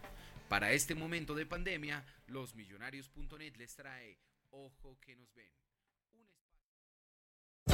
Para 0.47 0.71
este 0.71 0.95
momento 0.95 1.35
de 1.35 1.45
pandemia, 1.45 2.05
losmillonarios.net 2.27 3.57
les 3.57 3.75
trae 3.75 4.17
Ojo 4.49 4.97
que 5.01 5.17
nos 5.17 5.35
ven. 5.35 5.56